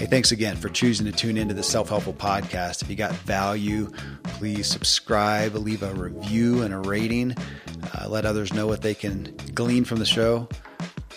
Hey, 0.00 0.06
thanks 0.06 0.32
again 0.32 0.56
for 0.56 0.70
choosing 0.70 1.04
to 1.04 1.12
tune 1.12 1.36
into 1.36 1.52
the 1.52 1.62
Self 1.62 1.90
Helpful 1.90 2.14
Podcast. 2.14 2.80
If 2.80 2.88
you 2.88 2.96
got 2.96 3.12
value, 3.12 3.90
please 4.22 4.66
subscribe, 4.66 5.54
leave 5.54 5.82
a 5.82 5.92
review 5.92 6.62
and 6.62 6.72
a 6.72 6.78
rating. 6.78 7.36
Uh, 7.92 8.08
let 8.08 8.24
others 8.24 8.50
know 8.54 8.66
what 8.66 8.80
they 8.80 8.94
can 8.94 9.36
glean 9.52 9.84
from 9.84 9.98
the 9.98 10.06
show. 10.06 10.48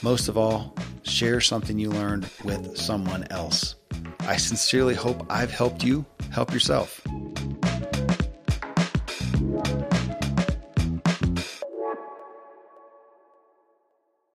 Most 0.02 0.28
of 0.28 0.38
all, 0.38 0.76
share 1.04 1.40
something 1.40 1.80
you 1.80 1.92
learned 1.92 2.30
with 2.44 2.76
someone 2.76 3.26
else. 3.30 3.76
I 4.20 4.36
sincerely 4.36 4.96
hope 4.96 5.26
I've 5.30 5.52
helped 5.52 5.82
you 5.82 6.06
help 6.30 6.52
yourself. 6.52 7.00